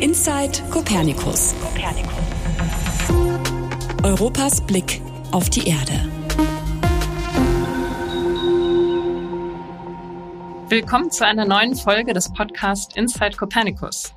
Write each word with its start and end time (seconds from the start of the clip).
Inside 0.00 0.62
Copernicus. 0.70 1.54
Europas 4.02 4.60
Blick 4.60 5.00
auf 5.32 5.48
die 5.48 5.66
Erde. 5.66 5.92
Willkommen 10.68 11.10
zu 11.10 11.24
einer 11.24 11.46
neuen 11.46 11.74
Folge 11.74 12.12
des 12.12 12.30
Podcasts 12.30 12.94
Inside 12.94 13.38
Copernicus. 13.38 14.12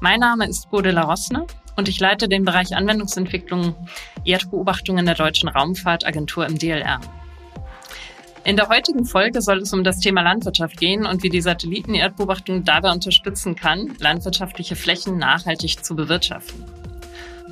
Mein 0.00 0.20
Name 0.20 0.46
ist 0.46 0.70
Bode 0.70 0.92
Larosne 0.92 1.44
und 1.74 1.88
ich 1.88 1.98
leite 1.98 2.28
den 2.28 2.44
Bereich 2.44 2.76
Anwendungsentwicklung 2.76 3.74
Erdbeobachtungen 4.24 5.06
der 5.06 5.16
Deutschen 5.16 5.48
Raumfahrtagentur 5.48 6.46
im 6.46 6.56
DLR. 6.56 7.00
In 8.46 8.54
der 8.54 8.68
heutigen 8.68 9.04
Folge 9.04 9.42
soll 9.42 9.58
es 9.58 9.72
um 9.72 9.82
das 9.82 9.98
Thema 9.98 10.22
Landwirtschaft 10.22 10.76
gehen 10.76 11.04
und 11.04 11.24
wie 11.24 11.30
die 11.30 11.40
Satelliten-Erdbeobachtung 11.40 12.62
dabei 12.62 12.92
unterstützen 12.92 13.56
kann, 13.56 13.96
landwirtschaftliche 13.98 14.76
Flächen 14.76 15.18
nachhaltig 15.18 15.84
zu 15.84 15.96
bewirtschaften. 15.96 16.64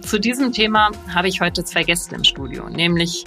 Zu 0.03 0.21
diesem 0.21 0.53
Thema 0.53 0.93
habe 1.13 1.27
ich 1.27 1.41
heute 1.41 1.65
zwei 1.65 1.83
Gäste 1.83 2.15
im 2.15 2.23
Studio, 2.23 2.69
nämlich 2.69 3.25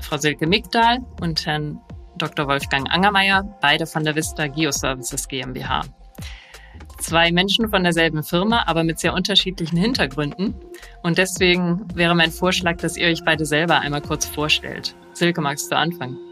Frau 0.00 0.18
Silke 0.18 0.46
Migdal 0.46 0.98
und 1.22 1.46
Herrn 1.46 1.80
Dr. 2.18 2.46
Wolfgang 2.46 2.92
Angermeier, 2.92 3.56
beide 3.62 3.86
von 3.86 4.04
der 4.04 4.14
Vista 4.14 4.46
Geoservices 4.46 5.28
GmbH. 5.28 5.86
Zwei 6.98 7.32
Menschen 7.32 7.70
von 7.70 7.84
derselben 7.84 8.22
Firma, 8.22 8.64
aber 8.66 8.84
mit 8.84 8.98
sehr 8.98 9.14
unterschiedlichen 9.14 9.78
Hintergründen. 9.78 10.52
Und 11.02 11.16
deswegen 11.16 11.86
wäre 11.94 12.14
mein 12.14 12.32
Vorschlag, 12.32 12.76
dass 12.76 12.98
ihr 12.98 13.06
euch 13.06 13.24
beide 13.24 13.46
selber 13.46 13.80
einmal 13.80 14.02
kurz 14.02 14.26
vorstellt. 14.26 14.94
Silke, 15.14 15.40
magst 15.40 15.72
du 15.72 15.76
anfangen? 15.76 16.27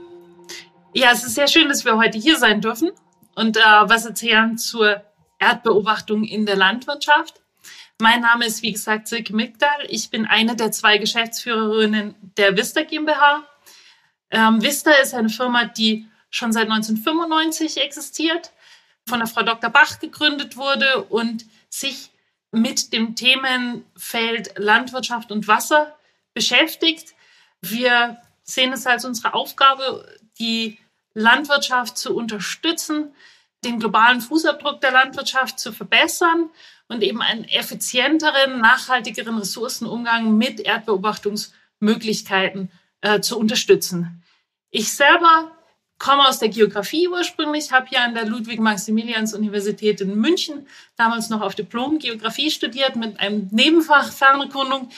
Ja, 0.99 1.11
es 1.13 1.25
ist 1.25 1.35
sehr 1.35 1.47
schön, 1.47 1.69
dass 1.69 1.85
wir 1.85 1.99
heute 1.99 2.17
hier 2.17 2.39
sein 2.39 2.63
dürfen 2.63 2.91
und 3.35 3.59
äh, 3.59 3.61
was 3.61 4.07
erzählen 4.07 4.57
zur 4.57 5.05
Erdbeobachtung 5.39 6.25
in 6.25 6.47
der 6.47 6.57
Landwirtschaft. 6.57 7.43
Mein 8.01 8.23
Name 8.23 8.47
ist, 8.47 8.63
wie 8.63 8.73
gesagt, 8.73 9.07
Silke 9.07 9.37
Migdal. 9.37 9.85
Ich 9.91 10.09
bin 10.09 10.25
eine 10.25 10.57
der 10.57 10.73
zwei 10.73 10.97
Geschäftsführerinnen 10.97 12.15
der 12.39 12.57
Vista 12.57 12.83
GmbH. 12.83 13.45
Ähm, 14.31 14.63
Vista 14.63 14.91
ist 14.93 15.13
eine 15.13 15.29
Firma, 15.29 15.67
die 15.67 16.09
schon 16.31 16.55
seit 16.55 16.71
1995 16.71 17.77
existiert, 17.77 18.53
von 19.07 19.19
der 19.19 19.29
Frau 19.29 19.43
Dr. 19.43 19.69
Bach 19.69 19.99
gegründet 19.99 20.57
wurde 20.57 21.05
und 21.05 21.45
sich 21.69 22.09
mit 22.53 22.95
dem 22.95 23.15
Themenfeld 23.17 24.55
Landwirtschaft 24.57 25.31
und 25.31 25.47
Wasser 25.47 25.95
beschäftigt. 26.33 27.15
Wir 27.61 28.17
sehen 28.45 28.73
es 28.73 28.87
als 28.87 29.05
unsere 29.05 29.35
Aufgabe, 29.35 30.09
die 30.39 30.79
Landwirtschaft 31.17 31.97
zu 31.97 32.15
unterstützen, 32.15 33.15
den 33.65 33.79
globalen 33.79 34.21
Fußabdruck 34.21 34.83
der 34.83 34.93
Landwirtschaft 34.93 35.59
zu 35.59 35.73
verbessern 35.73 36.51
und 36.89 37.03
eben 37.03 37.23
einen 37.23 37.45
effizienteren, 37.45 38.61
nachhaltigeren 38.61 39.39
Ressourcenumgang 39.39 40.37
mit 40.37 40.61
Erdbeobachtungsmöglichkeiten 40.61 42.71
äh, 43.01 43.21
zu 43.21 43.39
unterstützen. 43.39 44.23
Ich 44.71 44.95
selber 44.95 45.51
komme 45.99 46.29
aus 46.29 46.39
der 46.39 46.51
Geografie 46.51 47.09
ursprünglich, 47.09 47.73
habe 47.73 47.87
hier 47.89 48.03
an 48.03 48.15
der 48.15 48.27
Ludwig-Maximilians-Universität 48.27 50.03
in 50.03 50.17
München 50.17 50.69
damals 50.97 51.31
noch 51.31 51.41
auf 51.41 51.55
Diplom 51.55 51.99
Geografie 51.99 52.51
studiert 52.51 52.95
mit 52.95 53.19
einem 53.19 53.49
Nebenfach 53.51 54.13
Fernerkundung, 54.13 54.91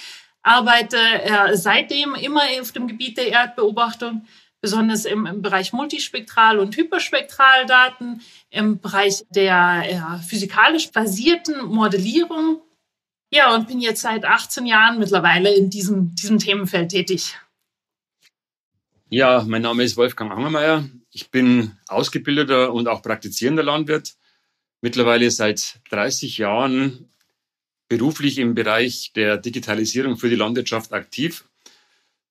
arbeite 0.43 0.99
äh, 0.99 1.57
seitdem 1.57 2.17
immer 2.17 2.43
auf 2.61 2.73
dem 2.73 2.89
Gebiet 2.89 3.19
der 3.19 3.29
Erdbeobachtung, 3.29 4.27
besonders 4.61 5.05
im, 5.05 5.27
im 5.27 5.43
Bereich 5.43 5.73
Multispektral- 5.73 6.59
und 6.59 6.77
Hyperspektraldaten, 6.77 8.23
im 8.51 8.81
Bereich 8.81 9.25
der 9.31 9.85
äh, 10.19 10.23
physikalisch 10.23 10.91
basierten 10.91 11.67
Modellierung. 11.67 12.61
Ja, 13.31 13.55
und 13.55 13.69
bin 13.69 13.81
jetzt 13.81 14.03
seit 14.03 14.25
18 14.25 14.67
Jahren 14.67 14.99
mittlerweile 14.99 15.55
in 15.55 15.71
diesem, 15.71 16.15
diesem 16.15 16.39
Themenfeld 16.39 16.91
tätig. 16.91 17.37
Ja, 19.11 19.45
mein 19.47 19.63
Name 19.63 19.85
ist 19.85 19.97
Wolfgang 19.97 20.33
Angermeier. 20.33 20.89
Ich 21.11 21.31
bin 21.31 21.77
ausgebildeter 21.89 22.73
und 22.73 22.89
auch 22.89 23.03
praktizierender 23.03 23.63
Landwirt. 23.63 24.17
Mittlerweile 24.81 25.31
seit 25.31 25.81
30 25.91 26.39
Jahren 26.39 27.09
beruflich 27.89 28.39
im 28.39 28.55
Bereich 28.55 29.13
der 29.15 29.39
Digitalisierung 29.39 30.17
für 30.17 30.29
die 30.29 30.37
Landwirtschaft 30.37 30.93
aktiv. 30.93 31.45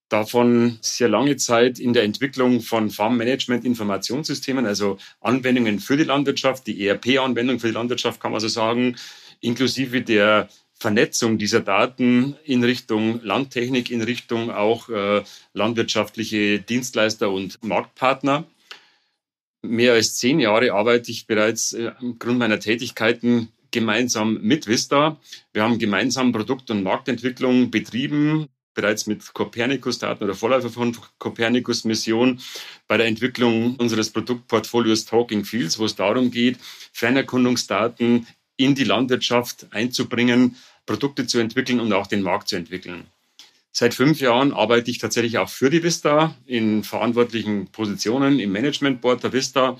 Davon 0.09 0.77
sehr 0.81 1.09
lange 1.09 1.35
Zeit 1.35 1.79
in 1.79 1.91
der 1.91 2.03
Entwicklung 2.03 2.61
von 2.61 2.89
Farmmanagement-Informationssystemen, 2.89 4.65
also 4.65 4.97
Anwendungen 5.19 5.79
für 5.79 5.97
die 5.97 6.05
Landwirtschaft, 6.05 6.65
die 6.65 6.87
ERP-Anwendung 6.87 7.59
für 7.59 7.67
die 7.67 7.73
Landwirtschaft 7.73 8.21
kann 8.21 8.31
man 8.31 8.39
so 8.39 8.47
sagen, 8.47 8.95
inklusive 9.41 10.01
der 10.01 10.47
Vernetzung 10.79 11.37
dieser 11.37 11.59
Daten 11.59 12.35
in 12.45 12.63
Richtung 12.63 13.21
Landtechnik, 13.23 13.89
in 13.89 14.01
Richtung 14.01 14.51
auch 14.51 14.89
äh, 14.89 15.23
landwirtschaftliche 15.53 16.59
Dienstleister 16.59 17.31
und 17.31 17.61
Marktpartner. 17.63 18.45
Mehr 19.63 19.93
als 19.93 20.15
zehn 20.15 20.39
Jahre 20.39 20.73
arbeite 20.73 21.11
ich 21.11 21.25
bereits 21.25 21.73
äh, 21.73 21.91
Grund 22.19 22.37
meiner 22.37 22.59
Tätigkeiten 22.59 23.49
gemeinsam 23.71 24.39
mit 24.41 24.67
Vista. 24.67 25.19
Wir 25.51 25.63
haben 25.63 25.79
gemeinsam 25.79 26.31
Produkt- 26.31 26.69
und 26.71 26.83
Marktentwicklung 26.83 27.71
betrieben, 27.71 28.47
bereits 28.77 29.07
mit 29.07 29.33
Copernicus-Daten 29.33 30.23
oder 30.23 30.35
Vorläufer 30.35 30.69
von 30.69 30.95
Copernicus-Mission 31.17 32.39
bei 32.87 32.97
der 32.97 33.07
Entwicklung 33.07 33.75
unseres 33.77 34.11
Produktportfolios 34.11 35.05
Talking 35.05 35.45
Fields, 35.45 35.79
wo 35.79 35.85
es 35.85 35.95
darum 35.95 36.29
geht, 36.29 36.59
Fernerkundungsdaten 36.93 38.27
in 38.55 38.75
die 38.75 38.83
Landwirtschaft 38.83 39.65
einzubringen, 39.71 40.57
Produkte 40.85 41.25
zu 41.25 41.39
entwickeln 41.39 41.79
und 41.79 41.91
auch 41.91 42.05
den 42.05 42.21
Markt 42.21 42.49
zu 42.49 42.55
entwickeln. 42.55 43.07
Seit 43.71 43.95
fünf 43.95 44.21
Jahren 44.21 44.53
arbeite 44.53 44.91
ich 44.91 44.99
tatsächlich 44.99 45.39
auch 45.39 45.49
für 45.49 45.71
die 45.71 45.81
Vista 45.81 46.35
in 46.45 46.83
verantwortlichen 46.83 47.67
Positionen 47.71 48.39
im 48.39 48.51
Management 48.51 49.01
Board 49.01 49.23
der 49.23 49.33
Vista. 49.33 49.77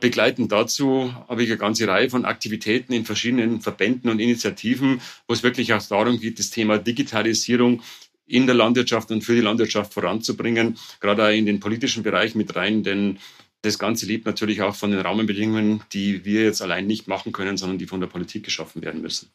Begleitend 0.00 0.52
dazu 0.52 1.12
habe 1.28 1.42
ich 1.42 1.50
eine 1.50 1.58
ganze 1.58 1.88
Reihe 1.88 2.08
von 2.08 2.24
Aktivitäten 2.24 2.92
in 2.92 3.04
verschiedenen 3.04 3.60
Verbänden 3.60 4.08
und 4.08 4.20
Initiativen, 4.20 5.00
wo 5.26 5.34
es 5.34 5.42
wirklich 5.42 5.72
auch 5.74 5.82
darum 5.82 6.20
geht, 6.20 6.38
das 6.38 6.50
Thema 6.50 6.78
Digitalisierung 6.78 7.82
in 8.30 8.46
der 8.46 8.54
Landwirtschaft 8.54 9.10
und 9.10 9.22
für 9.22 9.34
die 9.34 9.40
Landwirtschaft 9.40 9.92
voranzubringen, 9.92 10.78
gerade 11.00 11.24
auch 11.24 11.30
in 11.30 11.46
den 11.46 11.60
politischen 11.60 12.02
Bereich 12.02 12.34
mit 12.34 12.54
rein, 12.56 12.82
denn 12.82 13.18
das 13.62 13.78
Ganze 13.78 14.06
lebt 14.06 14.24
natürlich 14.24 14.62
auch 14.62 14.74
von 14.74 14.90
den 14.90 15.00
Rahmenbedingungen, 15.00 15.82
die 15.92 16.24
wir 16.24 16.44
jetzt 16.44 16.62
allein 16.62 16.86
nicht 16.86 17.08
machen 17.08 17.32
können, 17.32 17.56
sondern 17.56 17.78
die 17.78 17.86
von 17.86 18.00
der 18.00 18.06
Politik 18.06 18.44
geschaffen 18.44 18.82
werden 18.82 19.02
müssen. 19.02 19.30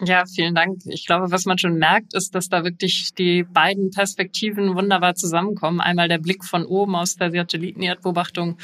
Ja, 0.00 0.24
vielen 0.26 0.54
Dank. 0.54 0.78
Ich 0.86 1.06
glaube, 1.06 1.32
was 1.32 1.44
man 1.44 1.58
schon 1.58 1.76
merkt, 1.76 2.14
ist, 2.14 2.32
dass 2.32 2.48
da 2.48 2.62
wirklich 2.62 3.14
die 3.18 3.42
beiden 3.42 3.90
Perspektiven 3.90 4.76
wunderbar 4.76 5.16
zusammenkommen. 5.16 5.80
Einmal 5.80 6.06
der 6.06 6.18
Blick 6.18 6.44
von 6.44 6.64
oben 6.64 6.94
aus 6.94 7.16
der 7.16 7.32
Satellitenerdbeobachtung 7.32 8.58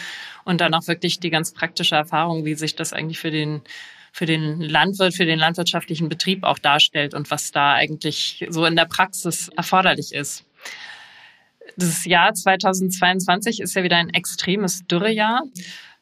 und 0.44 0.60
dann 0.60 0.74
auch 0.74 0.86
wirklich 0.86 1.18
die 1.18 1.30
ganz 1.30 1.52
praktische 1.52 1.96
Erfahrung, 1.96 2.44
wie 2.44 2.54
sich 2.54 2.76
das 2.76 2.92
eigentlich 2.92 3.18
für 3.18 3.32
den 3.32 3.62
für 4.14 4.26
den 4.26 4.60
Landwirt, 4.60 5.12
für 5.12 5.26
den 5.26 5.40
landwirtschaftlichen 5.40 6.08
Betrieb 6.08 6.44
auch 6.44 6.60
darstellt 6.60 7.14
und 7.14 7.32
was 7.32 7.50
da 7.50 7.72
eigentlich 7.72 8.46
so 8.48 8.64
in 8.64 8.76
der 8.76 8.84
Praxis 8.84 9.48
erforderlich 9.56 10.14
ist. 10.14 10.46
Das 11.76 12.04
Jahr 12.04 12.32
2022 12.32 13.60
ist 13.60 13.74
ja 13.74 13.82
wieder 13.82 13.96
ein 13.96 14.10
extremes 14.10 14.86
Dürrejahr. 14.86 15.42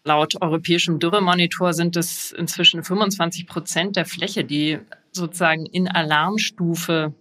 Laut 0.05 0.35
europäischem 0.43 0.99
Dürremonitor 0.99 1.73
sind 1.73 1.97
es 1.97 2.33
inzwischen 2.33 2.85
25 2.85 3.47
Prozent 3.47 3.97
der 3.97 4.05
Fläche, 4.05 4.45
die 4.45 4.79
sozusagen 5.13 5.65
in 5.65 5.89
Alarmstufe 5.89 7.15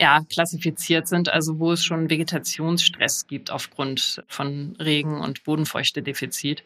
ja, 0.00 0.24
klassifiziert 0.28 1.06
sind, 1.06 1.28
also 1.28 1.60
wo 1.60 1.70
es 1.70 1.84
schon 1.84 2.10
Vegetationsstress 2.10 3.28
gibt 3.28 3.52
aufgrund 3.52 4.24
von 4.26 4.74
Regen- 4.80 5.20
und 5.20 5.44
Bodenfeuchtedefizit. 5.44 6.64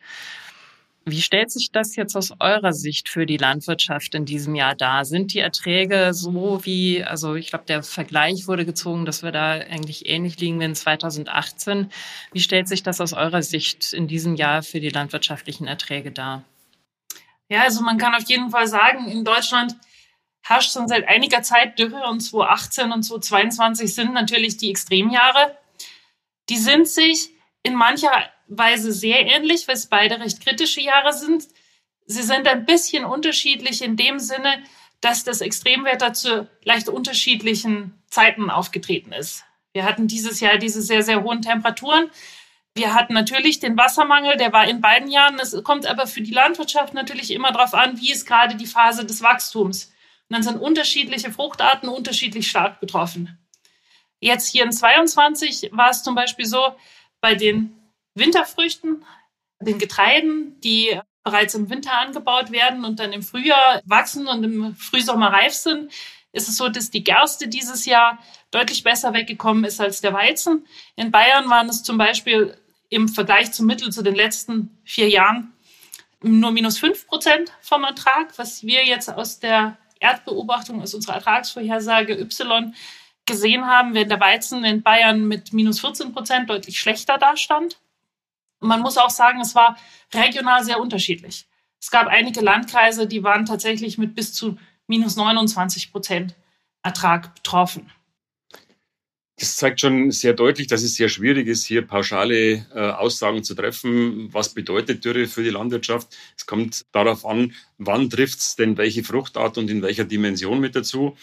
Wie 1.10 1.22
stellt 1.22 1.50
sich 1.50 1.70
das 1.72 1.96
jetzt 1.96 2.16
aus 2.16 2.32
eurer 2.38 2.72
Sicht 2.72 3.08
für 3.08 3.26
die 3.26 3.36
Landwirtschaft 3.36 4.14
in 4.14 4.24
diesem 4.24 4.54
Jahr 4.54 4.74
dar? 4.74 5.04
Sind 5.04 5.32
die 5.32 5.38
Erträge 5.38 6.12
so 6.12 6.64
wie, 6.64 7.04
also 7.04 7.34
ich 7.34 7.48
glaube, 7.50 7.64
der 7.66 7.82
Vergleich 7.82 8.46
wurde 8.46 8.64
gezogen, 8.64 9.04
dass 9.04 9.22
wir 9.22 9.32
da 9.32 9.52
eigentlich 9.52 10.08
ähnlich 10.08 10.38
liegen 10.38 10.60
wie 10.60 10.64
in 10.64 10.74
2018. 10.74 11.90
Wie 12.32 12.40
stellt 12.40 12.68
sich 12.68 12.82
das 12.82 13.00
aus 13.00 13.12
eurer 13.12 13.42
Sicht 13.42 13.92
in 13.92 14.08
diesem 14.08 14.34
Jahr 14.34 14.62
für 14.62 14.80
die 14.80 14.90
landwirtschaftlichen 14.90 15.66
Erträge 15.66 16.10
dar? 16.10 16.44
Ja, 17.48 17.62
also 17.62 17.82
man 17.82 17.98
kann 17.98 18.14
auf 18.14 18.28
jeden 18.28 18.50
Fall 18.50 18.66
sagen, 18.66 19.08
in 19.08 19.24
Deutschland 19.24 19.74
herrscht 20.42 20.72
schon 20.72 20.88
seit 20.88 21.08
einiger 21.08 21.42
Zeit 21.42 21.78
Dürre 21.78 22.08
und 22.08 22.20
2018 22.20 22.92
und 22.92 23.02
2022 23.02 23.94
sind 23.94 24.12
natürlich 24.14 24.56
die 24.56 24.70
Extremjahre. 24.70 25.56
Die 26.48 26.56
sind 26.56 26.88
sich 26.88 27.30
in 27.62 27.74
mancher 27.74 28.10
Weise 28.48 28.92
sehr 28.92 29.26
ähnlich, 29.26 29.68
weil 29.68 29.74
es 29.74 29.86
beide 29.86 30.20
recht 30.20 30.40
kritische 30.40 30.80
Jahre 30.80 31.12
sind. 31.12 31.44
Sie 32.06 32.22
sind 32.22 32.46
ein 32.48 32.64
bisschen 32.64 33.04
unterschiedlich 33.04 33.82
in 33.82 33.96
dem 33.96 34.18
Sinne, 34.18 34.62
dass 35.00 35.24
das 35.24 35.40
Extremwetter 35.40 36.12
zu 36.12 36.48
leicht 36.64 36.88
unterschiedlichen 36.88 38.02
Zeiten 38.08 38.50
aufgetreten 38.50 39.12
ist. 39.12 39.44
Wir 39.72 39.84
hatten 39.84 40.08
dieses 40.08 40.40
Jahr 40.40 40.56
diese 40.56 40.82
sehr, 40.82 41.02
sehr 41.02 41.22
hohen 41.22 41.42
Temperaturen. 41.42 42.10
Wir 42.74 42.94
hatten 42.94 43.12
natürlich 43.12 43.60
den 43.60 43.76
Wassermangel, 43.76 44.36
der 44.36 44.52
war 44.52 44.66
in 44.68 44.80
beiden 44.80 45.10
Jahren. 45.10 45.38
Es 45.38 45.56
kommt 45.62 45.86
aber 45.86 46.06
für 46.06 46.22
die 46.22 46.32
Landwirtschaft 46.32 46.94
natürlich 46.94 47.30
immer 47.30 47.52
darauf 47.52 47.74
an, 47.74 48.00
wie 48.00 48.12
ist 48.12 48.26
gerade 48.26 48.56
die 48.56 48.66
Phase 48.66 49.04
des 49.04 49.22
Wachstums. 49.22 49.92
Und 50.28 50.34
dann 50.34 50.42
sind 50.42 50.60
unterschiedliche 50.60 51.30
Fruchtarten 51.30 51.88
unterschiedlich 51.88 52.48
stark 52.48 52.80
betroffen. 52.80 53.38
Jetzt 54.20 54.48
hier 54.48 54.64
in 54.64 54.72
22 54.72 55.70
war 55.72 55.90
es 55.90 56.02
zum 56.02 56.14
Beispiel 56.14 56.46
so, 56.46 56.74
bei 57.20 57.34
den 57.34 57.77
Winterfrüchten, 58.18 59.04
den 59.60 59.78
Getreiden, 59.78 60.60
die 60.60 60.98
bereits 61.24 61.54
im 61.54 61.68
Winter 61.68 61.98
angebaut 61.98 62.52
werden 62.52 62.84
und 62.84 63.00
dann 63.00 63.12
im 63.12 63.22
Frühjahr 63.22 63.82
wachsen 63.84 64.26
und 64.26 64.44
im 64.44 64.74
Frühsommer 64.76 65.32
reif 65.32 65.52
sind, 65.52 65.92
ist 66.32 66.48
es 66.48 66.56
so, 66.56 66.68
dass 66.68 66.90
die 66.90 67.04
Gerste 67.04 67.48
dieses 67.48 67.84
Jahr 67.84 68.18
deutlich 68.50 68.82
besser 68.82 69.12
weggekommen 69.12 69.64
ist 69.64 69.80
als 69.80 70.00
der 70.00 70.12
Weizen. 70.12 70.66
In 70.96 71.10
Bayern 71.10 71.48
waren 71.50 71.68
es 71.68 71.82
zum 71.82 71.98
Beispiel 71.98 72.56
im 72.88 73.08
Vergleich 73.08 73.52
zum 73.52 73.66
Mittel 73.66 73.92
zu 73.92 74.02
den 74.02 74.14
letzten 74.14 74.78
vier 74.84 75.08
Jahren 75.08 75.52
nur 76.22 76.50
minus 76.50 76.78
fünf 76.78 77.06
Prozent 77.06 77.52
vom 77.60 77.84
Ertrag, 77.84 78.36
was 78.38 78.62
wir 78.62 78.84
jetzt 78.84 79.08
aus 79.08 79.38
der 79.38 79.78
Erdbeobachtung, 80.00 80.82
aus 80.82 80.94
unserer 80.94 81.14
Ertragsvorhersage 81.14 82.18
Y 82.18 82.74
gesehen 83.26 83.66
haben, 83.66 83.94
während 83.94 84.10
der 84.10 84.20
Weizen 84.20 84.64
in 84.64 84.82
Bayern 84.82 85.28
mit 85.28 85.52
minus 85.52 85.80
14 85.80 86.12
Prozent 86.12 86.50
deutlich 86.50 86.78
schlechter 86.80 87.18
dastand. 87.18 87.78
Man 88.60 88.80
muss 88.80 88.96
auch 88.96 89.10
sagen, 89.10 89.40
es 89.40 89.54
war 89.54 89.76
regional 90.12 90.64
sehr 90.64 90.80
unterschiedlich. 90.80 91.46
Es 91.80 91.90
gab 91.90 92.08
einige 92.08 92.40
Landkreise, 92.40 93.06
die 93.06 93.22
waren 93.22 93.46
tatsächlich 93.46 93.98
mit 93.98 94.14
bis 94.14 94.32
zu 94.32 94.58
minus 94.86 95.16
29 95.16 95.92
Prozent 95.92 96.34
Ertrag 96.82 97.34
betroffen. 97.34 97.90
Das 99.38 99.56
zeigt 99.56 99.80
schon 99.80 100.10
sehr 100.10 100.32
deutlich, 100.32 100.66
dass 100.66 100.82
es 100.82 100.96
sehr 100.96 101.08
schwierig 101.08 101.46
ist, 101.46 101.64
hier 101.64 101.86
pauschale 101.86 102.66
äh, 102.74 102.90
Aussagen 102.90 103.44
zu 103.44 103.54
treffen. 103.54 104.32
Was 104.32 104.52
bedeutet 104.52 105.04
Dürre 105.04 105.28
für 105.28 105.44
die 105.44 105.50
Landwirtschaft? 105.50 106.08
Es 106.36 106.44
kommt 106.44 106.86
darauf 106.90 107.24
an, 107.24 107.54
wann 107.76 108.10
trifft 108.10 108.40
es 108.40 108.56
denn 108.56 108.76
welche 108.76 109.04
Fruchtart 109.04 109.56
und 109.56 109.70
in 109.70 109.80
welcher 109.80 110.04
Dimension 110.04 110.58
mit 110.58 110.74
dazu. 110.74 111.16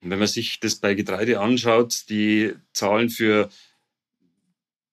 Wenn 0.00 0.20
man 0.20 0.28
sich 0.28 0.60
das 0.60 0.76
bei 0.76 0.94
Getreide 0.94 1.40
anschaut, 1.40 2.08
die 2.08 2.54
Zahlen 2.72 3.10
für 3.10 3.48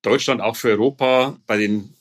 Deutschland, 0.06 0.42
auch 0.42 0.56
für 0.56 0.70
Europa, 0.70 1.38
bei 1.48 1.58
den 1.58 1.94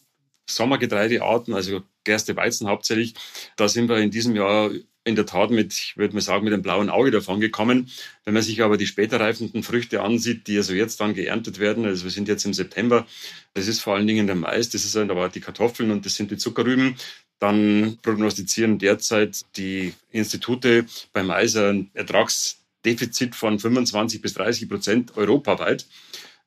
Sommergetreidearten, 0.47 1.55
also 1.55 1.83
Gerste, 2.05 2.37
Weizen 2.37 2.69
hauptsächlich, 2.69 3.15
da 3.57 3.69
sind 3.69 3.89
wir 3.89 3.99
in 3.99 4.11
diesem 4.11 4.37
Jahr 4.37 4.71
in 5.05 5.17
der 5.17 5.27
Tat 5.27 5.51
mit, 5.51 5.73
ich 5.75 5.97
würde 5.97 6.15
mal 6.15 6.21
sagen, 6.23 6.45
mit 6.45 6.55
einem 6.55 6.63
blauen 6.63 6.89
Auge 6.89 7.11
davon 7.11 7.39
gekommen. 7.39 7.91
Wenn 8.25 8.35
man 8.35 8.43
sich 8.43 8.63
aber 8.63 8.79
die 8.79 8.87
später 8.87 9.21
reifenden 9.21 9.63
Früchte 9.63 10.03
ansieht, 10.03 10.47
die 10.47 10.57
also 10.57 10.73
jetzt 10.73 11.01
dann 11.01 11.15
geerntet 11.15 11.59
werden, 11.59 11.85
also 11.85 12.05
wir 12.05 12.11
sind 12.11 12.27
jetzt 12.27 12.47
im 12.47 12.55
September, 12.55 13.07
das 13.53 13.69
ist 13.69 13.81
vor 13.81 13.95
allen 13.95 14.07
Dingen 14.07 14.27
der 14.27 14.37
Mais, 14.37 14.71
das 14.71 14.85
ist 14.85 14.97
aber 14.97 15.29
die 15.29 15.41
Kartoffeln 15.41 15.91
und 15.91 16.07
das 16.07 16.15
sind 16.15 16.31
die 16.31 16.39
Zuckerrüben, 16.39 16.97
dann 17.39 17.99
prognostizieren 18.01 18.79
derzeit 18.79 19.45
die 19.57 19.93
Institute 20.11 20.87
beim 21.13 21.27
Mais 21.27 21.55
ein 21.57 21.91
Ertragsdefizit 21.93 23.35
von 23.35 23.59
25 23.59 24.23
bis 24.23 24.35
30 24.35 24.69
Prozent 24.69 25.17
europaweit 25.19 25.87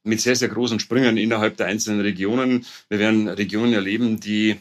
mit 0.07 0.21
sehr, 0.21 0.35
sehr 0.35 0.49
großen 0.49 0.79
Sprüngen 0.79 1.17
innerhalb 1.17 1.57
der 1.57 1.67
einzelnen 1.67 2.01
Regionen. 2.01 2.65
Wir 2.89 2.99
werden 2.99 3.27
Regionen 3.27 3.73
erleben, 3.73 4.19
die 4.19 4.57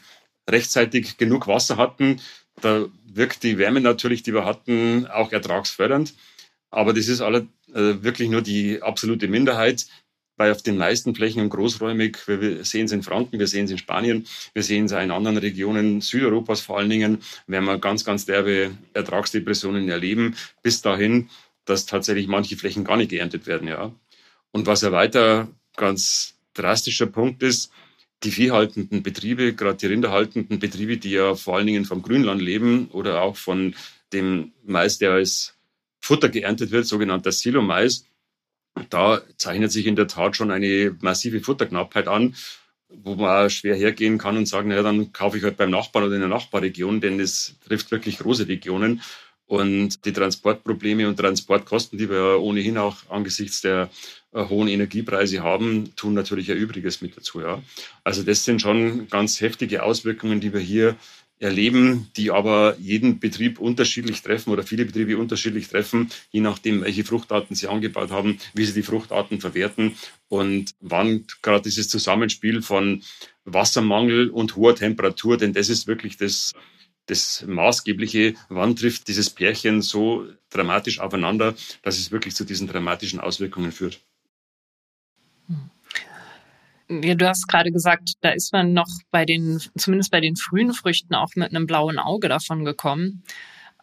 rechtzeitig 0.49 1.17
genug 1.17 1.49
Wasser 1.49 1.77
hatten, 1.77 2.21
da 2.61 2.87
wirkt 3.13 3.43
die 3.43 3.59
Wärme 3.59 3.81
natürlich, 3.81 4.23
die 4.23 4.33
wir 4.33 4.45
hatten, 4.45 5.07
auch 5.07 5.33
ertragsfördernd. 5.33 6.15
Aber 6.71 6.93
das 6.93 7.09
ist 7.09 7.21
alle, 7.21 7.47
äh, 7.75 8.03
wirklich 8.03 8.29
nur 8.29 8.43
die 8.43 8.83
absolute 8.83 9.29
Minderheit. 9.29 9.87
Bei 10.39 10.53
auf 10.53 10.61
den 10.61 10.77
meisten 10.77 11.15
Flächen 11.15 11.41
und 11.41 11.49
großräumig, 11.49 12.19
wir 12.27 12.63
sehen 12.63 12.85
es 12.85 12.93
in 12.93 13.03
Franken, 13.03 13.39
wir 13.39 13.47
sehen 13.47 13.65
es 13.65 13.71
in 13.71 13.79
Spanien, 13.79 14.27
wir 14.53 14.63
sehen 14.63 14.85
es 14.85 14.93
auch 14.93 15.01
in 15.01 15.11
anderen 15.11 15.39
Regionen 15.39 16.03
Südeuropas 16.03 16.61
vor 16.61 16.77
allen 16.77 16.91
Dingen, 16.91 17.23
werden 17.47 17.65
wir 17.65 17.79
ganz, 17.79 18.05
ganz 18.05 18.27
derbe 18.27 18.77
Ertragsdepressionen 18.93 19.89
erleben, 19.89 20.37
bis 20.63 20.83
dahin, 20.83 21.31
dass 21.65 21.87
tatsächlich 21.87 22.29
manche 22.29 22.57
Flächen 22.57 22.85
gar 22.85 22.99
nicht 22.99 23.11
geerntet 23.11 23.47
werden, 23.47 23.67
ja. 23.67 23.95
Und 24.53 24.67
was 24.67 24.83
ja 24.83 24.93
weiter 24.93 25.49
ganz 25.77 26.35
drastischer 26.55 27.07
Punkt 27.07 27.43
ist, 27.43 27.71
die 28.23 28.31
viehhaltenden 28.31 29.03
Betriebe, 29.03 29.55
gerade 29.55 29.77
die 29.77 29.87
rinderhaltenden 29.87 30.59
Betriebe, 30.59 30.97
die 30.97 31.11
ja 31.11 31.35
vor 31.35 31.57
allen 31.57 31.67
Dingen 31.67 31.85
vom 31.85 32.03
Grünland 32.03 32.41
leben 32.41 32.89
oder 32.89 33.23
auch 33.23 33.37
von 33.37 33.75
dem 34.13 34.53
Mais, 34.65 34.99
der 34.99 35.13
als 35.13 35.55
Futter 36.01 36.29
geerntet 36.29 36.71
wird, 36.71 36.87
sogenannter 36.87 37.33
Silo-Mais, 37.33 38.07
da 38.91 39.23
zeichnet 39.37 39.73
sich 39.73 39.87
in 39.87 39.97
der 39.97 40.07
Tat 40.07 40.37
schon 40.37 40.51
eine 40.51 40.97
massive 41.01 41.41
Futterknappheit 41.41 42.09
an, 42.09 42.35
wo 42.89 43.15
man 43.15 43.51
schwer 43.51 43.75
hergehen 43.75 44.19
kann 44.19 44.37
und 44.37 44.47
sagen, 44.47 44.69
naja, 44.69 44.83
dann 44.83 45.13
kaufe 45.13 45.39
ich 45.39 45.45
halt 45.45 45.57
beim 45.57 45.71
Nachbarn 45.71 46.05
oder 46.05 46.15
in 46.15 46.21
der 46.21 46.29
Nachbarregion, 46.29 47.01
denn 47.01 47.19
es 47.19 47.57
trifft 47.67 47.91
wirklich 47.91 48.19
große 48.19 48.49
Regionen. 48.49 49.03
Und 49.47 50.05
die 50.05 50.13
Transportprobleme 50.13 51.07
und 51.07 51.17
Transportkosten, 51.19 51.99
die 51.99 52.11
wir 52.11 52.41
ohnehin 52.41 52.79
auch 52.79 52.97
angesichts 53.09 53.61
der 53.61 53.91
äh, 54.33 54.45
hohen 54.45 54.69
Energiepreise 54.69 55.43
haben, 55.43 55.95
tun 55.95 56.15
natürlich 56.15 56.51
ein 56.51 56.57
Übriges 56.57 57.01
mit 57.01 57.17
dazu. 57.17 57.41
Ja. 57.41 57.63
Also 58.03 58.25
das 58.25 58.45
sind 58.45 58.61
schon 58.61 59.09
ganz 59.09 59.41
heftige 59.41 59.85
Auswirkungen, 59.85 60.41
die 60.41 60.53
wir 60.53 60.61
hier 60.61 60.97
erleben, 61.39 62.09
die 62.17 62.31
aber 62.31 62.77
jeden 62.81 63.19
Betrieb 63.19 63.61
unterschiedlich 63.61 64.23
treffen 64.23 64.51
oder 64.51 64.63
viele 64.63 64.87
Betriebe 64.87 65.19
unterschiedlich 65.19 65.69
treffen, 65.69 66.11
je 66.31 66.41
nachdem, 66.41 66.83
welche 66.83 67.05
Fruchtarten 67.05 67.55
sie 67.55 67.69
angebaut 67.69 68.11
haben, 68.11 68.39
wie 68.55 68.65
sie 68.65 68.73
die 68.73 68.83
Fruchtarten 68.83 69.41
verwerten 69.41 69.97
und 70.29 70.75
wann 70.81 71.27
gerade 71.43 71.63
dieses 71.63 71.89
Zusammenspiel 71.89 72.63
von 72.63 73.03
Wassermangel 73.45 74.31
und 74.31 74.57
hoher 74.57 74.75
Temperatur, 74.75 75.37
denn 75.37 75.53
das 75.53 75.69
ist 75.69 75.87
wirklich 75.87 76.17
das 76.17 76.55
das 77.07 77.45
Maßgebliche, 77.47 78.35
wann 78.49 78.77
trifft 78.77 79.09
dieses 79.09 79.31
Pärchen 79.31 79.83
so 79.83 80.27
dramatisch 80.51 81.01
aufeinander, 81.01 81.55
dass 81.83 81.99
es 81.99 82.11
wirklich 82.11 82.35
zu 82.35 82.45
diesen 82.45 82.67
dramatischen 82.67 83.21
Auswirkungen 83.21 83.73
führt. 83.73 84.01
Ja, 86.89 87.15
du 87.17 87.29
hast 87.29 87.49
gerade 87.49 87.73
gesagt, 87.73 88.13
da 88.21 88.31
ist 88.31 88.53
man 88.53 88.73
noch 88.73 88.89
bei 89.11 89.25
den, 89.25 89.61
zumindest 89.77 90.13
bei 90.13 90.21
den 90.21 90.37
frühen 90.37 90.73
Früchten 90.73 91.15
auch 91.15 91.31
mit 91.35 91.51
einem 91.51 91.67
blauen 91.67 91.99
Auge 91.99 92.29
davon 92.29 92.65
gekommen. 92.65 93.25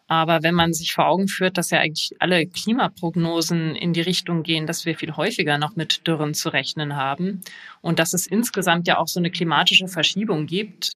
Aber 0.06 0.42
wenn 0.42 0.54
man 0.54 0.72
sich 0.72 0.92
vor 0.92 1.06
Augen 1.06 1.28
führt, 1.28 1.56
dass 1.56 1.70
ja 1.70 1.80
eigentlich 1.80 2.12
alle 2.18 2.46
Klimaprognosen 2.46 3.74
in 3.74 3.94
die 3.94 4.02
Richtung 4.02 4.42
gehen, 4.42 4.66
dass 4.66 4.84
wir 4.84 4.96
viel 4.96 5.16
häufiger 5.16 5.58
noch 5.58 5.76
mit 5.76 6.06
Dürren 6.06 6.34
zu 6.34 6.50
rechnen 6.50 6.96
haben 6.96 7.40
und 7.80 7.98
dass 7.98 8.12
es 8.12 8.26
insgesamt 8.26 8.86
ja 8.86 8.98
auch 8.98 9.08
so 9.08 9.18
eine 9.18 9.30
klimatische 9.30 9.88
Verschiebung 9.88 10.46
gibt, 10.46 10.92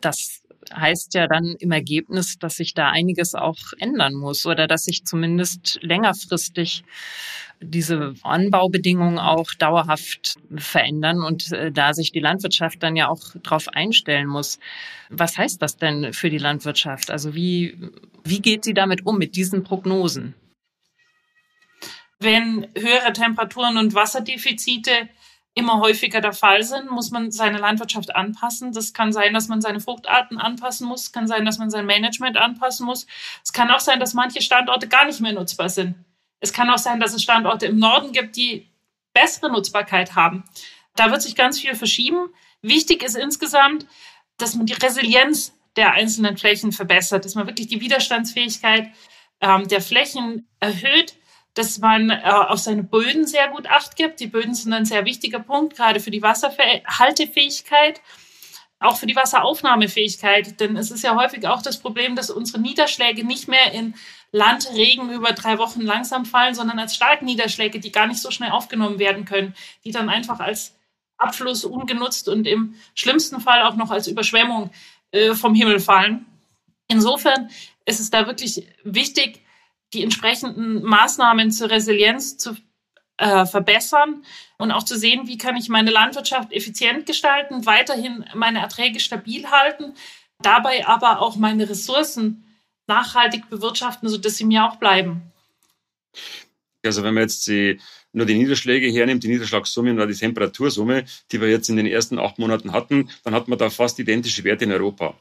das 0.00 0.42
heißt 0.74 1.14
ja 1.14 1.26
dann 1.26 1.56
im 1.58 1.72
Ergebnis, 1.72 2.38
dass 2.38 2.56
sich 2.56 2.74
da 2.74 2.90
einiges 2.90 3.34
auch 3.34 3.58
ändern 3.78 4.14
muss 4.14 4.46
oder 4.46 4.66
dass 4.66 4.84
sich 4.84 5.04
zumindest 5.04 5.78
längerfristig 5.82 6.84
diese 7.60 8.14
Anbaubedingungen 8.22 9.18
auch 9.18 9.54
dauerhaft 9.54 10.36
verändern 10.56 11.22
und 11.22 11.52
äh, 11.52 11.72
da 11.72 11.94
sich 11.94 12.12
die 12.12 12.20
Landwirtschaft 12.20 12.82
dann 12.82 12.96
ja 12.96 13.08
auch 13.08 13.34
darauf 13.42 13.68
einstellen 13.68 14.26
muss. 14.26 14.58
Was 15.08 15.38
heißt 15.38 15.62
das 15.62 15.76
denn 15.76 16.12
für 16.12 16.28
die 16.28 16.38
Landwirtschaft? 16.38 17.10
Also 17.10 17.34
wie, 17.34 17.78
wie 18.24 18.40
geht 18.40 18.64
sie 18.64 18.74
damit 18.74 19.06
um, 19.06 19.18
mit 19.18 19.36
diesen 19.36 19.64
Prognosen? 19.64 20.34
Wenn 22.18 22.66
höhere 22.76 23.12
Temperaturen 23.12 23.78
und 23.78 23.94
Wasserdefizite 23.94 25.08
immer 25.56 25.80
häufiger 25.80 26.20
der 26.20 26.34
Fall 26.34 26.62
sind, 26.62 26.90
muss 26.90 27.10
man 27.10 27.32
seine 27.32 27.56
Landwirtschaft 27.56 28.14
anpassen. 28.14 28.72
Das 28.72 28.92
kann 28.92 29.10
sein, 29.10 29.32
dass 29.32 29.48
man 29.48 29.62
seine 29.62 29.80
Fruchtarten 29.80 30.38
anpassen 30.38 30.86
muss, 30.86 31.12
kann 31.12 31.26
sein, 31.26 31.46
dass 31.46 31.56
man 31.56 31.70
sein 31.70 31.86
Management 31.86 32.36
anpassen 32.36 32.84
muss. 32.84 33.06
Es 33.42 33.54
kann 33.54 33.70
auch 33.70 33.80
sein, 33.80 33.98
dass 33.98 34.12
manche 34.12 34.42
Standorte 34.42 34.86
gar 34.86 35.06
nicht 35.06 35.20
mehr 35.20 35.32
nutzbar 35.32 35.70
sind. 35.70 35.94
Es 36.40 36.52
kann 36.52 36.68
auch 36.68 36.78
sein, 36.78 37.00
dass 37.00 37.14
es 37.14 37.22
Standorte 37.22 37.64
im 37.66 37.78
Norden 37.78 38.12
gibt, 38.12 38.36
die 38.36 38.68
bessere 39.14 39.50
Nutzbarkeit 39.50 40.14
haben. 40.14 40.44
Da 40.94 41.10
wird 41.10 41.22
sich 41.22 41.34
ganz 41.34 41.58
viel 41.58 41.74
verschieben. 41.74 42.28
Wichtig 42.60 43.02
ist 43.02 43.16
insgesamt, 43.16 43.86
dass 44.36 44.54
man 44.54 44.66
die 44.66 44.74
Resilienz 44.74 45.54
der 45.76 45.92
einzelnen 45.92 46.36
Flächen 46.36 46.70
verbessert, 46.70 47.24
dass 47.24 47.34
man 47.34 47.46
wirklich 47.46 47.68
die 47.68 47.80
Widerstandsfähigkeit 47.80 48.90
ähm, 49.40 49.66
der 49.68 49.80
Flächen 49.80 50.46
erhöht 50.60 51.16
dass 51.56 51.78
man 51.78 52.10
äh, 52.10 52.20
auf 52.22 52.58
seine 52.58 52.82
Böden 52.82 53.26
sehr 53.26 53.48
gut 53.48 53.66
acht 53.66 53.96
gibt. 53.96 54.20
Die 54.20 54.26
Böden 54.26 54.54
sind 54.54 54.72
ein 54.74 54.84
sehr 54.84 55.06
wichtiger 55.06 55.40
Punkt, 55.40 55.74
gerade 55.74 56.00
für 56.00 56.10
die 56.10 56.20
Wasserhaltefähigkeit, 56.20 58.02
auch 58.78 58.98
für 58.98 59.06
die 59.06 59.16
Wasseraufnahmefähigkeit. 59.16 60.60
Denn 60.60 60.76
es 60.76 60.90
ist 60.90 61.02
ja 61.02 61.16
häufig 61.16 61.48
auch 61.48 61.62
das 61.62 61.78
Problem, 61.78 62.14
dass 62.14 62.30
unsere 62.30 62.60
Niederschläge 62.60 63.24
nicht 63.24 63.48
mehr 63.48 63.72
in 63.72 63.94
Landregen 64.32 65.10
über 65.10 65.32
drei 65.32 65.56
Wochen 65.56 65.80
langsam 65.80 66.26
fallen, 66.26 66.54
sondern 66.54 66.78
als 66.78 66.94
Starkniederschläge, 66.94 67.80
die 67.80 67.90
gar 67.90 68.06
nicht 68.06 68.20
so 68.20 68.30
schnell 68.30 68.50
aufgenommen 68.50 68.98
werden 68.98 69.24
können, 69.24 69.54
die 69.84 69.92
dann 69.92 70.10
einfach 70.10 70.40
als 70.40 70.76
Abfluss 71.16 71.64
ungenutzt 71.64 72.28
und 72.28 72.46
im 72.46 72.74
schlimmsten 72.94 73.40
Fall 73.40 73.62
auch 73.62 73.76
noch 73.76 73.90
als 73.90 74.08
Überschwemmung 74.08 74.70
äh, 75.10 75.32
vom 75.32 75.54
Himmel 75.54 75.80
fallen. 75.80 76.26
Insofern 76.88 77.48
ist 77.86 78.00
es 78.00 78.10
da 78.10 78.26
wirklich 78.26 78.66
wichtig, 78.84 79.40
die 79.92 80.02
entsprechenden 80.02 80.82
Maßnahmen 80.82 81.50
zur 81.50 81.70
Resilienz 81.70 82.36
zu 82.36 82.56
äh, 83.18 83.46
verbessern 83.46 84.24
und 84.58 84.72
auch 84.72 84.82
zu 84.82 84.98
sehen, 84.98 85.26
wie 85.26 85.38
kann 85.38 85.56
ich 85.56 85.68
meine 85.68 85.90
Landwirtschaft 85.90 86.52
effizient 86.52 87.06
gestalten, 87.06 87.66
weiterhin 87.66 88.24
meine 88.34 88.60
Erträge 88.60 89.00
stabil 89.00 89.50
halten, 89.50 89.94
dabei 90.40 90.86
aber 90.86 91.20
auch 91.20 91.36
meine 91.36 91.68
Ressourcen 91.68 92.44
nachhaltig 92.86 93.48
bewirtschaften, 93.48 94.08
sodass 94.08 94.36
sie 94.36 94.44
mir 94.44 94.64
auch 94.64 94.76
bleiben. 94.76 95.32
Also 96.84 97.02
wenn 97.02 97.14
man 97.14 97.22
jetzt 97.22 97.46
die, 97.46 97.80
nur 98.12 98.26
die 98.26 98.34
Niederschläge 98.34 98.86
hernimmt, 98.88 99.24
die 99.24 99.28
Niederschlagssumme 99.28 99.90
und 99.90 100.08
die 100.08 100.14
Temperatursumme, 100.14 101.04
die 101.32 101.40
wir 101.40 101.50
jetzt 101.50 101.68
in 101.68 101.76
den 101.76 101.86
ersten 101.86 102.18
acht 102.18 102.38
Monaten 102.38 102.72
hatten, 102.72 103.10
dann 103.24 103.34
hat 103.34 103.48
man 103.48 103.58
da 103.58 103.70
fast 103.70 103.98
identische 103.98 104.44
Werte 104.44 104.64
in 104.64 104.72
Europa. 104.72 105.18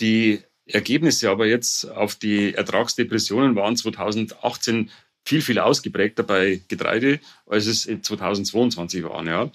Die 0.00 0.42
Ergebnisse 0.66 1.30
aber 1.30 1.46
jetzt 1.46 1.90
auf 1.90 2.14
die 2.14 2.54
Ertragsdepressionen 2.54 3.54
waren 3.54 3.76
2018 3.76 4.90
viel, 5.24 5.42
viel 5.42 5.58
ausgeprägter 5.58 6.22
bei 6.22 6.60
Getreide, 6.68 7.20
als 7.46 7.66
es 7.66 7.86
in 7.86 8.02
2022 8.02 9.04
war. 9.04 9.24
Ja. 9.26 9.50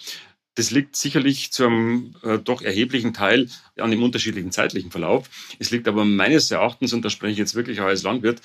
Das 0.56 0.72
liegt 0.72 0.96
sicherlich 0.96 1.52
zu 1.52 1.66
einem 1.66 2.16
äh, 2.24 2.38
doch 2.40 2.62
erheblichen 2.62 3.14
Teil 3.14 3.50
an 3.78 3.92
dem 3.92 4.04
unterschiedlichen 4.04 4.52
zeitlichen 4.52 4.92
Verlauf. 4.92 5.30
Es 5.60 5.72
liegt 5.72 5.88
aber 5.88 6.06
meines 6.06 6.52
Erachtens, 6.52 6.92
und 6.94 7.06
da 7.06 7.10
spreche 7.10 7.34
ich 7.34 7.38
jetzt 7.38 7.56
wirklich 7.56 7.80
auch 7.82 7.86
als 7.86 8.04
Landwirt, 8.04 8.42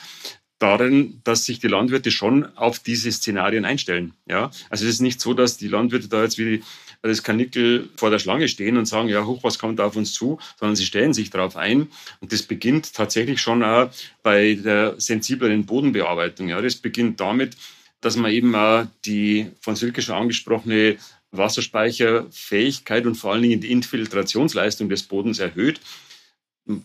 darin, 0.58 1.20
dass 1.24 1.44
sich 1.44 1.58
die 1.58 1.68
Landwirte 1.68 2.10
schon 2.10 2.46
auf 2.56 2.78
diese 2.78 3.10
Szenarien 3.10 3.64
einstellen. 3.64 4.14
Ja, 4.26 4.50
also 4.70 4.84
es 4.84 4.94
ist 4.94 5.00
nicht 5.00 5.20
so, 5.20 5.34
dass 5.34 5.56
die 5.56 5.68
Landwirte 5.68 6.08
da 6.08 6.22
jetzt 6.22 6.38
wie 6.38 6.62
das 7.08 7.22
Kanickel 7.22 7.90
vor 7.96 8.10
der 8.10 8.18
Schlange 8.18 8.48
stehen 8.48 8.76
und 8.76 8.86
sagen, 8.86 9.08
ja, 9.08 9.24
hoch, 9.26 9.44
was 9.44 9.58
kommt 9.58 9.80
auf 9.80 9.96
uns 9.96 10.12
zu, 10.12 10.38
sondern 10.58 10.76
sie 10.76 10.86
stellen 10.86 11.12
sich 11.12 11.30
darauf 11.30 11.56
ein. 11.56 11.88
Und 12.20 12.32
das 12.32 12.42
beginnt 12.42 12.94
tatsächlich 12.94 13.40
schon 13.40 13.62
auch 13.62 13.90
bei 14.22 14.54
der 14.54 14.94
sensibleren 14.98 15.66
Bodenbearbeitung. 15.66 16.48
Ja, 16.48 16.60
das 16.62 16.76
beginnt 16.76 17.20
damit, 17.20 17.56
dass 18.00 18.16
man 18.16 18.30
eben 18.30 18.54
auch 18.54 18.86
die 19.04 19.50
von 19.60 19.76
Silke 19.76 20.02
schon 20.02 20.14
angesprochene 20.14 20.96
Wasserspeicherfähigkeit 21.30 23.06
und 23.06 23.16
vor 23.16 23.32
allen 23.32 23.42
Dingen 23.42 23.60
die 23.60 23.72
Infiltrationsleistung 23.72 24.88
des 24.88 25.02
Bodens 25.02 25.38
erhöht. 25.38 25.80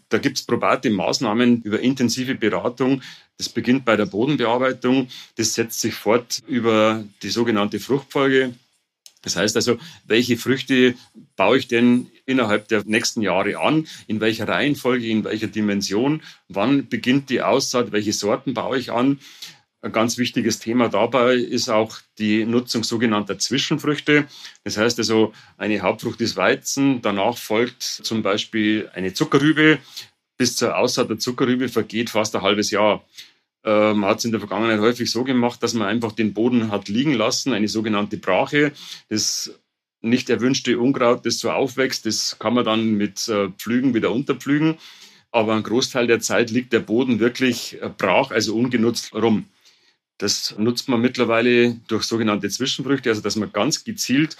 Da 0.09 0.17
gibt 0.17 0.37
es 0.37 0.45
probate 0.45 0.89
Maßnahmen 0.89 1.61
über 1.61 1.79
intensive 1.79 2.35
Beratung. 2.35 3.01
Das 3.37 3.47
beginnt 3.47 3.85
bei 3.85 3.95
der 3.95 4.05
Bodenbearbeitung. 4.05 5.07
Das 5.35 5.53
setzt 5.53 5.79
sich 5.79 5.93
fort 5.93 6.39
über 6.47 7.05
die 7.21 7.29
sogenannte 7.29 7.79
Fruchtfolge. 7.79 8.53
Das 9.21 9.35
heißt 9.35 9.55
also, 9.55 9.77
welche 10.05 10.37
Früchte 10.37 10.95
baue 11.35 11.57
ich 11.57 11.67
denn 11.67 12.07
innerhalb 12.25 12.67
der 12.69 12.83
nächsten 12.85 13.21
Jahre 13.21 13.59
an? 13.59 13.87
In 14.07 14.21
welcher 14.21 14.47
Reihenfolge, 14.47 15.07
in 15.07 15.23
welcher 15.23 15.47
Dimension? 15.47 16.21
Wann 16.47 16.87
beginnt 16.87 17.29
die 17.29 17.41
Aussaat? 17.41 17.91
Welche 17.91 18.13
Sorten 18.13 18.53
baue 18.53 18.77
ich 18.77 18.91
an? 18.91 19.19
Ein 19.81 19.93
ganz 19.93 20.17
wichtiges 20.17 20.59
Thema 20.59 20.89
dabei 20.89 21.35
ist 21.35 21.69
auch 21.69 21.99
die 22.17 22.45
Nutzung 22.45 22.83
sogenannter 22.83 23.39
Zwischenfrüchte. 23.39 24.27
Das 24.65 24.77
heißt 24.77 24.99
also, 24.99 25.33
eine 25.57 25.79
Hauptfrucht 25.81 26.19
ist 26.19 26.35
Weizen, 26.35 27.01
danach 27.01 27.37
folgt 27.37 27.81
zum 27.81 28.21
Beispiel 28.21 28.89
eine 28.93 29.13
Zuckerrübe. 29.13 29.79
Bis 30.37 30.57
zur 30.57 30.77
Aussaat 30.77 31.09
der 31.09 31.17
Zuckerrübe 31.17 31.69
vergeht 31.69 32.09
fast 32.09 32.35
ein 32.35 32.41
halbes 32.41 32.71
Jahr. 32.71 33.05
Äh, 33.63 33.93
man 33.93 34.09
hat 34.09 34.19
es 34.19 34.25
in 34.25 34.31
der 34.31 34.39
Vergangenheit 34.39 34.79
häufig 34.79 35.11
so 35.11 35.23
gemacht, 35.23 35.61
dass 35.61 35.73
man 35.73 35.87
einfach 35.87 36.11
den 36.11 36.33
Boden 36.33 36.71
hat 36.71 36.87
liegen 36.87 37.13
lassen, 37.13 37.53
eine 37.53 37.67
sogenannte 37.67 38.17
Brache. 38.17 38.71
Das 39.09 39.59
nicht 40.01 40.29
erwünschte 40.29 40.79
Unkraut, 40.79 41.25
das 41.25 41.39
so 41.39 41.51
aufwächst, 41.51 42.05
das 42.05 42.37
kann 42.39 42.53
man 42.53 42.65
dann 42.65 42.93
mit 42.93 43.27
äh, 43.27 43.49
Pflügen 43.49 43.93
wieder 43.93 44.11
unterpflügen. 44.11 44.77
Aber 45.31 45.55
ein 45.55 45.63
Großteil 45.63 46.07
der 46.07 46.21
Zeit 46.21 46.49
liegt 46.49 46.73
der 46.73 46.79
Boden 46.79 47.19
wirklich 47.19 47.81
äh, 47.81 47.89
brach, 47.89 48.31
also 48.31 48.55
ungenutzt 48.55 49.13
rum. 49.13 49.45
Das 50.17 50.55
nutzt 50.57 50.89
man 50.89 51.01
mittlerweile 51.01 51.75
durch 51.87 52.03
sogenannte 52.03 52.49
Zwischenfrüchte, 52.49 53.09
also 53.09 53.21
dass 53.21 53.35
man 53.35 53.51
ganz 53.53 53.83
gezielt 53.83 54.35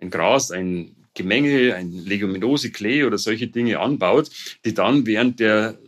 ein 0.00 0.10
Gras, 0.10 0.50
ein 0.50 0.96
Gemenge, 1.14 1.74
ein 1.74 1.92
Leguminose, 1.92 2.70
Klee 2.70 3.04
oder 3.04 3.18
solche 3.18 3.48
Dinge 3.48 3.80
anbaut, 3.80 4.30
die 4.64 4.74
dann 4.74 5.06
während 5.06 5.40
der 5.40 5.78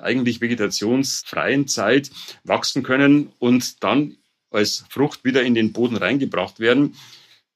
eigentlich 0.00 0.40
vegetationsfreien 0.40 1.66
Zeit 1.66 2.10
wachsen 2.44 2.82
können 2.82 3.32
und 3.38 3.82
dann 3.82 4.16
als 4.50 4.84
Frucht 4.88 5.24
wieder 5.24 5.42
in 5.42 5.54
den 5.54 5.72
Boden 5.72 5.96
reingebracht 5.96 6.60
werden. 6.60 6.94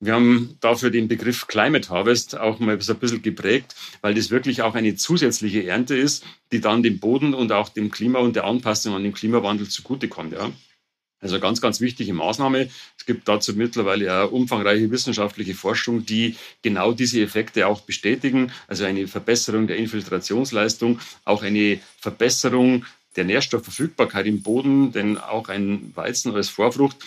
Wir 0.01 0.15
haben 0.15 0.59
dafür 0.61 0.91
den 0.91 1.09
Begriff 1.09 1.47
Climate 1.47 1.89
Harvest 1.89 2.37
auch 2.37 2.59
mal 2.59 2.81
so 2.81 2.93
ein 2.93 2.99
bisschen 2.99 3.23
geprägt, 3.23 3.75
weil 4.03 4.15
das 4.15 4.31
wirklich 4.31 4.63
auch 4.63 4.75
eine 4.75 4.97
zusätzliche 4.97 5.67
Ernte 5.67 5.97
ist, 5.97 6.25
die 6.53 6.61
dann 6.61 6.83
dem 6.83 6.99
Boden 6.99 7.33
und 7.33 7.53
auch 7.53 7.69
dem 7.69 7.91
Klima 7.91 8.19
und 8.19 8.37
der 8.37 8.45
Anpassung 8.45 8.95
an 8.95 9.03
den 9.03 9.15
Klimawandel 9.15 9.69
zugutekommt. 9.69 10.33
Ja. 10.33 10.53
Also 11.25 11.41
ganz, 11.41 11.63
ganz 11.63 11.81
wichtige 11.81 12.13
Maßnahme. 12.13 12.69
Es 12.99 13.07
gibt 13.07 13.27
dazu 13.29 13.55
mittlerweile 13.55 14.13
auch 14.15 14.31
umfangreiche 14.31 14.91
wissenschaftliche 14.91 15.55
Forschung, 15.55 16.05
die 16.05 16.37
genau 16.61 16.93
diese 16.93 17.23
Effekte 17.23 17.67
auch 17.67 17.81
bestätigen. 17.81 18.53
Also 18.69 18.85
eine 18.85 19.09
Verbesserung 19.09 19.67
der 19.67 19.79
Infiltrationsleistung, 19.79 21.01
auch 21.25 21.43
eine 21.43 21.81
Verbesserung 21.99 22.85
der 23.17 23.25
Nährstoffverfügbarkeit 23.25 24.27
im 24.27 24.43
Boden, 24.43 24.93
denn 24.93 25.17
auch 25.17 25.49
ein 25.49 25.93
Weizen 25.95 26.35
als 26.35 26.51
Vorfrucht 26.51 26.99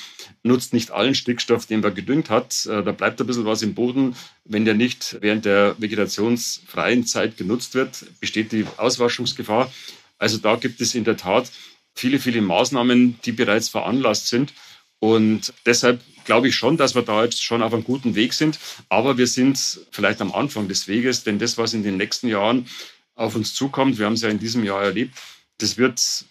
nutzt 0.41 0.73
nicht 0.73 0.89
allen 0.89 1.13
Stickstoff, 1.13 1.67
den 1.67 1.81
man 1.81 1.93
gedüngt 1.93 2.31
hat. 2.31 2.65
Äh, 2.65 2.81
da 2.81 2.93
bleibt 2.93 3.21
ein 3.21 3.27
bisschen 3.27 3.45
was 3.45 3.61
im 3.61 3.75
Boden. 3.75 4.15
Wenn 4.45 4.65
der 4.65 4.73
nicht 4.73 5.17
während 5.21 5.45
der 5.45 5.75
vegetationsfreien 5.77 7.05
Zeit 7.05 7.37
genutzt 7.37 7.75
wird, 7.75 8.03
besteht 8.19 8.51
die 8.51 8.65
Auswaschungsgefahr. 8.77 9.71
Also 10.17 10.39
da 10.39 10.55
gibt 10.55 10.81
es 10.81 10.95
in 10.95 11.03
der 11.03 11.17
Tat 11.17 11.51
viele, 11.97 12.19
viele 12.19 12.41
Maßnahmen, 12.41 13.19
die 13.25 13.31
bereits 13.31 13.69
veranlasst 13.69 14.27
sind. 14.27 14.53
Und 14.99 15.53
deshalb 15.65 16.01
glaube 16.25 16.49
ich 16.49 16.55
schon, 16.55 16.77
dass 16.77 16.95
wir 16.95 17.01
da 17.01 17.23
jetzt 17.23 17.43
schon 17.43 17.61
auf 17.61 17.73
einem 17.73 17.83
guten 17.83 18.15
Weg 18.15 18.33
sind. 18.33 18.59
Aber 18.89 19.17
wir 19.17 19.27
sind 19.27 19.81
vielleicht 19.91 20.21
am 20.21 20.31
Anfang 20.31 20.67
des 20.67 20.87
Weges, 20.87 21.23
denn 21.23 21.39
das, 21.39 21.57
was 21.57 21.73
in 21.73 21.83
den 21.83 21.97
nächsten 21.97 22.27
Jahren 22.27 22.67
auf 23.15 23.35
uns 23.35 23.53
zukommt, 23.53 23.97
wir 23.97 24.05
haben 24.05 24.13
es 24.13 24.21
ja 24.21 24.29
in 24.29 24.39
diesem 24.39 24.63
Jahr 24.63 24.83
erlebt, 24.83 25.15
das 25.57 25.77
wird 25.77 26.25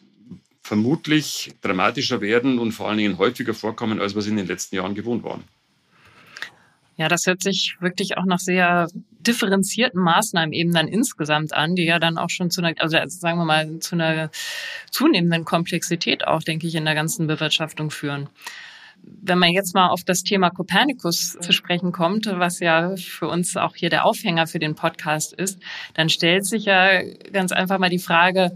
vermutlich 0.62 1.52
dramatischer 1.62 2.20
werden 2.20 2.58
und 2.58 2.73
vor 2.73 2.88
allen 2.88 2.99
Dingen 2.99 3.18
häufiger 3.18 3.54
vorkommen, 3.54 4.00
als 4.00 4.14
wir 4.14 4.20
es 4.20 4.26
in 4.26 4.37
den 4.37 4.46
letzten 4.46 4.76
Jahren 4.76 4.94
gewohnt 4.94 5.25
waren. 5.25 5.44
Ja, 6.97 7.09
das 7.09 7.26
hört 7.26 7.43
sich 7.43 7.76
wirklich 7.81 8.17
auch 8.17 8.25
nach 8.25 8.38
sehr 8.38 8.88
differenzierten 9.21 10.00
Maßnahmen 10.00 10.53
eben 10.53 10.73
dann 10.73 10.88
insgesamt 10.88 11.53
an, 11.53 11.75
die 11.75 11.85
ja 11.85 11.99
dann 11.99 12.17
auch 12.17 12.31
schon 12.31 12.50
zu 12.50 12.62
einer, 12.62 12.75
also 12.81 12.97
sagen 13.09 13.38
wir 13.38 13.45
mal, 13.45 13.81
zu 13.81 13.97
einer 13.97 14.31
zunehmenden 14.91 15.45
Komplexität 15.45 16.26
auch, 16.26 16.43
denke 16.43 16.67
ich, 16.67 16.75
in 16.75 16.85
der 16.85 16.95
ganzen 16.95 17.26
Bewirtschaftung 17.26 17.91
führen. 17.91 18.29
Wenn 19.03 19.38
man 19.38 19.50
jetzt 19.50 19.75
mal 19.75 19.88
auf 19.88 20.05
das 20.05 20.23
Thema 20.23 20.50
Kopernikus 20.50 21.37
zu 21.41 21.53
sprechen 21.53 21.91
kommt, 21.91 22.26
was 22.26 22.61
ja 22.61 22.95
für 22.97 23.29
uns 23.29 23.57
auch 23.57 23.75
hier 23.75 23.91
der 23.91 24.05
Aufhänger 24.05 24.47
für 24.47 24.61
den 24.61 24.76
Podcast 24.76 25.33
ist, 25.33 25.61
dann 25.95 26.09
stellt 26.09 26.47
sich 26.47 26.65
ja 26.65 27.03
ganz 27.33 27.50
einfach 27.50 27.79
mal 27.79 27.91
die 27.91 27.99
Frage, 27.99 28.53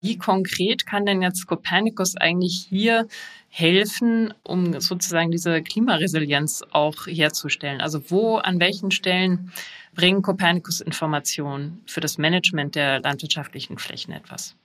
wie 0.00 0.18
konkret 0.18 0.86
kann 0.86 1.06
denn 1.06 1.22
jetzt 1.22 1.46
Kopernikus 1.46 2.16
eigentlich 2.16 2.66
hier 2.68 3.08
helfen, 3.48 4.32
um 4.42 4.80
sozusagen 4.80 5.30
diese 5.30 5.62
Klimaresilienz 5.62 6.64
auch 6.70 7.06
herzustellen? 7.06 7.80
Also 7.80 8.10
wo, 8.10 8.36
an 8.36 8.60
welchen 8.60 8.90
Stellen 8.90 9.52
bringen 9.94 10.22
Kopernikus 10.22 10.80
Informationen 10.80 11.82
für 11.86 12.00
das 12.00 12.16
Management 12.16 12.74
der 12.74 13.00
landwirtschaftlichen 13.00 13.78
Flächen 13.78 14.12
etwas? 14.12 14.56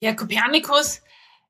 Ja, 0.00 0.14
Kopernikus 0.14 1.02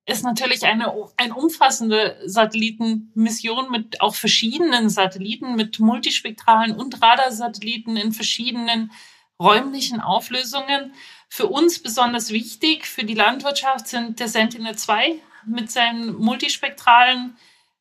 ist 0.08 0.24
natürlich 0.24 0.64
eine, 0.64 0.92
eine 1.18 1.34
umfassende 1.34 2.18
Satellitenmission 2.24 3.70
mit 3.70 4.00
auch 4.00 4.14
verschiedenen 4.14 4.88
Satelliten, 4.88 5.54
mit 5.54 5.80
multispektralen 5.80 6.74
und 6.74 7.02
Radarsatelliten 7.02 7.98
in 7.98 8.12
verschiedenen 8.12 8.90
räumlichen 9.38 10.00
Auflösungen. 10.00 10.94
Für 11.28 11.46
uns 11.46 11.82
besonders 11.82 12.30
wichtig, 12.30 12.86
für 12.86 13.04
die 13.04 13.14
Landwirtschaft 13.14 13.86
sind 13.86 14.18
der 14.18 14.28
Sentinel-2 14.28 15.16
mit 15.46 15.70
seinen 15.70 16.14
multispektralen 16.14 17.36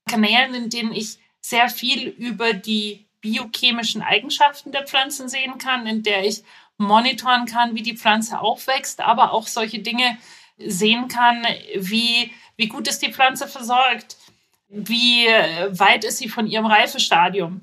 Kanälen, 0.10 0.54
in 0.54 0.70
denen 0.70 0.92
ich 0.92 1.20
sehr 1.40 1.70
viel 1.70 2.10
über 2.10 2.52
die 2.54 3.08
biochemischen 3.22 4.02
Eigenschaften 4.02 4.74
der 4.74 4.86
Pflanzen 4.86 5.30
sehen 5.30 5.60
kann, 5.60 5.88
in 5.88 6.04
der 6.04 6.26
ich 6.26 6.44
monitoren 6.78 7.46
kann, 7.46 7.74
wie 7.74 7.84
die 7.84 7.98
Pflanze 7.98 8.40
aufwächst, 8.40 9.00
aber 9.00 9.32
auch 9.32 9.48
solche 9.48 9.80
Dinge 9.80 10.18
sehen 10.58 11.08
kann, 11.08 11.46
wie, 11.76 12.32
wie 12.56 12.68
gut 12.68 12.88
ist 12.88 13.02
die 13.02 13.14
Pflanze 13.14 13.48
versorgt, 13.48 14.18
wie 14.70 15.28
weit 15.70 16.04
ist 16.04 16.18
sie 16.18 16.30
von 16.30 16.48
ihrem 16.48 16.66
Reifestadium. 16.66 17.62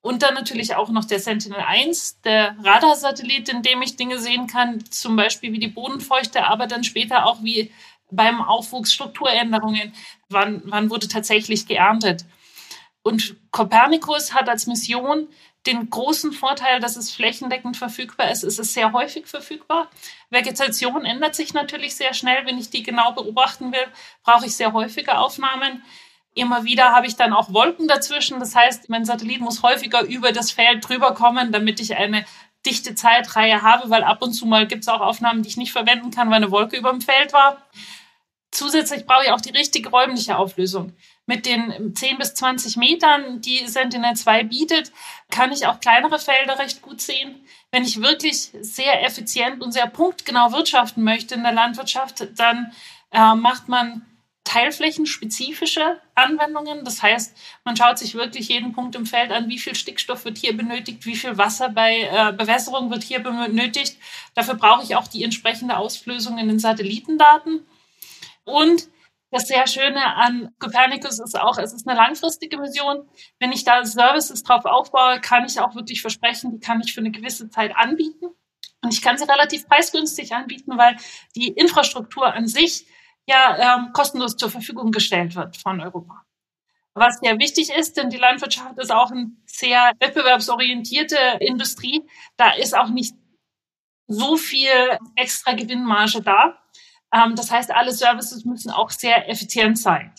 Und 0.00 0.22
dann 0.22 0.34
natürlich 0.34 0.74
auch 0.74 0.90
noch 0.90 1.04
der 1.04 1.18
Sentinel-1, 1.18 2.22
der 2.24 2.56
Radarsatellit, 2.62 3.48
in 3.48 3.62
dem 3.62 3.82
ich 3.82 3.96
Dinge 3.96 4.18
sehen 4.18 4.46
kann, 4.46 4.84
zum 4.90 5.16
Beispiel 5.16 5.52
wie 5.52 5.58
die 5.58 5.68
Bodenfeuchte, 5.68 6.46
aber 6.46 6.66
dann 6.66 6.84
später 6.84 7.26
auch 7.26 7.42
wie 7.42 7.72
beim 8.10 8.40
Aufwuchs 8.40 8.92
Strukturänderungen, 8.92 9.92
wann, 10.28 10.62
wann 10.64 10.90
wurde 10.90 11.08
tatsächlich 11.08 11.66
geerntet. 11.66 12.24
Und 13.02 13.36
Copernicus 13.50 14.34
hat 14.34 14.48
als 14.48 14.66
Mission 14.66 15.28
den 15.66 15.90
großen 15.90 16.32
Vorteil, 16.32 16.80
dass 16.80 16.96
es 16.96 17.12
flächendeckend 17.12 17.76
verfügbar 17.76 18.30
ist. 18.30 18.44
Es 18.44 18.58
ist 18.58 18.72
sehr 18.72 18.92
häufig 18.92 19.26
verfügbar. 19.26 19.90
Vegetation 20.30 21.04
ändert 21.04 21.34
sich 21.34 21.52
natürlich 21.52 21.96
sehr 21.96 22.14
schnell. 22.14 22.46
Wenn 22.46 22.58
ich 22.58 22.70
die 22.70 22.82
genau 22.82 23.12
beobachten 23.12 23.72
will, 23.72 23.86
brauche 24.22 24.46
ich 24.46 24.56
sehr 24.56 24.72
häufige 24.72 25.18
Aufnahmen. 25.18 25.82
Immer 26.34 26.64
wieder 26.64 26.92
habe 26.92 27.06
ich 27.06 27.16
dann 27.16 27.32
auch 27.32 27.52
Wolken 27.52 27.88
dazwischen. 27.88 28.38
Das 28.38 28.54
heißt, 28.54 28.88
mein 28.88 29.04
Satellit 29.04 29.40
muss 29.40 29.62
häufiger 29.62 30.02
über 30.02 30.32
das 30.32 30.52
Feld 30.52 30.88
drüber 30.88 31.12
kommen, 31.14 31.52
damit 31.52 31.80
ich 31.80 31.96
eine 31.96 32.24
dichte 32.64 32.94
Zeitreihe 32.94 33.62
habe, 33.62 33.90
weil 33.90 34.04
ab 34.04 34.22
und 34.22 34.32
zu 34.32 34.46
mal 34.46 34.66
gibt 34.66 34.82
es 34.82 34.88
auch 34.88 35.00
Aufnahmen, 35.00 35.42
die 35.42 35.48
ich 35.48 35.56
nicht 35.56 35.72
verwenden 35.72 36.10
kann, 36.10 36.28
weil 36.28 36.36
eine 36.36 36.50
Wolke 36.50 36.76
über 36.76 36.90
dem 36.90 37.00
Feld 37.00 37.32
war. 37.32 37.62
Zusätzlich 38.50 39.06
brauche 39.06 39.24
ich 39.24 39.30
auch 39.30 39.40
die 39.40 39.50
richtige 39.50 39.90
räumliche 39.90 40.36
Auflösung. 40.36 40.94
Mit 41.28 41.44
den 41.44 41.94
10 41.94 42.16
bis 42.16 42.32
20 42.32 42.78
Metern, 42.78 43.42
die 43.42 43.66
Sentinel-2 43.66 44.44
bietet, 44.44 44.92
kann 45.30 45.52
ich 45.52 45.66
auch 45.66 45.78
kleinere 45.78 46.18
Felder 46.18 46.58
recht 46.58 46.80
gut 46.80 47.02
sehen. 47.02 47.46
Wenn 47.70 47.84
ich 47.84 48.00
wirklich 48.00 48.50
sehr 48.62 49.04
effizient 49.04 49.60
und 49.60 49.72
sehr 49.72 49.88
punktgenau 49.88 50.52
wirtschaften 50.52 51.04
möchte 51.04 51.34
in 51.34 51.42
der 51.42 51.52
Landwirtschaft, 51.52 52.26
dann 52.38 52.72
äh, 53.12 53.34
macht 53.34 53.68
man 53.68 54.06
teilflächenspezifische 54.44 56.00
Anwendungen. 56.14 56.82
Das 56.82 57.02
heißt, 57.02 57.36
man 57.62 57.76
schaut 57.76 57.98
sich 57.98 58.14
wirklich 58.14 58.48
jeden 58.48 58.72
Punkt 58.72 58.96
im 58.96 59.04
Feld 59.04 59.30
an, 59.30 59.50
wie 59.50 59.58
viel 59.58 59.74
Stickstoff 59.74 60.24
wird 60.24 60.38
hier 60.38 60.56
benötigt, 60.56 61.04
wie 61.04 61.16
viel 61.16 61.36
Wasser 61.36 61.68
bei 61.68 62.08
äh, 62.10 62.32
Bewässerung 62.32 62.90
wird 62.90 63.02
hier 63.02 63.18
benötigt. 63.18 63.98
Dafür 64.32 64.54
brauche 64.54 64.82
ich 64.82 64.96
auch 64.96 65.08
die 65.08 65.24
entsprechende 65.24 65.76
Ausflösung 65.76 66.38
in 66.38 66.48
den 66.48 66.58
Satellitendaten. 66.58 67.66
Und 68.44 68.88
das 69.30 69.46
sehr 69.46 69.66
Schöne 69.66 70.16
an 70.16 70.50
Copernicus 70.58 71.18
ist 71.18 71.38
auch, 71.38 71.58
es 71.58 71.72
ist 71.72 71.86
eine 71.86 71.98
langfristige 71.98 72.58
Mission. 72.58 73.08
Wenn 73.38 73.52
ich 73.52 73.64
da 73.64 73.84
Services 73.84 74.42
drauf 74.42 74.64
aufbaue, 74.64 75.20
kann 75.20 75.44
ich 75.44 75.60
auch 75.60 75.74
wirklich 75.74 76.00
versprechen, 76.00 76.52
die 76.52 76.60
kann 76.60 76.80
ich 76.80 76.94
für 76.94 77.00
eine 77.00 77.10
gewisse 77.10 77.50
Zeit 77.50 77.76
anbieten. 77.76 78.26
Und 78.80 78.94
ich 78.94 79.02
kann 79.02 79.18
sie 79.18 79.24
relativ 79.24 79.68
preisgünstig 79.68 80.32
anbieten, 80.32 80.78
weil 80.78 80.96
die 81.36 81.48
Infrastruktur 81.48 82.32
an 82.32 82.46
sich 82.46 82.86
ja 83.26 83.76
ähm, 83.76 83.92
kostenlos 83.92 84.36
zur 84.36 84.50
Verfügung 84.50 84.92
gestellt 84.92 85.34
wird 85.36 85.56
von 85.56 85.80
Europa. 85.80 86.22
Was 86.94 87.20
sehr 87.20 87.38
wichtig 87.38 87.70
ist, 87.70 87.96
denn 87.96 88.10
die 88.10 88.16
Landwirtschaft 88.16 88.78
ist 88.78 88.90
auch 88.90 89.10
eine 89.10 89.30
sehr 89.46 89.92
wettbewerbsorientierte 89.98 91.16
Industrie. 91.40 92.08
Da 92.36 92.52
ist 92.52 92.76
auch 92.76 92.88
nicht 92.88 93.14
so 94.08 94.36
viel 94.36 94.98
extra 95.14 95.52
Gewinnmarge 95.52 96.22
da. 96.22 96.58
Ähm, 97.12 97.34
das 97.34 97.50
heißt, 97.50 97.70
alle 97.70 97.92
Services 97.92 98.44
müssen 98.44 98.70
auch 98.70 98.90
sehr 98.90 99.28
effizient 99.28 99.78
sein. 99.78 100.12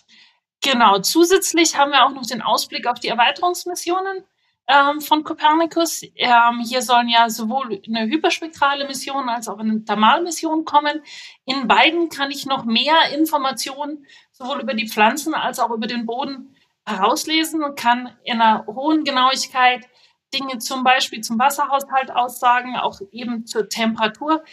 Genau. 0.61 0.99
Zusätzlich 0.99 1.77
haben 1.77 1.91
wir 1.91 2.05
auch 2.05 2.11
noch 2.11 2.25
den 2.25 2.41
Ausblick 2.41 2.87
auf 2.87 2.99
die 2.99 3.07
Erweiterungsmissionen 3.07 4.25
ähm, 4.67 5.01
von 5.01 5.23
Copernicus. 5.23 6.03
Ähm, 6.15 6.63
hier 6.65 6.81
sollen 6.81 7.07
ja 7.07 7.29
sowohl 7.29 7.81
eine 7.87 8.07
hyperspektrale 8.07 8.85
Mission 8.85 9.29
als 9.29 9.47
auch 9.47 9.59
eine 9.59 9.83
Thermalmission 9.85 10.65
kommen. 10.65 11.01
In 11.45 11.67
beiden 11.67 12.09
kann 12.09 12.31
ich 12.31 12.45
noch 12.45 12.65
mehr 12.65 13.11
Informationen 13.17 14.05
sowohl 14.31 14.61
über 14.61 14.73
die 14.73 14.87
Pflanzen 14.87 15.33
als 15.33 15.59
auch 15.59 15.71
über 15.71 15.87
den 15.87 16.05
Boden 16.05 16.55
herauslesen 16.85 17.63
und 17.63 17.77
kann 17.77 18.15
in 18.23 18.41
einer 18.41 18.65
hohen 18.67 19.03
Genauigkeit 19.03 19.87
Dinge 20.33 20.59
zum 20.59 20.83
Beispiel 20.83 21.21
zum 21.21 21.39
Wasserhaushalt 21.39 22.11
aussagen, 22.11 22.75
auch 22.75 22.99
eben 23.11 23.45
zur 23.45 23.69
Temperatur, 23.69 24.43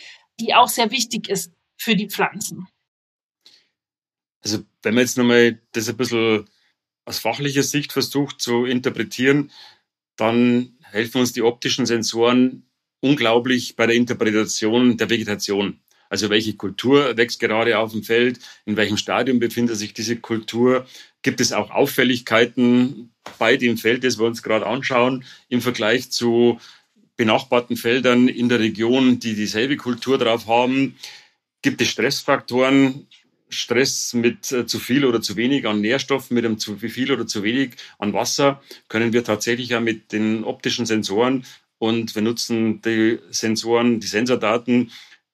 die 0.41 0.55
auch 0.55 0.69
sehr 0.69 0.91
wichtig 0.91 1.29
ist 1.29 1.56
für 1.77 1.97
die 1.97 2.09
Pflanzen. 2.09 2.69
Also 4.43 4.65
wenn 4.83 4.95
man 4.95 5.03
jetzt 5.03 5.19
nochmal 5.19 5.61
das 5.73 5.89
ein 5.89 5.97
bisschen 5.97 6.49
aus 7.05 7.19
fachlicher 7.19 7.63
Sicht 7.63 7.93
versucht 7.93 8.41
zu 8.41 8.65
interpretieren, 8.65 9.51
dann 10.17 10.77
helfen 10.83 11.21
uns 11.21 11.33
die 11.33 11.43
optischen 11.43 11.87
Sensoren 11.87 12.67
unglaublich 13.01 13.77
bei 13.77 13.87
der 13.87 13.97
Interpretation 13.97 14.97
der 14.97 15.11
Vegetation. 15.11 15.81
Also 16.09 16.31
welche 16.31 16.55
Kultur 16.55 17.17
wächst 17.17 17.41
gerade 17.41 17.79
auf 17.79 17.93
dem 17.93 18.03
Feld, 18.03 18.39
in 18.65 18.77
welchem 18.77 18.97
Stadium 18.97 19.39
befindet 19.39 19.77
sich 19.77 19.93
diese 19.93 20.17
Kultur, 20.17 20.87
gibt 21.23 21.41
es 21.41 21.53
auch 21.53 21.71
Auffälligkeiten 21.71 23.13
bei 23.39 23.57
dem 23.57 23.77
Feld, 23.77 24.05
das 24.05 24.19
wir 24.19 24.27
uns 24.27 24.43
gerade 24.43 24.67
anschauen, 24.67 25.25
im 25.49 25.61
Vergleich 25.61 26.11
zu 26.11 26.61
benachbarten 27.17 27.77
Feldern 27.77 28.29
in 28.29 28.49
der 28.49 28.61
Region, 28.61 29.19
die 29.19 29.35
dieselbe 29.35 29.77
Kultur 29.77 30.19
drauf 30.19 30.47
haben. 30.47 30.97
Gibt 31.63 31.81
es 31.81 31.89
Stressfaktoren, 31.89 33.07
Stress 33.49 34.13
mit 34.15 34.51
äh, 34.53 34.67
zu 34.67 34.79
viel 34.79 35.05
oder 35.05 35.21
zu 35.21 35.37
wenig 35.37 35.67
an 35.67 35.81
Nährstoffen, 35.81 36.35
mit 36.35 36.45
einem 36.45 36.59
zu 36.59 36.77
viel 36.77 37.13
oder 37.13 37.27
zu 37.27 37.43
wenig 37.43 37.77
an 37.99 38.13
Wasser, 38.13 38.63
können 38.89 39.13
wir 39.13 39.25
tatsächlich 39.25 39.71
ja 39.71 39.81
mit 39.81 40.13
den 40.13 40.45
optischen 40.45 40.87
Sensoren 40.87 41.45
und 41.79 42.15
wir 42.15 42.23
nutzen 42.23 42.81
die 42.83 43.19
Sensoren, 43.31 44.01
die 44.01 44.07
Sensordaten 44.07 44.91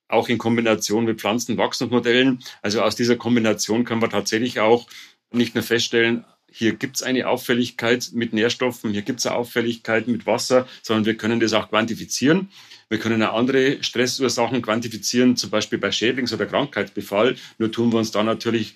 auch 0.08 0.28
in 0.28 0.38
Kombination 0.38 1.06
mit 1.06 1.20
Pflanzenwachstumsmodellen. 1.20 2.42
Also 2.60 2.82
aus 2.82 2.96
dieser 2.96 3.16
Kombination 3.16 3.84
können 3.84 4.02
wir 4.02 4.10
tatsächlich 4.10 4.60
auch 4.60 4.86
nicht 5.32 5.54
nur 5.54 5.64
feststellen, 5.64 6.24
hier 6.52 6.74
gibt 6.74 6.96
es 6.96 7.02
eine 7.02 7.28
Auffälligkeit 7.28 8.10
mit 8.12 8.32
Nährstoffen, 8.32 8.92
hier 8.92 9.02
gibt 9.02 9.20
es 9.20 9.26
eine 9.26 9.36
Auffälligkeit 9.36 10.08
mit 10.08 10.26
Wasser, 10.26 10.68
sondern 10.82 11.06
wir 11.06 11.16
können 11.16 11.40
das 11.40 11.52
auch 11.52 11.68
quantifizieren. 11.68 12.50
Wir 12.88 12.98
können 12.98 13.22
auch 13.22 13.34
andere 13.34 13.82
Stressursachen 13.82 14.60
quantifizieren, 14.60 15.36
zum 15.36 15.50
Beispiel 15.50 15.78
bei 15.78 15.90
Schädlings- 15.90 16.34
oder 16.34 16.46
Krankheitsbefall. 16.46 17.36
Nur 17.58 17.72
tun 17.72 17.90
wir 17.90 17.98
uns 17.98 18.10
da 18.10 18.22
natürlich 18.22 18.74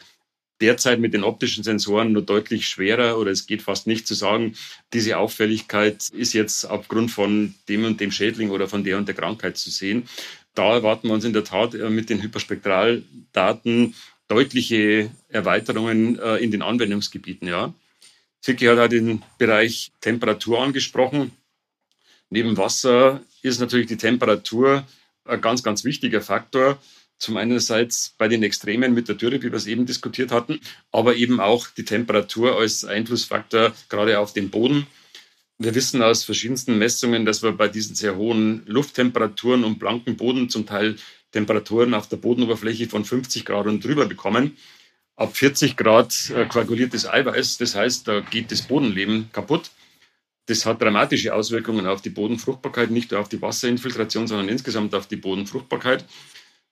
derzeit 0.60 1.00
mit 1.00 1.12
den 1.12 1.22
optischen 1.22 1.64
Sensoren 1.64 2.12
nur 2.12 2.22
deutlich 2.22 2.66
schwerer 2.66 3.18
oder 3.18 3.30
es 3.30 3.46
geht 3.46 3.62
fast 3.62 3.86
nicht 3.86 4.06
zu 4.06 4.14
sagen, 4.14 4.54
diese 4.92 5.18
Auffälligkeit 5.18 6.08
ist 6.10 6.32
jetzt 6.32 6.64
aufgrund 6.64 7.10
von 7.10 7.54
dem 7.68 7.84
und 7.84 8.00
dem 8.00 8.10
Schädling 8.10 8.50
oder 8.50 8.68
von 8.68 8.84
der 8.84 8.96
und 8.96 9.06
der 9.06 9.14
Krankheit 9.14 9.58
zu 9.58 9.70
sehen. 9.70 10.08
Da 10.54 10.72
erwarten 10.72 11.08
wir 11.08 11.14
uns 11.14 11.24
in 11.24 11.34
der 11.34 11.44
Tat 11.44 11.74
äh, 11.74 11.90
mit 11.90 12.08
den 12.08 12.22
Hyperspektraldaten 12.22 13.94
deutliche 14.28 15.10
Erweiterungen 15.28 16.18
äh, 16.18 16.36
in 16.36 16.50
den 16.50 16.62
Anwendungsgebieten. 16.62 17.48
Ja. 17.48 17.74
Vicky 18.44 18.66
hat 18.66 18.78
auch 18.78 18.88
den 18.88 19.22
Bereich 19.38 19.92
Temperatur 20.00 20.62
angesprochen. 20.62 21.32
Neben 22.30 22.56
Wasser 22.56 23.20
ist 23.42 23.60
natürlich 23.60 23.86
die 23.86 23.96
Temperatur 23.96 24.86
ein 25.24 25.40
ganz, 25.40 25.62
ganz 25.62 25.84
wichtiger 25.84 26.20
Faktor. 26.20 26.78
Zum 27.18 27.38
einerseits 27.38 28.14
bei 28.18 28.28
den 28.28 28.42
Extremen 28.42 28.92
mit 28.92 29.08
der 29.08 29.14
Dürre, 29.14 29.40
wie 29.42 29.50
wir 29.50 29.54
es 29.54 29.66
eben 29.66 29.86
diskutiert 29.86 30.30
hatten, 30.32 30.60
aber 30.92 31.16
eben 31.16 31.40
auch 31.40 31.66
die 31.68 31.84
Temperatur 31.84 32.58
als 32.58 32.84
Einflussfaktor 32.84 33.72
gerade 33.88 34.18
auf 34.18 34.34
den 34.34 34.50
Boden. 34.50 34.86
Wir 35.58 35.74
wissen 35.74 36.02
aus 36.02 36.24
verschiedensten 36.24 36.76
Messungen, 36.76 37.24
dass 37.24 37.42
wir 37.42 37.52
bei 37.52 37.68
diesen 37.68 37.94
sehr 37.94 38.16
hohen 38.16 38.62
Lufttemperaturen 38.66 39.64
und 39.64 39.78
blanken 39.78 40.18
Boden 40.18 40.50
zum 40.50 40.66
Teil 40.66 40.96
Temperaturen 41.32 41.94
auf 41.94 42.08
der 42.08 42.16
Bodenoberfläche 42.16 42.88
von 42.88 43.04
50 43.04 43.44
Grad 43.44 43.66
und 43.66 43.84
drüber 43.84 44.06
bekommen. 44.06 44.56
Ab 45.16 45.36
40 45.36 45.76
Grad 45.76 46.30
äh, 46.34 46.46
koaguliertes 46.46 47.08
Eiweiß, 47.08 47.58
das 47.58 47.74
heißt, 47.74 48.06
da 48.06 48.20
geht 48.20 48.52
das 48.52 48.62
Bodenleben 48.62 49.30
kaputt. 49.32 49.70
Das 50.46 50.64
hat 50.64 50.80
dramatische 50.80 51.34
Auswirkungen 51.34 51.86
auf 51.86 52.02
die 52.02 52.10
Bodenfruchtbarkeit, 52.10 52.90
nicht 52.90 53.10
nur 53.10 53.20
auf 53.20 53.28
die 53.28 53.40
Wasserinfiltration, 53.42 54.28
sondern 54.28 54.48
insgesamt 54.48 54.94
auf 54.94 55.08
die 55.08 55.16
Bodenfruchtbarkeit. 55.16 56.04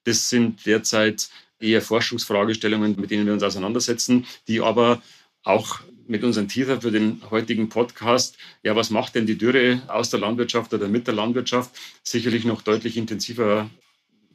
Das 0.05 0.29
sind 0.29 0.65
derzeit 0.67 1.29
eher 1.59 1.83
Forschungsfragestellungen, 1.83 2.97
mit 3.01 3.11
denen 3.11 3.27
wir 3.27 3.33
uns 3.33 3.43
auseinandersetzen, 3.43 4.27
die 4.47 4.61
aber 4.61 5.03
auch 5.43 5.81
mit 6.07 6.23
unserem 6.23 6.49
Teaser 6.49 6.81
für 6.81 6.91
den 6.91 7.23
heutigen 7.31 7.69
Podcast, 7.69 8.37
ja, 8.63 8.77
was 8.77 8.91
macht 8.91 9.15
denn 9.15 9.27
die 9.27 9.39
Dürre 9.39 9.83
aus 9.89 10.11
der 10.11 10.21
Landwirtschaft 10.21 10.73
oder 10.75 10.89
mit 10.89 11.07
der 11.07 11.15
Landwirtschaft, 11.15 11.71
sicherlich 12.03 12.45
noch 12.45 12.63
deutlich 12.63 12.97
intensiver 12.97 13.71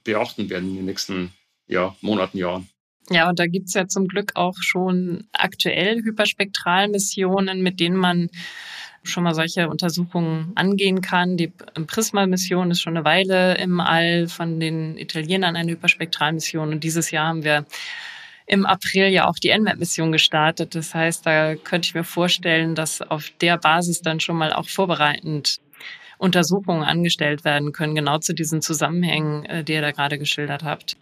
beachten 0.03 0.49
werden 0.49 0.69
in 0.69 0.75
den 0.77 0.85
nächsten 0.85 1.33
ja, 1.67 1.95
Monaten, 2.01 2.37
Jahren. 2.37 2.69
Ja, 3.09 3.29
und 3.29 3.39
da 3.39 3.47
gibt's 3.47 3.73
ja 3.73 3.87
zum 3.87 4.07
Glück 4.07 4.33
auch 4.35 4.57
schon 4.59 5.27
aktuell 5.33 6.03
Hyperspektralmissionen, 6.03 7.61
mit 7.61 7.79
denen 7.79 7.95
man 7.95 8.29
schon 9.03 9.23
mal 9.23 9.33
solche 9.33 9.69
Untersuchungen 9.69 10.51
angehen 10.55 11.01
kann. 11.01 11.37
Die 11.37 11.47
Prisma-Mission 11.47 12.71
ist 12.71 12.81
schon 12.81 12.97
eine 12.97 13.05
Weile 13.05 13.57
im 13.57 13.79
All 13.79 14.27
von 14.27 14.59
den 14.59 14.97
Italienern 14.97 15.55
eine 15.55 15.71
Hyperspektralmission 15.71 16.73
und 16.73 16.83
dieses 16.83 17.11
Jahr 17.11 17.27
haben 17.27 17.43
wir 17.43 17.65
im 18.45 18.65
April 18.65 19.09
ja 19.09 19.27
auch 19.27 19.37
die 19.37 19.55
NMAP-Mission 19.55 20.11
gestartet. 20.11 20.73
Das 20.73 20.95
heißt, 20.95 21.25
da 21.25 21.55
könnte 21.55 21.87
ich 21.87 21.93
mir 21.93 22.03
vorstellen, 22.03 22.73
dass 22.73 23.01
auf 23.01 23.31
der 23.41 23.57
Basis 23.57 24.01
dann 24.01 24.19
schon 24.19 24.37
mal 24.37 24.53
auch 24.53 24.67
vorbereitend 24.67 25.59
Untersuchungen 26.19 26.83
angestellt 26.83 27.45
werden 27.45 27.71
können, 27.71 27.95
genau 27.95 28.19
zu 28.19 28.33
diesen 28.33 28.61
Zusammenhängen, 28.61 29.45
äh, 29.45 29.63
die 29.63 29.73
ihr 29.73 29.81
da 29.81 29.91
gerade 29.91 30.19
geschildert 30.19 30.63
habt. 30.63 30.97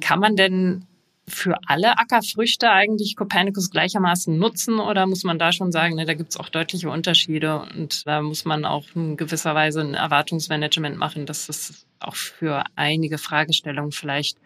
Kann 0.00 0.18
man 0.18 0.34
denn 0.34 0.86
für 1.28 1.56
alle 1.66 1.98
Ackerfrüchte 1.98 2.70
eigentlich 2.70 3.16
Copernicus 3.16 3.70
gleichermaßen 3.70 4.36
nutzen 4.36 4.78
oder 4.78 5.06
muss 5.06 5.24
man 5.24 5.38
da 5.38 5.52
schon 5.52 5.70
sagen, 5.70 5.94
ne, 5.94 6.04
da 6.04 6.14
gibt 6.14 6.30
es 6.30 6.36
auch 6.36 6.48
deutliche 6.48 6.90
Unterschiede 6.90 7.60
und 7.60 8.06
da 8.06 8.20
muss 8.20 8.44
man 8.44 8.64
auch 8.64 8.84
in 8.94 9.16
gewisser 9.16 9.54
Weise 9.54 9.80
ein 9.80 9.94
Erwartungsmanagement 9.94 10.96
machen, 10.98 11.24
dass 11.24 11.46
das 11.46 11.86
auch 12.00 12.14
für 12.14 12.64
einige 12.74 13.18
Fragestellungen 13.18 13.92
vielleicht 13.92 14.38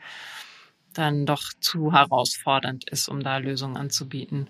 dann 0.94 1.26
doch 1.26 1.52
zu 1.60 1.92
herausfordernd 1.92 2.88
ist, 2.90 3.08
um 3.08 3.22
da 3.22 3.38
Lösungen 3.38 3.76
anzubieten. 3.76 4.48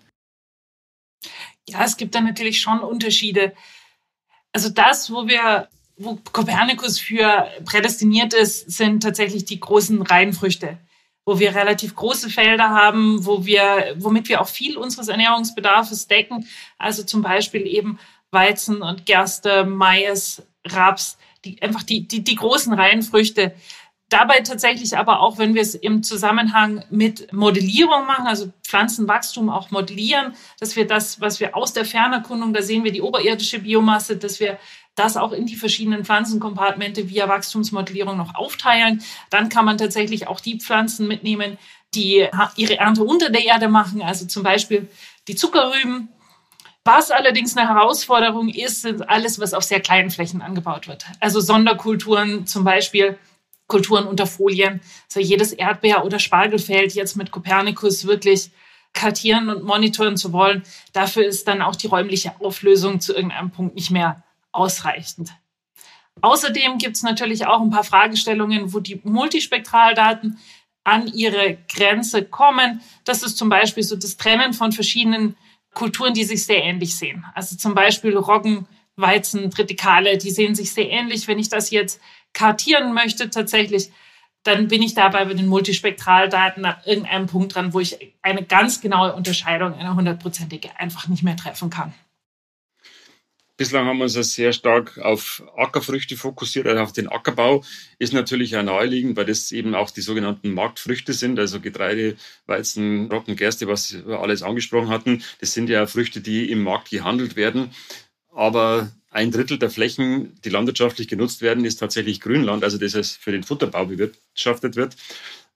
Ja, 1.68 1.84
es 1.84 1.96
gibt 1.96 2.14
da 2.14 2.20
natürlich 2.20 2.60
schon 2.60 2.80
Unterschiede. 2.80 3.52
Also 4.52 4.68
das, 4.70 5.10
wo 5.10 5.26
wir, 5.26 5.68
wo 5.96 6.18
Copernicus 6.32 6.98
für 6.98 7.48
prädestiniert 7.64 8.34
ist, 8.34 8.70
sind 8.70 9.02
tatsächlich 9.02 9.44
die 9.44 9.60
großen 9.60 10.02
Reihenfrüchte 10.02 10.78
wo 11.28 11.38
wir 11.38 11.54
relativ 11.54 11.94
große 11.94 12.30
Felder 12.30 12.70
haben, 12.70 13.26
wo 13.26 13.44
wir, 13.44 13.94
womit 13.98 14.30
wir 14.30 14.40
auch 14.40 14.48
viel 14.48 14.78
unseres 14.78 15.08
Ernährungsbedarfs 15.08 16.06
decken. 16.06 16.48
Also 16.78 17.02
zum 17.02 17.20
Beispiel 17.20 17.66
eben 17.66 17.98
Weizen 18.30 18.80
und 18.80 19.04
Gerste, 19.04 19.66
Mais, 19.66 20.42
Raps. 20.64 21.18
die, 21.44 21.60
einfach 21.60 21.82
die, 21.82 22.08
die, 22.08 22.24
die 22.24 22.34
großen 22.34 22.72
Reihenfrüchte. 22.72 23.54
Dabei 24.10 24.40
tatsächlich 24.40 24.96
aber 24.96 25.20
auch, 25.20 25.36
wenn 25.36 25.54
wir 25.54 25.60
es 25.60 25.74
im 25.74 26.02
Zusammenhang 26.02 26.82
mit 26.88 27.30
Modellierung 27.32 28.06
machen, 28.06 28.26
also 28.26 28.50
Pflanzenwachstum 28.62 29.50
auch 29.50 29.70
modellieren, 29.70 30.34
dass 30.58 30.76
wir 30.76 30.86
das, 30.86 31.20
was 31.20 31.40
wir 31.40 31.54
aus 31.54 31.74
der 31.74 31.84
Fernerkundung, 31.84 32.54
da 32.54 32.62
sehen 32.62 32.84
wir 32.84 32.92
die 32.92 33.02
oberirdische 33.02 33.58
Biomasse, 33.58 34.16
dass 34.16 34.40
wir 34.40 34.58
das 34.94 35.18
auch 35.18 35.32
in 35.32 35.44
die 35.44 35.56
verschiedenen 35.56 36.04
Pflanzenkompartmente 36.06 37.10
via 37.10 37.28
Wachstumsmodellierung 37.28 38.16
noch 38.16 38.34
aufteilen. 38.34 39.02
Dann 39.30 39.50
kann 39.50 39.66
man 39.66 39.76
tatsächlich 39.76 40.26
auch 40.26 40.40
die 40.40 40.58
Pflanzen 40.58 41.06
mitnehmen, 41.06 41.58
die 41.94 42.26
ihre 42.56 42.78
Ernte 42.78 43.04
unter 43.04 43.30
der 43.30 43.44
Erde 43.44 43.68
machen, 43.68 44.02
also 44.02 44.26
zum 44.26 44.42
Beispiel 44.42 44.88
die 45.28 45.36
Zuckerrüben. 45.36 46.08
Was 46.84 47.10
allerdings 47.10 47.56
eine 47.56 47.68
Herausforderung 47.68 48.48
ist, 48.48 48.82
sind 48.82 49.08
alles, 49.08 49.38
was 49.38 49.52
auf 49.52 49.62
sehr 49.62 49.80
kleinen 49.80 50.10
Flächen 50.10 50.40
angebaut 50.40 50.88
wird. 50.88 51.04
Also 51.20 51.40
Sonderkulturen 51.40 52.46
zum 52.46 52.64
Beispiel 52.64 53.18
Kulturen 53.68 54.06
unter 54.06 54.26
Folien. 54.26 54.80
Also 55.06 55.20
jedes 55.20 55.52
Erdbeer- 55.52 56.04
oder 56.04 56.18
Spargelfeld 56.18 56.94
jetzt 56.94 57.16
mit 57.16 57.30
Kopernikus 57.30 58.06
wirklich 58.06 58.50
kartieren 58.94 59.50
und 59.50 59.62
monitoren 59.62 60.16
zu 60.16 60.32
wollen, 60.32 60.62
dafür 60.92 61.24
ist 61.24 61.46
dann 61.46 61.62
auch 61.62 61.76
die 61.76 61.86
räumliche 61.86 62.32
Auflösung 62.40 63.00
zu 63.00 63.14
irgendeinem 63.14 63.50
Punkt 63.50 63.76
nicht 63.76 63.90
mehr 63.90 64.24
ausreichend. 64.50 65.30
Außerdem 66.20 66.78
gibt 66.78 66.96
es 66.96 67.02
natürlich 67.02 67.46
auch 67.46 67.60
ein 67.60 67.70
paar 67.70 67.84
Fragestellungen, 67.84 68.72
wo 68.72 68.80
die 68.80 69.00
Multispektraldaten 69.04 70.38
an 70.82 71.06
ihre 71.06 71.58
Grenze 71.72 72.24
kommen. 72.24 72.80
Das 73.04 73.22
ist 73.22 73.36
zum 73.36 73.48
Beispiel 73.48 73.82
so 73.82 73.94
das 73.94 74.16
Trennen 74.16 74.52
von 74.52 74.72
verschiedenen 74.72 75.36
Kulturen, 75.74 76.14
die 76.14 76.24
sich 76.24 76.44
sehr 76.44 76.64
ähnlich 76.64 76.96
sehen. 76.96 77.24
Also 77.34 77.56
zum 77.56 77.74
Beispiel 77.74 78.16
Roggen, 78.16 78.66
Weizen, 78.96 79.50
Tritikale, 79.50 80.18
die 80.18 80.30
sehen 80.30 80.54
sich 80.56 80.72
sehr 80.72 80.90
ähnlich. 80.90 81.28
Wenn 81.28 81.38
ich 81.38 81.48
das 81.48 81.70
jetzt 81.70 82.00
kartieren 82.32 82.94
möchte 82.94 83.30
tatsächlich, 83.30 83.90
dann 84.44 84.68
bin 84.68 84.82
ich 84.82 84.94
dabei 84.94 85.24
bei 85.24 85.34
den 85.34 85.46
Multispektraldaten 85.46 86.62
nach 86.62 86.86
irgendeinem 86.86 87.26
Punkt 87.26 87.54
dran, 87.54 87.74
wo 87.74 87.80
ich 87.80 88.14
eine 88.22 88.44
ganz 88.44 88.80
genaue 88.80 89.14
Unterscheidung, 89.14 89.74
eine 89.74 89.94
hundertprozentige, 89.94 90.78
einfach 90.78 91.08
nicht 91.08 91.22
mehr 91.22 91.36
treffen 91.36 91.70
kann. 91.70 91.92
Bislang 93.58 93.86
haben 93.86 93.98
wir 93.98 94.04
uns 94.04 94.12
sehr 94.12 94.52
stark 94.52 94.98
auf 94.98 95.42
Ackerfrüchte 95.56 96.16
fokussiert, 96.16 96.68
also 96.68 96.80
auf 96.80 96.92
den 96.92 97.08
Ackerbau. 97.08 97.64
Ist 97.98 98.12
natürlich 98.12 98.56
auch 98.56 98.62
naheliegend, 98.62 99.16
weil 99.16 99.24
das 99.24 99.50
eben 99.50 99.74
auch 99.74 99.90
die 99.90 100.00
sogenannten 100.00 100.54
Marktfrüchte 100.54 101.12
sind, 101.12 101.40
also 101.40 101.58
Getreide, 101.58 102.16
Weizen, 102.46 103.10
Roggen, 103.10 103.34
Gerste, 103.34 103.66
was 103.66 104.06
wir 104.06 104.20
alles 104.20 104.44
angesprochen 104.44 104.90
hatten. 104.90 105.24
Das 105.40 105.54
sind 105.54 105.68
ja 105.68 105.88
Früchte, 105.88 106.20
die 106.20 106.48
im 106.52 106.62
Markt 106.62 106.90
gehandelt 106.90 107.34
werden. 107.34 107.72
Aber 108.32 108.92
ein 109.10 109.30
Drittel 109.30 109.58
der 109.58 109.70
Flächen, 109.70 110.38
die 110.44 110.50
landwirtschaftlich 110.50 111.08
genutzt 111.08 111.40
werden, 111.42 111.64
ist 111.64 111.76
tatsächlich 111.76 112.20
Grünland, 112.20 112.62
also 112.64 112.78
das 112.78 112.94
heißt 112.94 113.16
für 113.18 113.32
den 113.32 113.42
Futterbau 113.42 113.86
bewirtschaftet 113.86 114.76
wird. 114.76 114.96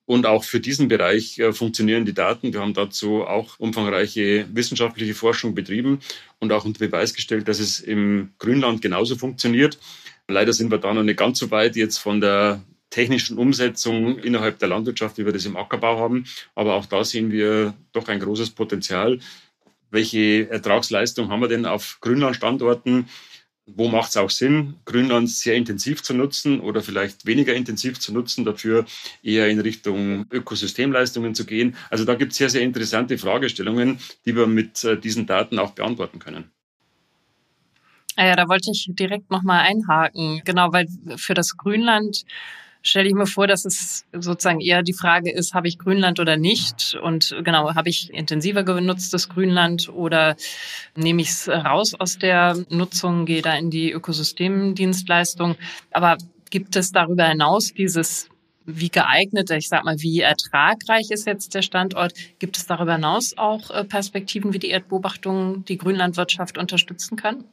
Und 0.04 0.26
auch 0.26 0.42
für 0.42 0.58
diesen 0.58 0.88
Bereich 0.88 1.38
äh, 1.38 1.52
funktionieren 1.52 2.04
die 2.04 2.12
Daten. 2.12 2.52
Wir 2.52 2.60
haben 2.60 2.74
dazu 2.74 3.22
auch 3.22 3.58
umfangreiche 3.58 4.46
wissenschaftliche 4.52 5.14
Forschung 5.14 5.54
betrieben 5.54 6.00
und 6.40 6.52
auch 6.52 6.64
unter 6.64 6.80
Beweis 6.80 7.14
gestellt, 7.14 7.46
dass 7.46 7.60
es 7.60 7.78
im 7.78 8.32
Grünland 8.38 8.82
genauso 8.82 9.16
funktioniert. 9.16 9.78
Leider 10.26 10.52
sind 10.52 10.70
wir 10.70 10.78
da 10.78 10.92
noch 10.92 11.04
nicht 11.04 11.18
ganz 11.18 11.38
so 11.38 11.50
weit 11.50 11.76
jetzt 11.76 11.98
von 11.98 12.20
der 12.20 12.62
technischen 12.90 13.38
Umsetzung 13.38 14.18
innerhalb 14.18 14.58
der 14.58 14.68
Landwirtschaft, 14.68 15.18
wie 15.18 15.24
wir 15.24 15.32
das 15.32 15.46
im 15.46 15.56
Ackerbau 15.56 15.98
haben. 15.98 16.26
Aber 16.54 16.74
auch 16.74 16.86
da 16.86 17.04
sehen 17.04 17.30
wir 17.30 17.74
doch 17.92 18.08
ein 18.08 18.20
großes 18.20 18.50
Potenzial. 18.50 19.18
Welche 19.90 20.48
Ertragsleistung 20.50 21.30
haben 21.30 21.40
wir 21.40 21.48
denn 21.48 21.64
auf 21.64 21.98
Grünlandstandorten? 22.00 23.08
Wo 23.66 23.88
macht 23.88 24.10
es 24.10 24.16
auch 24.16 24.30
Sinn, 24.30 24.74
Grünland 24.84 25.30
sehr 25.30 25.54
intensiv 25.54 26.02
zu 26.02 26.14
nutzen 26.14 26.60
oder 26.60 26.82
vielleicht 26.82 27.26
weniger 27.26 27.54
intensiv 27.54 27.98
zu 28.00 28.12
nutzen, 28.12 28.44
dafür 28.44 28.84
eher 29.22 29.48
in 29.48 29.60
Richtung 29.60 30.26
Ökosystemleistungen 30.30 31.34
zu 31.34 31.46
gehen. 31.46 31.76
Also 31.90 32.04
da 32.04 32.14
gibt 32.14 32.32
es 32.32 32.38
sehr, 32.38 32.50
sehr 32.50 32.62
interessante 32.62 33.18
Fragestellungen, 33.18 33.98
die 34.26 34.34
wir 34.34 34.46
mit 34.46 34.82
äh, 34.84 34.98
diesen 34.98 35.26
Daten 35.26 35.58
auch 35.58 35.72
beantworten 35.72 36.18
können. 36.18 36.50
Ah 38.16 38.26
ja, 38.26 38.36
da 38.36 38.48
wollte 38.48 38.70
ich 38.72 38.86
direkt 38.90 39.30
nochmal 39.30 39.60
einhaken. 39.60 40.42
Genau, 40.44 40.72
weil 40.72 40.86
für 41.16 41.34
das 41.34 41.56
Grünland 41.56 42.24
stelle 42.82 43.08
ich 43.08 43.14
mir 43.14 43.26
vor, 43.26 43.46
dass 43.46 43.64
es 43.64 44.04
sozusagen 44.12 44.60
eher 44.60 44.82
die 44.82 44.92
Frage 44.92 45.30
ist, 45.30 45.54
habe 45.54 45.68
ich 45.68 45.78
Grünland 45.78 46.20
oder 46.20 46.36
nicht? 46.36 46.98
Und 47.02 47.34
genau, 47.42 47.74
habe 47.74 47.88
ich 47.88 48.12
intensiver 48.12 48.64
genutztes 48.64 49.28
Grünland 49.28 49.88
oder 49.88 50.36
nehme 50.96 51.22
ich 51.22 51.28
es 51.28 51.48
raus 51.48 51.94
aus 51.94 52.18
der 52.18 52.56
Nutzung, 52.68 53.24
gehe 53.24 53.42
da 53.42 53.56
in 53.56 53.70
die 53.70 53.92
Ökosystemdienstleistung? 53.92 55.56
Aber 55.92 56.18
gibt 56.50 56.76
es 56.76 56.92
darüber 56.92 57.26
hinaus 57.26 57.72
dieses 57.72 58.28
wie 58.64 58.90
geeignet, 58.90 59.50
ich 59.50 59.68
sag 59.68 59.84
mal, 59.84 60.00
wie 60.00 60.20
ertragreich 60.20 61.10
ist 61.10 61.26
jetzt 61.26 61.54
der 61.54 61.62
Standort? 61.62 62.14
Gibt 62.38 62.56
es 62.56 62.66
darüber 62.66 62.94
hinaus 62.94 63.36
auch 63.36 63.70
äh, 63.70 63.84
Perspektiven, 63.84 64.52
wie 64.52 64.58
die 64.58 64.70
Erdbeobachtung 64.70 65.64
die 65.64 65.78
Grünlandwirtschaft 65.78 66.58
unterstützen 66.58 67.16
kann? 67.16 67.44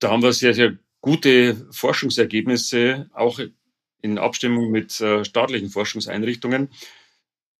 Da 0.00 0.10
haben 0.10 0.22
wir 0.22 0.32
sehr, 0.32 0.54
sehr 0.54 0.76
gute 1.00 1.68
Forschungsergebnisse, 1.70 3.08
auch 3.12 3.38
in 4.04 4.18
Abstimmung 4.18 4.70
mit 4.70 5.00
äh, 5.00 5.24
staatlichen 5.24 5.70
Forschungseinrichtungen. 5.70 6.68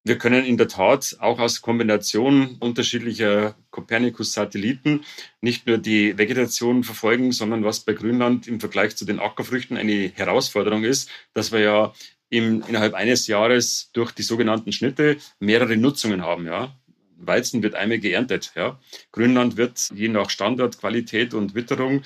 Wir 0.06 0.18
können 0.18 0.44
in 0.44 0.58
der 0.58 0.68
Tat 0.68 1.16
auch 1.20 1.40
aus 1.40 1.62
Kombination 1.62 2.56
unterschiedlicher 2.60 3.56
Copernicus-Satelliten 3.70 5.02
nicht 5.40 5.66
nur 5.66 5.78
die 5.78 6.18
Vegetation 6.18 6.84
verfolgen, 6.84 7.32
sondern 7.32 7.64
was 7.64 7.80
bei 7.80 7.94
Grünland 7.94 8.46
im 8.46 8.60
Vergleich 8.60 8.94
zu 8.96 9.06
den 9.06 9.18
Ackerfrüchten 9.18 9.78
eine 9.78 10.12
Herausforderung 10.14 10.84
ist, 10.84 11.08
dass 11.32 11.52
wir 11.52 11.60
ja 11.60 11.94
im, 12.28 12.62
innerhalb 12.68 12.92
eines 12.92 13.26
Jahres 13.28 13.90
durch 13.94 14.12
die 14.12 14.22
sogenannten 14.22 14.72
Schnitte 14.72 15.16
mehrere 15.40 15.78
Nutzungen 15.78 16.20
haben. 16.20 16.44
Ja. 16.44 16.76
Weizen 17.16 17.62
wird 17.62 17.74
einmal 17.74 17.98
geerntet. 17.98 18.52
Ja. 18.54 18.78
Grünland 19.10 19.56
wird 19.56 19.90
je 19.94 20.08
nach 20.08 20.28
Standort, 20.28 20.78
Qualität 20.78 21.32
und 21.32 21.54
Witterung 21.54 22.02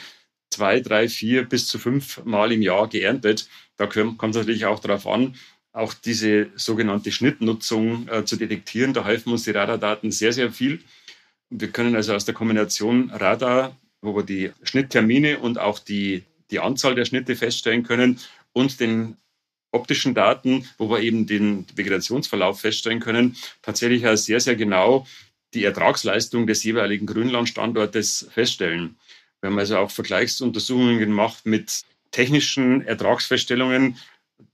zwei, 0.50 0.80
drei, 0.80 1.08
vier 1.08 1.44
bis 1.44 1.66
zu 1.66 1.78
fünf 1.78 2.24
Mal 2.24 2.52
im 2.52 2.62
Jahr 2.62 2.88
geerntet. 2.88 3.48
Da 3.76 3.86
kommt 3.86 4.22
es 4.22 4.36
natürlich 4.36 4.66
auch 4.66 4.80
darauf 4.80 5.06
an, 5.06 5.36
auch 5.72 5.94
diese 5.94 6.48
sogenannte 6.56 7.12
Schnittnutzung 7.12 8.08
äh, 8.08 8.24
zu 8.24 8.36
detektieren. 8.36 8.94
Da 8.94 9.04
helfen 9.04 9.32
uns 9.32 9.44
die 9.44 9.52
Radardaten 9.52 10.10
sehr, 10.10 10.32
sehr 10.32 10.50
viel. 10.50 10.80
Wir 11.50 11.68
können 11.68 11.94
also 11.94 12.14
aus 12.14 12.24
der 12.24 12.34
Kombination 12.34 13.10
Radar, 13.10 13.76
wo 14.02 14.14
wir 14.16 14.22
die 14.22 14.50
Schnitttermine 14.62 15.38
und 15.38 15.58
auch 15.58 15.78
die, 15.78 16.24
die 16.50 16.58
Anzahl 16.58 16.94
der 16.94 17.04
Schnitte 17.04 17.36
feststellen 17.36 17.84
können 17.84 18.18
und 18.52 18.80
den 18.80 19.16
optischen 19.70 20.14
Daten, 20.14 20.66
wo 20.78 20.90
wir 20.90 21.00
eben 21.00 21.26
den 21.26 21.66
Vegetationsverlauf 21.74 22.60
feststellen 22.60 23.00
können, 23.00 23.36
tatsächlich 23.62 24.06
als 24.06 24.24
sehr, 24.24 24.40
sehr 24.40 24.56
genau 24.56 25.06
die 25.54 25.64
Ertragsleistung 25.64 26.46
des 26.46 26.64
jeweiligen 26.64 27.06
Grünlandstandortes 27.06 28.28
feststellen. 28.30 28.96
Wir 29.40 29.50
haben 29.50 29.58
also 29.58 29.78
auch 29.78 29.90
Vergleichsuntersuchungen 29.90 30.98
gemacht 30.98 31.46
mit 31.46 31.82
technischen 32.10 32.82
Ertragsfeststellungen. 32.86 33.96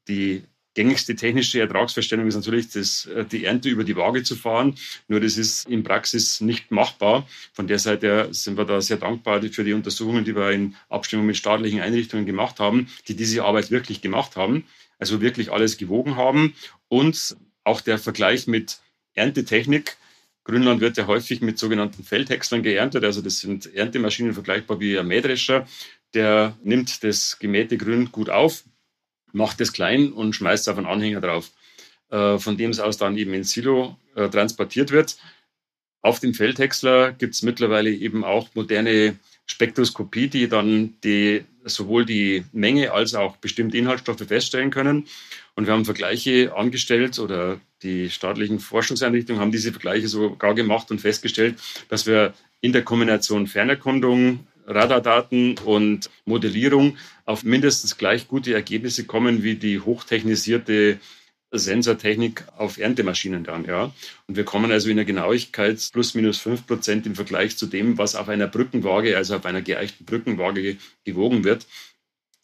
Die 0.09 0.45
gängigste 0.75 1.15
technische 1.15 1.61
Ertragsfeststellung 1.61 2.27
ist 2.27 2.35
natürlich, 2.35 2.69
das, 2.71 3.07
äh, 3.07 3.25
die 3.25 3.45
Ernte 3.45 3.69
über 3.69 3.85
die 3.85 3.97
Waage 3.97 4.23
zu 4.23 4.35
fahren. 4.35 4.75
Nur 5.09 5.21
das 5.21 5.37
ist 5.37 5.69
in 5.69 5.85
Praxis 5.85 6.41
nicht 6.41 6.71
machbar. 6.71 7.27
Von 7.53 7.67
der 7.67 7.79
Seite 7.79 8.29
sind 8.33 8.59
wir 8.59 8.65
da 8.65 8.81
sehr 8.81 8.99
dankbar 8.99 9.41
für 9.43 9.65
die 9.65 9.73
Untersuchungen, 9.73 10.25
die 10.25 10.37
wir 10.37 10.51
in 10.51 10.75
Abstimmung 10.89 11.27
mit 11.27 11.37
staatlichen 11.37 11.81
Einrichtungen 11.81 12.27
gemacht 12.27 12.61
haben, 12.61 12.89
die 13.09 13.17
diese 13.17 13.45
Arbeit 13.45 13.71
wirklich 13.71 14.03
gemacht 14.03 14.37
haben. 14.37 14.67
Also 14.99 15.21
wirklich 15.21 15.51
alles 15.51 15.77
gewogen 15.77 16.17
haben. 16.17 16.55
Und 16.89 17.37
auch 17.63 17.81
der 17.81 17.99
Vergleich 17.99 18.47
mit 18.47 18.79
Erntetechnik 19.15 19.97
Grünland 20.45 20.81
wird 20.81 20.99
ja 20.99 21.07
häufig 21.07 21.41
mit 21.41 21.59
sogenannten 21.59 22.05
Feldhäckslern 22.05 22.63
geerntet. 22.63 23.03
Also 23.05 23.23
das 23.23 23.41
sind 23.41 23.75
Erntemaschinen 23.75 24.35
vergleichbar 24.35 24.79
wie 24.79 24.99
ein 24.99 25.07
Mähdrescher. 25.07 25.67
Der 26.13 26.57
nimmt 26.63 27.03
das 27.03 27.39
gemähte 27.39 27.79
Grün 27.79 28.13
gut 28.13 28.31
auf, 28.31 28.65
macht 29.33 29.61
es 29.61 29.73
klein 29.73 30.13
und 30.13 30.35
schmeißt 30.35 30.69
auf 30.69 30.77
einen 30.77 30.87
Anhänger 30.87 31.21
drauf, 31.21 31.51
äh, 32.11 32.39
von 32.39 32.57
dem 32.57 32.71
es 32.71 32.79
aus 32.79 32.99
dann 32.99 33.17
eben 33.17 33.33
ins 33.33 33.53
Silo 33.53 33.97
äh, 34.15 34.29
transportiert 34.29 34.93
wird. 34.93 35.17
Auf 36.03 36.21
dem 36.21 36.35
Feldhäcksler 36.35 37.13
gibt 37.13 37.35
es 37.35 37.43
mittlerweile 37.43 37.91
eben 37.91 38.25
auch 38.25 38.49
moderne 38.55 39.17
Spektroskopie, 39.47 40.29
die 40.29 40.49
dann 40.49 40.95
die, 41.03 41.45
sowohl 41.65 42.05
die 42.05 42.45
Menge 42.53 42.93
als 42.93 43.15
auch 43.15 43.39
bestimmte 43.39 43.79
Inhaltsstoffe 43.79 44.27
feststellen 44.27 44.71
können. 44.71 45.07
Und 45.55 45.67
wir 45.67 45.73
haben 45.73 45.87
Vergleiche 45.87 46.55
angestellt 46.55 47.19
oder 47.19 47.59
die 47.85 48.11
staatlichen 48.11 48.59
Forschungseinrichtungen 48.59 49.41
haben 49.41 49.53
diese 49.53 49.71
Vergleiche 49.71 50.09
sogar 50.09 50.55
gemacht 50.55 50.91
und 50.91 51.01
festgestellt, 51.01 51.61
dass 51.89 52.07
wir 52.07 52.35
in 52.61 52.73
der 52.73 52.83
Kombination 52.83 53.47
Fernerkundung, 53.47 54.47
Radardaten 54.67 55.59
und 55.59 56.11
Modellierung 56.25 56.97
auf 57.27 57.45
mindestens 57.45 57.99
gleich 57.99 58.27
gute 58.27 58.55
Ergebnisse 58.55 59.05
kommen 59.05 59.43
wie 59.43 59.57
die 59.57 59.79
hochtechnisierte 59.81 60.99
Sensortechnik 61.53 62.45
auf 62.57 62.79
Erntemaschinen 62.79 63.45
dann, 63.45 63.65
ja. 63.65 63.93
Und 64.27 64.37
wir 64.37 64.45
kommen 64.45 64.73
also 64.73 64.89
in 64.89 64.97
der 64.97 65.05
Genauigkeit 65.05 65.89
plus 65.93 66.15
minus 66.15 66.39
fünf 66.39 66.67
Prozent 66.67 67.07
im 67.07 67.15
Vergleich 67.15 67.57
zu 67.57 67.67
dem, 67.67 67.99
was 67.99 68.17
auf 68.17 68.29
einer 68.29 68.49
Brückenwaage, 68.49 69.17
also 69.17 69.37
auf 69.37 69.47
einer 69.47 69.63
geeichten 69.63 70.05
Brückenwaage 70.05 70.79
gewogen 71.05 71.45
wird. 71.45 71.67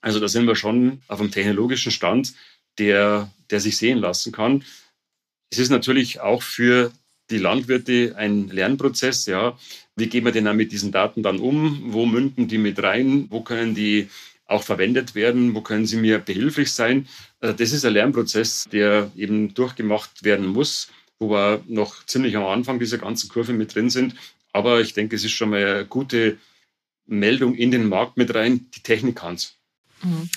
Also 0.01 0.21
da 0.21 0.29
sind 0.29 0.47
wir 0.47 0.57
schon 0.57 1.03
auf 1.09 1.21
einem 1.21 1.31
technologischen 1.31 1.91
Stand, 1.91 2.35
der, 2.79 3.31
der 3.51 3.61
sich 3.61 3.77
sehen 3.77 3.99
lassen 3.99 4.33
kann. 4.33 4.65
Es 5.51 5.59
ist 5.59 5.71
natürlich 5.71 6.21
auch 6.21 6.43
für 6.43 6.93
die 7.31 7.39
Landwirte 7.39 8.15
ein 8.17 8.49
Lernprozess. 8.49 9.27
Ja, 9.27 9.59
wie 9.97 10.09
gehen 10.09 10.25
wir 10.25 10.33
denn 10.33 10.45
dann 10.45 10.57
mit 10.57 10.73
diesen 10.73 10.93
Daten 10.93 11.23
dann 11.23 11.41
um? 11.41 11.93
Wo 11.93 12.07
münden 12.07 12.49
die 12.49 12.59
mit 12.59 12.83
rein? 12.83 13.27
Wo 13.31 13.43
können 13.43 13.75
die 13.75 14.09
auch 14.47 14.63
verwendet 14.63 15.15
werden? 15.15 15.55
Wo 15.55 15.61
können 15.61 15.87
sie 15.87 15.97
mir 15.97 16.19
behilflich 16.19 16.73
sein? 16.73 17.09
Also 17.41 17.57
das 17.57 17.73
ist 17.73 17.85
ein 17.85 17.93
Lernprozess, 17.93 18.69
der 18.71 19.11
eben 19.17 19.55
durchgemacht 19.55 20.25
werden 20.25 20.47
muss, 20.47 20.89
wo 21.19 21.31
wir 21.31 21.63
noch 21.69 22.05
ziemlich 22.07 22.37
am 22.37 22.47
Anfang 22.47 22.79
dieser 22.79 22.99
ganzen 22.99 23.29
Kurve 23.29 23.53
mit 23.53 23.75
drin 23.75 23.91
sind. 23.91 24.15
Aber 24.53 24.81
ich 24.81 24.95
denke, 24.95 25.17
es 25.17 25.25
ist 25.25 25.33
schon 25.33 25.51
mal 25.51 25.65
eine 25.65 25.87
gute 25.87 26.39
Meldung 27.07 27.55
in 27.55 27.71
den 27.71 27.89
Markt 27.89 28.17
mit 28.17 28.35
rein. 28.35 28.67
Die 28.75 28.83
Technik 28.83 29.17
kann's. 29.17 29.57
Mhm. 30.03 30.29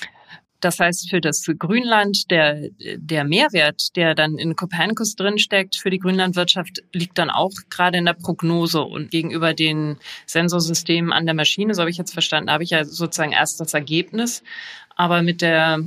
Das 0.63 0.79
heißt, 0.79 1.09
für 1.09 1.19
das 1.19 1.45
Grünland, 1.59 2.31
der, 2.31 2.69
der 2.79 3.25
Mehrwert, 3.25 3.97
der 3.97 4.15
dann 4.15 4.37
in 4.37 4.55
Copernicus 4.55 5.15
drinsteckt, 5.15 5.75
für 5.75 5.89
die 5.89 5.99
Grünlandwirtschaft, 5.99 6.83
liegt 6.93 7.17
dann 7.17 7.29
auch 7.29 7.51
gerade 7.69 7.97
in 7.97 8.05
der 8.05 8.13
Prognose 8.13 8.81
und 8.81 9.11
gegenüber 9.11 9.53
den 9.53 9.97
Sensorsystemen 10.25 11.11
an 11.11 11.25
der 11.25 11.35
Maschine, 11.35 11.73
so 11.73 11.81
habe 11.81 11.91
ich 11.91 11.97
jetzt 11.97 12.13
verstanden, 12.13 12.49
habe 12.49 12.63
ich 12.63 12.69
ja 12.69 12.85
sozusagen 12.85 13.33
erst 13.33 13.59
das 13.59 13.73
Ergebnis. 13.73 14.41
Aber 14.95 15.21
mit 15.21 15.41
der, 15.41 15.83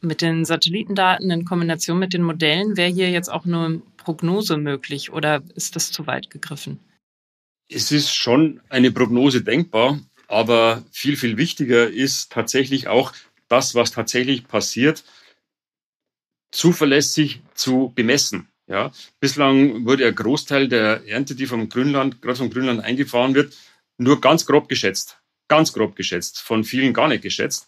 mit 0.00 0.22
den 0.22 0.44
Satellitendaten 0.44 1.28
in 1.30 1.44
Kombination 1.44 1.98
mit 1.98 2.12
den 2.12 2.22
Modellen 2.22 2.76
wäre 2.76 2.92
hier 2.92 3.10
jetzt 3.10 3.32
auch 3.32 3.46
nur 3.46 3.82
Prognose 3.96 4.58
möglich 4.58 5.12
oder 5.12 5.42
ist 5.56 5.74
das 5.74 5.90
zu 5.90 6.06
weit 6.06 6.30
gegriffen? 6.30 6.78
Es 7.68 7.90
ist 7.90 8.14
schon 8.14 8.60
eine 8.68 8.92
Prognose 8.92 9.42
denkbar, 9.42 9.98
aber 10.28 10.84
viel, 10.92 11.16
viel 11.16 11.36
wichtiger 11.36 11.88
ist 11.88 12.30
tatsächlich 12.30 12.86
auch 12.86 13.12
das, 13.50 13.74
was 13.74 13.90
tatsächlich 13.90 14.48
passiert, 14.48 15.04
zuverlässig 16.50 17.42
zu 17.54 17.92
bemessen. 17.94 18.48
Ja, 18.66 18.92
bislang 19.18 19.84
wurde 19.84 20.06
ein 20.06 20.14
Großteil 20.14 20.68
der 20.68 21.06
Ernte, 21.06 21.34
die 21.34 21.46
vom 21.46 21.68
Grünland, 21.68 22.22
gerade 22.22 22.38
vom 22.38 22.50
Grünland 22.50 22.80
eingefahren 22.80 23.34
wird, 23.34 23.56
nur 23.98 24.20
ganz 24.20 24.46
grob 24.46 24.68
geschätzt. 24.68 25.18
Ganz 25.48 25.72
grob 25.72 25.96
geschätzt. 25.96 26.40
Von 26.40 26.62
vielen 26.62 26.94
gar 26.94 27.08
nicht 27.08 27.22
geschätzt. 27.22 27.66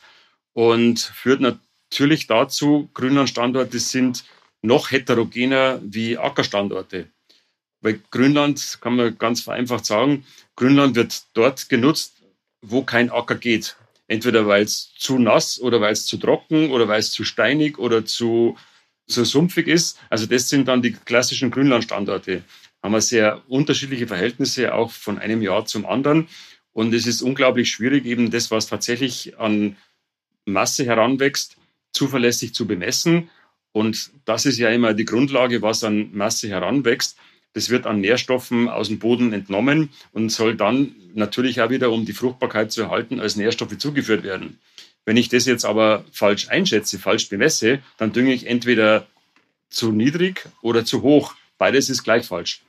Und 0.53 1.01
führt 1.01 1.41
natürlich 1.41 2.29
dazu, 2.29 2.89
Grünlandstandorte 2.95 3.81
sind 3.81 4.25
noch 4.63 4.93
heterogener 4.93 5.81
wie 5.83 6.17
Ackerstandorte. 6.17 7.09
Weil 7.81 8.01
Grünland, 8.13 8.79
kann 8.81 8.95
man 8.95 9.19
ganz 9.19 9.41
vereinfacht 9.41 9.85
sagen, 9.85 10.25
Grünland 10.55 10.95
wird 10.95 11.25
dort 11.35 11.69
genutzt, 11.69 12.23
wo 12.61 12.83
kein 12.85 13.11
Acker 13.11 13.35
geht. 13.35 13.77
Entweder 14.13 14.47
weil 14.47 14.65
es 14.65 14.93
zu 14.99 15.19
nass 15.19 15.59
oder 15.59 15.81
weil 15.81 15.95
es 15.95 16.05
zu 16.05 16.19
trocken 16.19 16.71
oder 16.71 16.87
weil 16.87 17.01
es 17.01 17.13
zu 17.13 17.25
steinig 17.25 17.79
oder 17.79 18.05
zu, 18.05 18.59
zu 19.07 19.25
sumpfig 19.25 19.69
ist. 19.69 19.99
Also 20.11 20.27
das 20.27 20.51
sind 20.51 20.69
dann 20.69 20.83
die 20.83 20.93
klassischen 20.93 21.51
Grünlandstandorte. 21.51 22.45
Haben 22.83 22.93
wir 22.93 23.01
sehr 23.01 23.41
unterschiedliche 23.49 24.07
Verhältnisse 24.07 24.75
auch 24.75 24.91
von 24.91 25.19
einem 25.19 25.41
Jahr 25.41 25.65
zum 25.65 25.87
anderen. 25.87 26.29
Und 26.75 26.93
es 26.93 27.07
ist 27.07 27.23
unglaublich 27.23 27.71
schwierig, 27.71 28.05
eben 28.05 28.31
das, 28.31 28.51
was 28.51 28.67
tatsächlich 28.67 29.39
an 29.39 29.79
Masse 30.45 30.85
heranwächst, 30.85 31.57
zuverlässig 31.95 32.53
zu 32.53 32.67
bemessen. 32.67 33.31
Und 33.73 34.11
das 34.27 34.45
ist 34.45 34.59
ja 34.59 34.69
immer 34.69 34.93
die 34.93 35.07
Grundlage, 35.07 35.63
was 35.63 35.85
an 35.85 36.11
Masse 36.13 36.49
heranwächst. 36.49 37.17
Das 37.55 37.69
wird 37.69 37.87
an 37.87 38.01
Nährstoffen 38.01 38.69
aus 38.69 38.89
dem 38.89 38.99
Boden 38.99 39.33
entnommen 39.33 39.91
und 40.13 40.31
soll 40.31 40.57
dann 40.57 40.95
natürlich 41.15 41.61
auch 41.61 41.71
wieder, 41.71 41.91
um 41.91 42.05
die 42.07 42.15
Fruchtbarkeit 42.15 42.73
zu 42.73 42.83
erhalten, 42.83 43.21
als 43.21 43.37
Nährstoffe 43.37 43.77
zugeführt 43.77 44.23
werden. 44.25 44.59
Wenn 45.05 45.17
ich 45.17 45.29
das 45.29 45.47
jetzt 45.47 45.65
aber 45.65 46.05
falsch 46.13 46.49
einschätze, 46.49 46.99
falsch 46.99 47.29
bemesse, 47.29 47.81
dann 47.99 48.13
dünge 48.13 48.33
ich 48.33 48.47
entweder 48.47 49.07
zu 49.69 49.91
niedrig 49.91 50.49
oder 50.63 50.85
zu 50.85 51.03
hoch. 51.03 51.35
Beides 51.59 51.91
ist 51.91 52.05
gleich 52.05 52.27
falsch. 52.27 52.63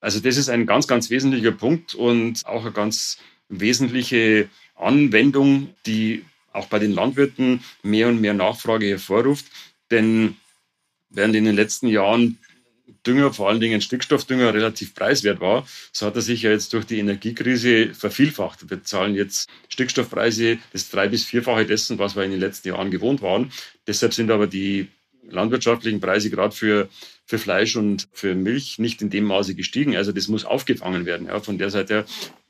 Also 0.00 0.20
das 0.20 0.36
ist 0.36 0.48
ein 0.48 0.66
ganz, 0.66 0.86
ganz 0.86 1.10
wesentlicher 1.10 1.52
Punkt 1.52 1.94
und 1.94 2.44
auch 2.46 2.62
eine 2.62 2.72
ganz 2.72 3.18
wesentliche 3.48 4.48
Anwendung, 4.74 5.74
die 5.86 6.24
auch 6.52 6.66
bei 6.66 6.78
den 6.78 6.92
Landwirten 6.92 7.62
mehr 7.82 8.08
und 8.08 8.20
mehr 8.20 8.34
Nachfrage 8.34 8.86
hervorruft. 8.86 9.46
Denn 9.90 10.36
während 11.10 11.34
in 11.34 11.44
den 11.44 11.56
letzten 11.56 11.88
Jahren 11.88 12.38
Dünger, 13.06 13.32
vor 13.32 13.48
allen 13.48 13.60
Dingen 13.60 13.80
Stickstoffdünger, 13.80 14.54
relativ 14.54 14.94
preiswert 14.94 15.40
war, 15.40 15.66
so 15.92 16.06
hat 16.06 16.16
er 16.16 16.22
sich 16.22 16.42
ja 16.42 16.50
jetzt 16.50 16.72
durch 16.72 16.84
die 16.84 16.98
Energiekrise 16.98 17.94
vervielfacht. 17.94 18.70
Wir 18.70 18.84
zahlen 18.84 19.14
jetzt 19.14 19.48
Stickstoffpreise 19.68 20.58
das 20.72 20.88
drei- 20.88 21.08
bis 21.08 21.24
vierfache 21.24 21.66
dessen, 21.66 21.98
was 21.98 22.14
wir 22.16 22.22
in 22.22 22.30
den 22.30 22.40
letzten 22.40 22.68
Jahren 22.68 22.90
gewohnt 22.90 23.22
waren. 23.22 23.52
Deshalb 23.86 24.14
sind 24.14 24.30
aber 24.30 24.46
die 24.46 24.88
landwirtschaftlichen 25.28 26.00
Preise 26.00 26.30
gerade 26.30 26.54
für, 26.54 26.88
für 27.26 27.38
Fleisch 27.38 27.76
und 27.76 28.08
für 28.12 28.34
Milch 28.34 28.78
nicht 28.78 29.02
in 29.02 29.10
dem 29.10 29.24
Maße 29.24 29.54
gestiegen. 29.54 29.96
Also 29.96 30.12
das 30.12 30.28
muss 30.28 30.44
aufgefangen 30.44 31.06
werden. 31.06 31.26
Ja. 31.26 31.40
Von 31.40 31.58
der 31.58 31.70
Seite 31.70 32.04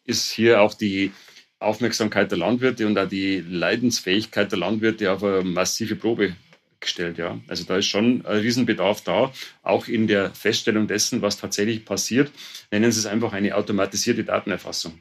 ist 0.05 0.31
hier 0.31 0.61
auch 0.61 0.75
die 0.75 1.13
Aufmerksamkeit 1.59 2.31
der 2.31 2.39
Landwirte 2.39 2.87
und 2.87 2.99
auch 2.99 3.09
die 3.09 3.41
Leidensfähigkeit 3.41 4.51
der 4.51 4.59
Landwirte 4.59 5.13
auf 5.13 5.23
eine 5.23 5.43
massive 5.43 5.97
Probe 5.97 6.35
gestellt. 6.83 7.19
Ja. 7.19 7.39
Also 7.49 7.65
da 7.65 7.79
ist 7.79 7.87
schon 7.87 8.27
ein 8.27 8.37
Riesenbedarf 8.37 9.01
da, 9.03 9.33
auch 9.63 9.89
in 9.89 10.07
der 10.07 10.31
Feststellung 10.31 10.87
dessen, 10.87 11.23
was 11.23 11.39
tatsächlich 11.39 11.85
passiert. 11.85 12.31
Nennen 12.71 12.93
Sie 12.93 12.99
es 12.99 13.07
einfach 13.07 13.33
eine 13.33 13.57
automatisierte 13.57 14.25
Datenerfassung. 14.25 14.99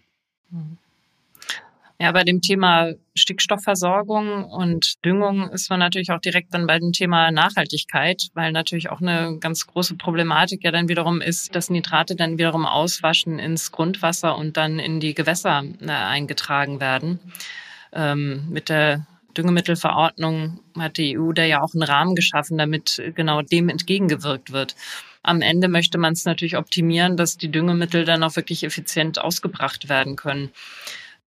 Ja, 2.01 2.11
bei 2.11 2.23
dem 2.23 2.41
Thema 2.41 2.93
Stickstoffversorgung 3.13 4.45
und 4.45 5.05
Düngung 5.05 5.51
ist 5.51 5.69
man 5.69 5.77
natürlich 5.77 6.09
auch 6.09 6.19
direkt 6.19 6.51
dann 6.51 6.65
bei 6.65 6.79
dem 6.79 6.93
Thema 6.93 7.29
Nachhaltigkeit, 7.29 8.29
weil 8.33 8.51
natürlich 8.51 8.89
auch 8.89 9.01
eine 9.01 9.37
ganz 9.39 9.67
große 9.67 9.97
Problematik 9.97 10.63
ja 10.63 10.71
dann 10.71 10.89
wiederum 10.89 11.21
ist, 11.21 11.53
dass 11.53 11.69
Nitrate 11.69 12.15
dann 12.15 12.39
wiederum 12.39 12.65
auswaschen 12.65 13.37
ins 13.37 13.71
Grundwasser 13.71 14.35
und 14.35 14.57
dann 14.57 14.79
in 14.79 14.99
die 14.99 15.13
Gewässer 15.13 15.63
äh, 15.79 15.91
eingetragen 15.91 16.79
werden. 16.79 17.19
Ähm, 17.93 18.47
mit 18.49 18.69
der 18.69 19.05
Düngemittelverordnung 19.37 20.59
hat 20.77 20.97
die 20.97 21.17
EU 21.17 21.31
da 21.31 21.43
ja 21.43 21.61
auch 21.61 21.73
einen 21.73 21.83
Rahmen 21.83 22.15
geschaffen, 22.15 22.57
damit 22.57 23.01
genau 23.15 23.41
dem 23.41 23.69
entgegengewirkt 23.69 24.51
wird. 24.51 24.75
Am 25.23 25.41
Ende 25.41 25.67
möchte 25.67 25.97
man 25.97 26.13
es 26.13 26.25
natürlich 26.25 26.57
optimieren, 26.57 27.17
dass 27.17 27.37
die 27.37 27.51
Düngemittel 27.51 28.05
dann 28.05 28.23
auch 28.23 28.35
wirklich 28.35 28.63
effizient 28.63 29.19
ausgebracht 29.19 29.87
werden 29.89 30.15
können. 30.15 30.51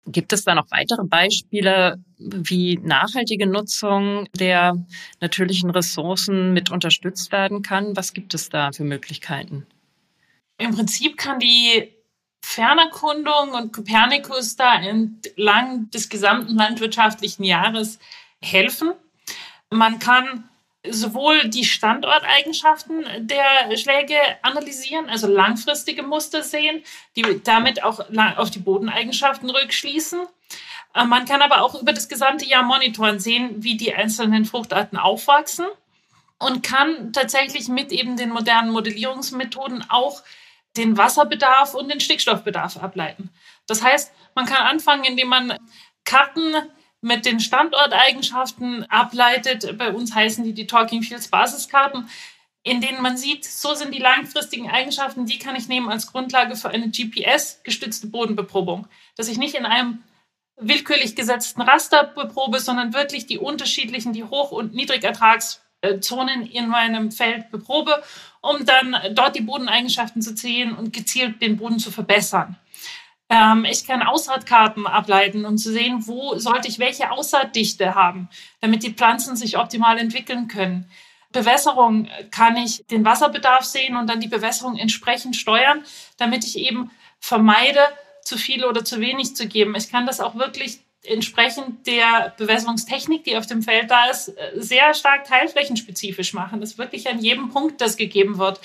Gibt 0.07 0.35
es 0.35 0.44
da 0.44 0.54
noch 0.54 0.70
weitere 0.70 1.04
Beispiele, 1.04 1.98
wie 2.18 2.78
nachhaltige 2.83 3.46
Nutzung 3.46 4.28
der 4.38 4.76
natürlichen 5.20 5.70
Ressourcen 5.70 6.52
mit 6.52 6.70
unterstützt 6.70 7.33
werden 7.33 7.62
kann? 7.62 7.96
Was 7.96 8.12
gibt 8.12 8.35
es 8.35 8.50
da 8.50 8.70
für 8.72 8.85
Möglichkeiten? 8.85 9.66
Im 10.59 10.74
Prinzip 10.74 11.16
kann 11.16 11.38
die 11.38 11.93
Fernerkundung 12.44 13.52
und 13.54 13.72
Kopernikus 13.72 14.54
da 14.54 14.74
entlang 14.74 15.90
des 15.90 16.11
gesamten 16.11 16.54
landwirtschaftlichen 16.54 17.42
Jahres 17.42 17.98
helfen. 18.40 18.92
Man 19.70 19.98
kann 19.98 20.48
sowohl 20.87 21.48
die 21.48 21.64
Standorteigenschaften 21.64 23.07
der 23.26 23.74
Schläge 23.76 24.16
analysieren, 24.42 25.09
also 25.09 25.26
langfristige 25.26 26.02
Muster 26.02 26.42
sehen, 26.42 26.85
die 27.16 27.40
damit 27.42 27.83
auch 27.83 28.00
auf 28.37 28.50
die 28.50 28.59
Bodeneigenschaften 28.59 29.48
rückschließen. 29.48 30.20
Äh, 30.94 31.04
man 31.07 31.24
kann 31.24 31.40
aber 31.40 31.62
auch 31.62 31.80
über 31.80 31.94
das 31.94 32.09
gesamte 32.09 32.44
Jahr 32.44 32.62
monitoren, 32.62 33.18
sehen, 33.20 33.64
wie 33.64 33.78
die 33.78 33.94
einzelnen 33.94 34.44
Fruchtarten 34.44 34.98
aufwachsen 34.98 35.66
und 36.38 36.62
kann 36.62 37.14
tatsächlich 37.14 37.68
mit 37.68 37.90
eben 37.90 38.18
den 38.18 38.28
modernen 38.28 38.70
Modellierungsmethoden 38.70 39.87
auch 39.88 40.22
den 40.76 40.96
Wasserbedarf 40.96 41.74
und 41.74 41.90
den 41.90 42.00
Stickstoffbedarf 42.00 42.76
ableiten. 42.76 43.30
Das 43.66 43.82
heißt, 43.82 44.12
man 44.34 44.46
kann 44.46 44.66
anfangen, 44.66 45.04
indem 45.04 45.28
man 45.28 45.58
Karten 46.04 46.54
mit 47.00 47.26
den 47.26 47.38
Standorteigenschaften 47.38 48.84
ableitet. 48.90 49.76
Bei 49.78 49.92
uns 49.92 50.14
heißen 50.14 50.42
die 50.42 50.54
die 50.54 50.66
Talking 50.66 51.02
Fields 51.02 51.28
Basiskarten, 51.28 52.08
in 52.62 52.80
denen 52.80 53.02
man 53.02 53.18
sieht, 53.18 53.44
so 53.44 53.74
sind 53.74 53.94
die 53.94 54.00
langfristigen 54.00 54.70
Eigenschaften, 54.70 55.26
die 55.26 55.38
kann 55.38 55.54
ich 55.54 55.68
nehmen 55.68 55.90
als 55.90 56.10
Grundlage 56.10 56.56
für 56.56 56.70
eine 56.70 56.88
GPS-gestützte 56.88 58.06
Bodenbeprobung. 58.06 58.88
Dass 59.16 59.28
ich 59.28 59.37
nicht 59.37 59.54
in 59.54 59.66
einem 59.66 60.02
willkürlich 60.56 61.14
gesetzten 61.14 61.60
Raster 61.60 62.04
beprobe, 62.04 62.60
sondern 62.60 62.94
wirklich 62.94 63.26
die 63.26 63.38
unterschiedlichen, 63.38 64.14
die 64.14 64.24
Hoch- 64.24 64.52
und 64.52 64.72
Niedrigertragszonen 64.72 66.46
in 66.46 66.68
meinem 66.68 67.10
Feld 67.12 67.50
beprobe 67.50 68.02
um 68.44 68.66
dann 68.66 68.94
dort 69.12 69.37
die 69.37 69.40
Bodeneigenschaften 69.40 70.20
zu 70.20 70.37
sehen 70.37 70.76
und 70.76 70.92
gezielt 70.92 71.40
den 71.40 71.57
Boden 71.57 71.78
zu 71.78 71.90
verbessern. 71.90 72.57
Ähm, 73.30 73.64
ich 73.64 73.87
kann 73.87 74.02
Aussaatkarten 74.02 74.87
ableiten, 74.87 75.46
um 75.46 75.57
zu 75.57 75.72
sehen, 75.72 76.07
wo 76.07 76.37
sollte 76.38 76.68
ich 76.68 76.78
welche 76.78 77.11
Aussaatdichte 77.11 77.94
haben, 77.94 78.28
damit 78.61 78.83
die 78.83 78.92
Pflanzen 78.92 79.35
sich 79.35 79.57
optimal 79.57 79.98
entwickeln 79.98 80.46
können. 80.46 80.90
Bewässerung 81.33 82.09
kann 82.30 82.57
ich 82.57 82.85
den 82.87 83.04
Wasserbedarf 83.04 83.64
sehen 83.64 83.96
und 83.96 84.09
dann 84.09 84.20
die 84.20 84.28
Bewässerung 84.28 84.76
entsprechend 84.76 85.37
steuern, 85.37 85.83
damit 86.18 86.44
ich 86.44 86.59
eben 86.59 86.90
vermeide, 87.18 87.80
zu 88.22 88.37
viel 88.37 88.64
oder 88.64 88.85
zu 88.85 89.00
wenig 89.00 89.37
zu 89.37 89.48
geben. 89.48 89.74
Ich 89.74 89.90
kann 89.90 90.07
das 90.07 90.20
auch 90.20 90.35
wirklich 90.35 90.80
entsprechend 91.06 91.86
der 91.86 92.34
Bewässerungstechnik, 92.36 93.24
die 93.24 93.36
auf 93.36 93.46
dem 93.46 93.62
Feld 93.62 93.90
da 93.90 94.06
ist, 94.06 94.32
sehr 94.54 94.94
stark 94.94 95.24
teilflächenspezifisch 95.24 96.32
machen, 96.32 96.60
dass 96.60 96.78
wirklich 96.78 97.08
an 97.08 97.18
jedem 97.18 97.50
Punkt 97.50 97.80
das 97.80 97.96
gegeben 97.96 98.38
wird, 98.38 98.60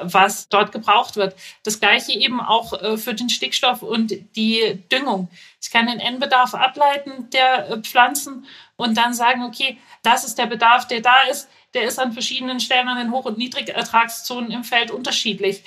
was 0.00 0.48
dort 0.48 0.72
gebraucht 0.72 1.16
wird. 1.16 1.34
Das 1.62 1.80
gleiche 1.80 2.12
eben 2.12 2.40
auch 2.40 2.72
äh, 2.74 2.96
für 2.96 3.14
den 3.14 3.28
Stickstoff 3.28 3.82
und 3.82 4.14
die 4.36 4.82
Düngung. 4.90 5.28
Ich 5.60 5.70
kann 5.70 5.86
den 5.86 6.00
N-Bedarf 6.00 6.54
ableiten 6.54 7.30
der 7.30 7.70
äh, 7.70 7.80
Pflanzen 7.80 8.46
und 8.76 8.96
dann 8.96 9.14
sagen, 9.14 9.44
okay, 9.44 9.78
das 10.02 10.24
ist 10.24 10.38
der 10.38 10.46
Bedarf, 10.46 10.86
der 10.86 11.00
da 11.00 11.22
ist. 11.30 11.48
Der 11.74 11.84
ist 11.84 11.98
an 11.98 12.12
verschiedenen 12.12 12.60
Stellen 12.60 12.88
an 12.88 12.98
den 12.98 13.10
Hoch- 13.10 13.24
und 13.24 13.38
Niedrigertragszonen 13.38 14.50
im 14.50 14.64
Feld 14.64 14.90
unterschiedlich. 14.90 15.64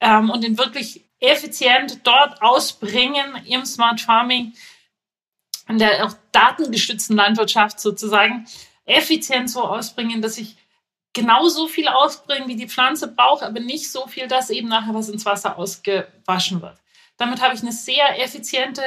Ähm, 0.00 0.30
und 0.30 0.44
den 0.44 0.58
wirklich 0.58 1.04
effizient 1.20 2.00
dort 2.04 2.40
ausbringen 2.40 3.36
im 3.46 3.66
Smart 3.66 4.00
Farming, 4.00 4.54
in 5.70 5.78
der 5.78 6.04
auch 6.04 6.14
datengestützten 6.32 7.16
Landwirtschaft 7.16 7.80
sozusagen, 7.80 8.46
effizient 8.84 9.48
so 9.48 9.62
ausbringen, 9.62 10.20
dass 10.20 10.36
ich 10.36 10.56
genauso 11.12 11.68
viel 11.68 11.88
ausbringen, 11.88 12.48
wie 12.48 12.56
die 12.56 12.68
Pflanze 12.68 13.08
braucht, 13.08 13.42
aber 13.42 13.60
nicht 13.60 13.90
so 13.90 14.06
viel, 14.06 14.26
dass 14.26 14.50
eben 14.50 14.68
nachher 14.68 14.94
was 14.94 15.08
ins 15.08 15.24
Wasser 15.24 15.58
ausgewaschen 15.58 16.60
wird. 16.60 16.76
Damit 17.16 17.40
habe 17.40 17.54
ich 17.54 17.62
eine 17.62 17.72
sehr 17.72 18.22
effiziente 18.22 18.82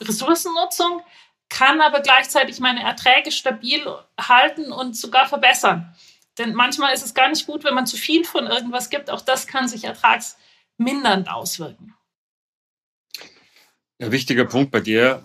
Ressourcennutzung, 0.00 1.02
kann 1.48 1.80
aber 1.80 2.00
gleichzeitig 2.00 2.60
meine 2.60 2.82
Erträge 2.82 3.32
stabil 3.32 3.82
halten 4.18 4.72
und 4.72 4.96
sogar 4.96 5.26
verbessern. 5.26 5.94
Denn 6.38 6.54
manchmal 6.54 6.94
ist 6.94 7.04
es 7.04 7.14
gar 7.14 7.28
nicht 7.28 7.46
gut, 7.46 7.64
wenn 7.64 7.74
man 7.74 7.86
zu 7.86 7.96
viel 7.96 8.24
von 8.24 8.46
irgendwas 8.46 8.88
gibt. 8.88 9.10
Auch 9.10 9.20
das 9.20 9.46
kann 9.46 9.68
sich 9.68 9.84
ertragsmindernd 9.84 11.30
auswirken. 11.30 11.94
Ein 14.00 14.12
wichtiger 14.12 14.46
Punkt 14.46 14.70
bei 14.70 14.80
der 14.80 15.22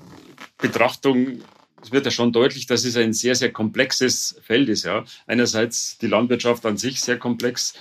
Betrachtung 0.57 1.41
es 1.85 1.91
wird 1.91 2.05
ja 2.05 2.11
schon 2.11 2.33
deutlich, 2.33 2.65
dass 2.65 2.83
es 2.83 2.97
ein 2.97 3.13
sehr, 3.13 3.35
sehr 3.35 3.51
komplexes 3.51 4.41
Feld 4.41 4.69
ist. 4.69 4.85
Ja. 4.85 5.05
Einerseits 5.27 5.99
die 5.99 6.07
Landwirtschaft 6.07 6.65
an 6.65 6.77
sich 6.77 6.99
sehr 6.99 7.19
komplex, 7.19 7.75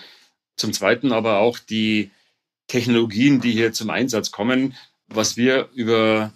zum 0.56 0.74
Zweiten 0.74 1.10
aber 1.12 1.38
auch 1.38 1.58
die 1.58 2.10
Technologien, 2.66 3.40
die 3.40 3.52
hier 3.52 3.72
zum 3.72 3.88
Einsatz 3.88 4.30
kommen. 4.30 4.74
Was 5.08 5.38
wir 5.38 5.70
über 5.74 6.34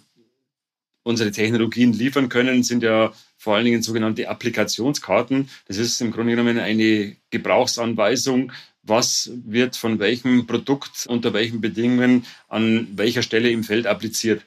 unsere 1.03 1.31
Technologien 1.31 1.93
liefern 1.93 2.27
können, 2.29 2.63
sind 2.63 2.81
ja 2.81 3.13
vor 3.37 3.55
allen 3.55 3.65
Dingen 3.65 3.83
sogenannte 3.83 4.27
Applikationskarten. 4.29 5.49
Das 5.67 5.77
ist 5.77 6.01
im 6.01 6.11
Grunde 6.11 6.31
genommen 6.31 6.57
eine 6.57 7.15
Gebrauchsanweisung, 7.29 8.51
was 8.81 9.31
wird 9.45 9.75
von 9.75 9.99
welchem 9.99 10.47
Produkt 10.47 11.05
unter 11.07 11.33
welchen 11.33 11.61
Bedingungen 11.61 12.25
an 12.47 12.87
welcher 12.95 13.21
Stelle 13.21 13.51
im 13.51 13.63
Feld 13.63 13.85
appliziert. 13.85 14.43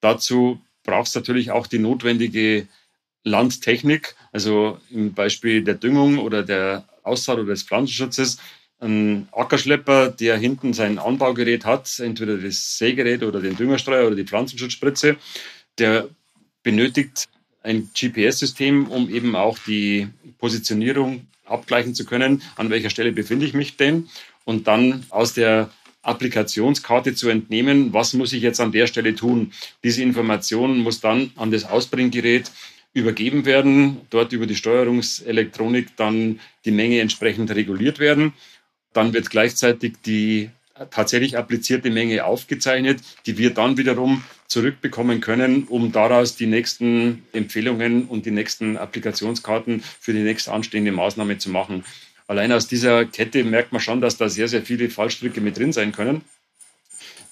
Dazu 0.00 0.60
braucht 0.86 1.08
es 1.08 1.14
natürlich 1.14 1.50
auch 1.50 1.66
die 1.66 1.78
notwendige 1.78 2.66
Landtechnik, 3.24 4.14
also 4.32 4.78
im 4.90 5.12
Beispiel 5.12 5.62
der 5.62 5.74
Düngung 5.74 6.18
oder 6.18 6.42
der 6.42 6.84
Aussaat 7.02 7.38
oder 7.38 7.48
des 7.48 7.64
Pflanzenschutzes. 7.64 8.38
Ein 8.78 9.28
Ackerschlepper, 9.32 10.10
der 10.10 10.36
hinten 10.36 10.72
sein 10.72 10.98
Anbaugerät 10.98 11.64
hat, 11.64 11.98
entweder 11.98 12.38
das 12.38 12.78
Sägerät 12.78 13.22
oder 13.22 13.40
den 13.40 13.56
Düngerstreuer 13.56 14.06
oder 14.06 14.16
die 14.16 14.24
Pflanzenschutzspritze, 14.24 15.16
der 15.78 16.08
benötigt 16.62 17.28
ein 17.62 17.90
GPS-System, 17.94 18.88
um 18.88 19.10
eben 19.10 19.34
auch 19.34 19.58
die 19.66 20.08
Positionierung 20.38 21.26
abgleichen 21.44 21.94
zu 21.94 22.04
können, 22.04 22.42
an 22.56 22.70
welcher 22.70 22.90
Stelle 22.90 23.12
befinde 23.12 23.46
ich 23.46 23.54
mich 23.54 23.76
denn 23.76 24.08
und 24.44 24.66
dann 24.66 25.04
aus 25.10 25.34
der 25.34 25.70
Applikationskarte 26.06 27.14
zu 27.14 27.28
entnehmen, 27.28 27.92
was 27.92 28.14
muss 28.14 28.32
ich 28.32 28.42
jetzt 28.42 28.60
an 28.60 28.72
der 28.72 28.86
Stelle 28.86 29.14
tun. 29.14 29.52
Diese 29.84 30.02
Information 30.02 30.78
muss 30.78 31.00
dann 31.00 31.30
an 31.36 31.50
das 31.50 31.64
Ausbringgerät 31.64 32.50
übergeben 32.92 33.44
werden, 33.44 33.98
dort 34.10 34.32
über 34.32 34.46
die 34.46 34.56
Steuerungselektronik 34.56 35.96
dann 35.96 36.40
die 36.64 36.70
Menge 36.70 37.00
entsprechend 37.00 37.50
reguliert 37.50 37.98
werden. 37.98 38.32
Dann 38.92 39.12
wird 39.12 39.28
gleichzeitig 39.28 39.96
die 40.06 40.50
tatsächlich 40.90 41.36
applizierte 41.36 41.90
Menge 41.90 42.24
aufgezeichnet, 42.24 43.00
die 43.26 43.38
wir 43.38 43.50
dann 43.50 43.76
wiederum 43.76 44.22
zurückbekommen 44.48 45.20
können, 45.20 45.64
um 45.64 45.92
daraus 45.92 46.36
die 46.36 46.46
nächsten 46.46 47.24
Empfehlungen 47.32 48.04
und 48.04 48.26
die 48.26 48.30
nächsten 48.30 48.76
Applikationskarten 48.76 49.82
für 50.00 50.12
die 50.12 50.20
nächst 50.20 50.48
anstehende 50.48 50.92
Maßnahme 50.92 51.38
zu 51.38 51.50
machen. 51.50 51.84
Allein 52.26 52.52
aus 52.52 52.66
dieser 52.66 53.04
Kette 53.04 53.44
merkt 53.44 53.72
man 53.72 53.80
schon, 53.80 54.00
dass 54.00 54.16
da 54.16 54.28
sehr, 54.28 54.48
sehr 54.48 54.62
viele 54.62 54.90
Fallstricke 54.90 55.40
mit 55.40 55.58
drin 55.58 55.72
sein 55.72 55.92
können. 55.92 56.22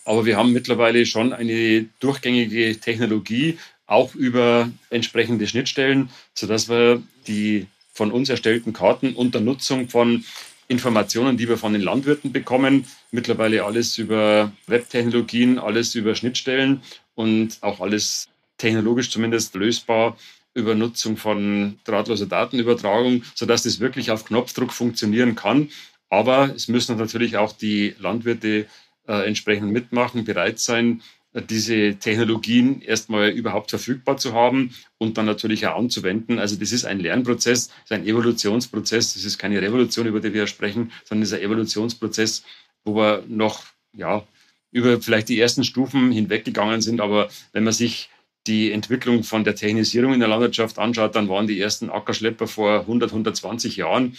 Aber 0.05 0.27
wir 0.27 0.37
haben 0.37 0.53
mittlerweile 0.53 1.07
schon 1.07 1.33
eine 1.33 1.87
durchgängige 1.99 2.79
Technologie, 2.79 3.59
auch 3.87 4.15
über 4.15 4.71
entsprechende 4.91 5.47
Schnittstellen, 5.47 6.11
sodass 6.35 6.69
wir 6.69 7.03
die 7.27 7.67
von 7.93 8.13
uns 8.13 8.29
erstellten 8.29 8.73
Karten 8.73 9.15
unter 9.15 9.41
Nutzung 9.41 9.89
von 9.89 10.25
Informationen, 10.69 11.37
die 11.37 11.49
wir 11.49 11.59
von 11.59 11.73
den 11.73 11.83
Landwirten 11.83 12.33
bekommen, 12.33 12.87
mittlerweile 13.11 13.65
alles 13.65 13.99
über 13.99 14.53
Webtechnologien, 14.67 15.59
alles 15.59 15.95
über 15.95 16.15
Schnittstellen 16.15 16.83
und 17.15 17.59
auch 17.61 17.81
alles 17.81 18.29
technologisch 18.59 19.11
zumindest 19.11 19.55
lösbar 19.55 20.17
über 20.55 20.75
Nutzung 20.75 21.17
von 21.17 21.79
drahtloser 21.85 22.27
Datenübertragung, 22.27 23.25
sodass 23.35 23.65
das 23.65 23.81
wirklich 23.81 24.11
auf 24.11 24.25
Knopfdruck 24.25 24.73
funktionieren 24.73 25.35
kann. 25.35 25.69
Aber 26.09 26.55
es 26.55 26.69
müssen 26.69 26.97
natürlich 26.97 27.37
auch 27.37 27.53
die 27.53 27.95
Landwirte 27.99 28.67
äh, 29.07 29.27
entsprechend 29.27 29.73
mitmachen, 29.73 30.25
bereit 30.25 30.61
sein, 30.61 31.03
äh, 31.33 31.43
diese 31.43 31.97
Technologien 31.97 32.81
erstmal 32.81 33.31
überhaupt 33.31 33.71
verfügbar 33.71 34.17
zu 34.17 34.33
haben 34.33 34.75
und 34.99 35.19
dann 35.19 35.27
natürlich 35.27 35.67
auch 35.67 35.77
anzuwenden. 35.77 36.39
Also 36.39 36.57
das 36.57 36.73
ist 36.73 36.85
ein 36.85 37.01
Lernprozess, 37.01 37.69
das 37.69 37.77
ist 37.85 37.93
ein 37.93 38.07
Evolutionsprozess. 38.07 39.15
Das 39.15 39.25
ist 39.25 39.39
keine 39.39 39.61
Revolution, 39.61 40.07
über 40.07 40.21
die 40.21 40.33
wir 40.33 40.47
sprechen, 40.47 40.93
sondern 41.05 41.23
es 41.23 41.33
ist 41.33 41.39
ein 41.39 41.45
Evolutionsprozess, 41.45 42.45
wo 42.85 42.95
wir 42.97 43.25
noch 43.27 43.65
ja, 43.93 44.25
über 44.71 45.01
vielleicht 45.01 45.29
die 45.29 45.41
ersten 45.41 45.65
Stufen 45.65 46.13
hinweggegangen 46.13 46.81
sind. 46.81 47.01
Aber 47.01 47.29
wenn 47.53 47.65
man 47.65 47.73
sich 47.73 48.09
die 48.47 48.73
Entwicklung 48.73 49.25
von 49.25 49.45
der 49.45 49.55
Technisierung 49.55 50.13
in 50.13 50.21
der 50.21 50.29
Landwirtschaft 50.29 50.79
anschaut, 50.79 51.15
dann 51.15 51.29
waren 51.29 51.47
die 51.47 51.61
ersten 51.61 51.91
Ackerschlepper 51.91 52.47
vor 52.47 52.81
100, 52.81 53.11
120 53.11 53.77
Jahren. 53.77 54.17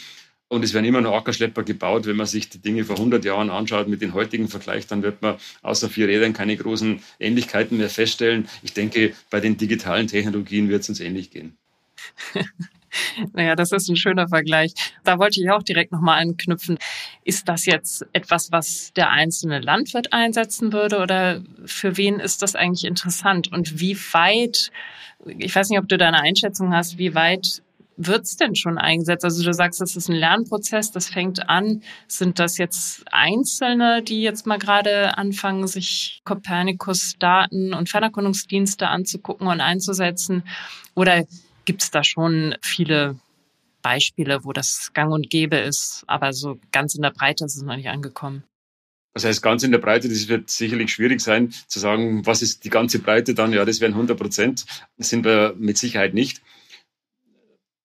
Und 0.48 0.64
es 0.64 0.74
werden 0.74 0.86
immer 0.86 1.02
noch 1.02 1.14
Ackerschlepper 1.14 1.64
gebaut. 1.64 2.06
Wenn 2.06 2.18
man 2.18 2.28
sich 2.28 2.50
die 2.50 2.60
Dinge 2.60 2.86
vor 2.86 2.98
100 2.98 3.26
Jahren 3.26 3.50
anschaut 3.50 3.88
mit 3.88 4.02
den 4.02 4.14
heutigen 4.14 4.48
Vergleich, 4.48 4.86
dann 4.86 5.02
wird 5.02 5.22
man 5.22 5.38
außer 5.64 5.90
vier 5.90 6.08
Rädern 6.08 6.34
keine 6.34 6.56
großen 6.56 7.02
Ähnlichkeiten 7.20 7.78
mehr 7.78 7.90
feststellen. 7.90 8.48
Ich 8.62 8.74
denke, 8.74 9.14
bei 9.30 9.40
den 9.40 9.58
digitalen 9.58 10.08
Technologien 10.08 10.70
wird 10.70 10.84
es 10.84 10.90
uns 10.90 11.00
ähnlich 11.00 11.32
gehen. 11.32 11.58
Naja, 13.34 13.56
das 13.56 13.72
ist 13.72 13.90
ein 13.90 13.96
schöner 13.96 14.28
Vergleich. 14.28 14.74
Da 15.04 15.20
wollte 15.20 15.42
ich 15.42 15.50
auch 15.50 15.64
direkt 15.64 15.92
nochmal 15.92 16.22
anknüpfen. 16.22 16.78
Ist 17.24 17.48
das 17.48 17.66
jetzt 17.66 18.06
etwas, 18.14 18.52
was 18.52 18.94
der 18.94 19.12
einzelne 19.12 19.60
Landwirt 19.60 20.14
einsetzen 20.14 20.74
würde 20.74 21.00
oder 21.00 21.42
für 21.66 21.98
wen 21.98 22.20
ist 22.20 22.42
das 22.42 22.56
eigentlich 22.56 22.86
interessant? 22.86 23.52
Und 23.52 23.80
wie 23.80 23.98
weit, 24.14 24.72
ich 25.26 25.56
weiß 25.56 25.70
nicht, 25.70 25.80
ob 25.80 25.88
du 25.88 25.98
da 25.98 26.08
eine 26.08 26.22
Einschätzung 26.22 26.74
hast, 26.74 26.98
wie 26.98 27.16
weit 27.16 27.62
wird's 27.98 28.36
denn 28.38 28.56
schon 28.56 28.78
eingesetzt? 28.78 29.24
Also 29.24 29.44
du 29.44 29.54
sagst, 29.54 29.82
das 29.82 29.96
ist 29.96 30.10
ein 30.10 30.16
Lernprozess, 30.16 30.92
das 30.92 31.10
fängt 31.10 31.50
an. 31.50 31.82
Sind 32.08 32.40
das 32.40 32.58
jetzt 32.58 33.04
Einzelne, 33.12 34.02
die 34.04 34.22
jetzt 34.22 34.46
mal 34.46 34.60
gerade 34.60 35.18
anfangen, 35.18 35.68
sich 35.68 36.22
Copernicus-Daten 36.26 37.74
und 37.74 37.90
Fernerkundungsdienste 37.90 38.88
anzugucken 38.88 39.48
und 39.48 39.62
einzusetzen? 39.62 40.44
Oder 40.94 41.26
gibt 41.66 41.84
es 41.84 41.92
da 41.92 42.04
schon 42.04 42.56
viele 42.62 43.18
Beispiele, 43.82 44.44
wo 44.44 44.54
das 44.54 44.92
gang 44.94 45.12
und 45.14 45.30
gäbe 45.30 45.58
ist, 45.58 46.04
aber 46.08 46.34
so 46.34 46.60
ganz 46.72 46.96
in 46.96 47.04
der 47.04 47.12
Breite 47.12 47.46
ist 47.46 47.56
es 47.56 47.62
noch 47.62 47.76
nicht 47.76 47.90
angekommen. 47.90 48.44
Das 49.14 49.24
heißt, 49.24 49.42
ganz 49.42 49.64
in 49.64 49.72
der 49.72 49.78
Breite, 49.78 50.10
das 50.10 50.28
wird 50.28 50.50
sicherlich 50.50 50.92
schwierig 50.92 51.22
sein, 51.22 51.54
zu 51.68 51.80
sagen, 51.80 52.26
was 52.26 52.42
ist 52.42 52.66
die 52.66 52.70
ganze 52.70 53.00
Breite 53.00 53.34
dann? 53.34 53.54
Ja, 53.54 53.64
das 53.64 53.80
wären 53.80 53.94
100 53.94 54.18
Prozent. 54.18 54.66
Das 54.98 55.10
sind 55.10 55.24
wir 55.24 55.56
mit 55.58 55.78
Sicherheit 55.78 56.14
nicht. 56.14 56.42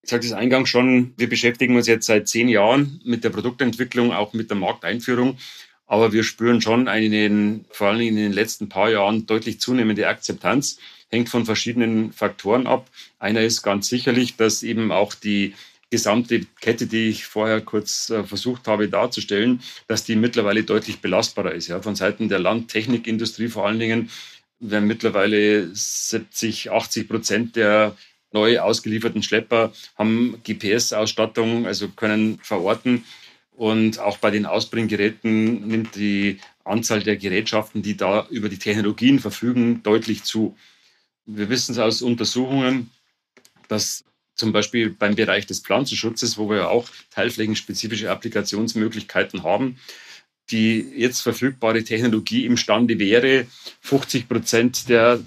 Ich 0.03 0.09
sagte 0.09 0.27
es 0.27 0.33
eingangs 0.33 0.67
schon, 0.69 1.13
wir 1.15 1.29
beschäftigen 1.29 1.75
uns 1.75 1.87
jetzt 1.87 2.07
seit 2.07 2.27
zehn 2.27 2.49
Jahren 2.49 2.99
mit 3.05 3.23
der 3.23 3.29
Produktentwicklung, 3.29 4.11
auch 4.11 4.33
mit 4.33 4.49
der 4.49 4.57
Markteinführung. 4.57 5.37
Aber 5.85 6.11
wir 6.11 6.23
spüren 6.23 6.61
schon 6.61 6.87
einen, 6.87 7.65
vor 7.69 7.89
allem 7.89 8.01
in 8.01 8.15
den 8.15 8.33
letzten 8.33 8.67
paar 8.69 8.89
Jahren 8.89 9.25
deutlich 9.25 9.61
zunehmende 9.61 10.07
Akzeptanz 10.07 10.79
hängt 11.11 11.29
von 11.29 11.45
verschiedenen 11.45 12.13
Faktoren 12.13 12.67
ab. 12.67 12.89
Einer 13.19 13.41
ist 13.41 13.61
ganz 13.61 13.87
sicherlich, 13.87 14.37
dass 14.37 14.63
eben 14.63 14.91
auch 14.91 15.13
die 15.13 15.53
gesamte 15.91 16.45
Kette, 16.61 16.87
die 16.87 17.09
ich 17.09 17.25
vorher 17.25 17.59
kurz 17.61 18.09
äh, 18.09 18.23
versucht 18.23 18.67
habe 18.67 18.87
darzustellen, 18.87 19.61
dass 19.87 20.05
die 20.05 20.15
mittlerweile 20.15 20.63
deutlich 20.63 20.99
belastbarer 20.99 21.51
ist. 21.51 21.67
Ja, 21.67 21.81
von 21.81 21.95
Seiten 21.95 22.29
der 22.29 22.39
Landtechnikindustrie 22.39 23.49
vor 23.49 23.67
allen 23.67 23.79
Dingen 23.79 24.09
werden 24.59 24.87
mittlerweile 24.87 25.69
70, 25.73 26.71
80 26.71 27.09
Prozent 27.09 27.55
der 27.57 27.97
neu 28.31 28.59
ausgelieferten 28.59 29.23
Schlepper 29.23 29.73
haben 29.97 30.37
GPS-Ausstattung, 30.45 31.65
also 31.65 31.89
können 31.89 32.39
verorten. 32.41 33.03
Und 33.51 33.99
auch 33.99 34.17
bei 34.17 34.31
den 34.31 34.45
Ausbringgeräten 34.45 35.67
nimmt 35.67 35.95
die 35.95 36.39
Anzahl 36.63 37.03
der 37.03 37.17
Gerätschaften, 37.17 37.81
die 37.81 37.97
da 37.97 38.27
über 38.29 38.47
die 38.47 38.59
Technologien 38.59 39.19
verfügen, 39.19 39.83
deutlich 39.83 40.23
zu. 40.23 40.55
Wir 41.25 41.49
wissen 41.49 41.73
es 41.73 41.79
aus 41.79 42.01
Untersuchungen, 42.01 42.91
dass 43.67 44.03
zum 44.35 44.51
Beispiel 44.51 44.89
beim 44.89 45.15
Bereich 45.15 45.45
des 45.45 45.59
Pflanzenschutzes, 45.59 46.37
wo 46.37 46.49
wir 46.49 46.57
ja 46.57 46.67
auch 46.67 46.89
teilflächenspezifische 47.11 48.09
Applikationsmöglichkeiten 48.09 49.43
haben, 49.43 49.77
die 50.49 50.79
jetzt 50.79 51.21
verfügbare 51.21 51.83
Technologie 51.83 52.45
imstande 52.45 52.99
wäre, 52.99 53.45
50 53.81 54.27
Prozent 54.27 54.89
der 54.89 55.19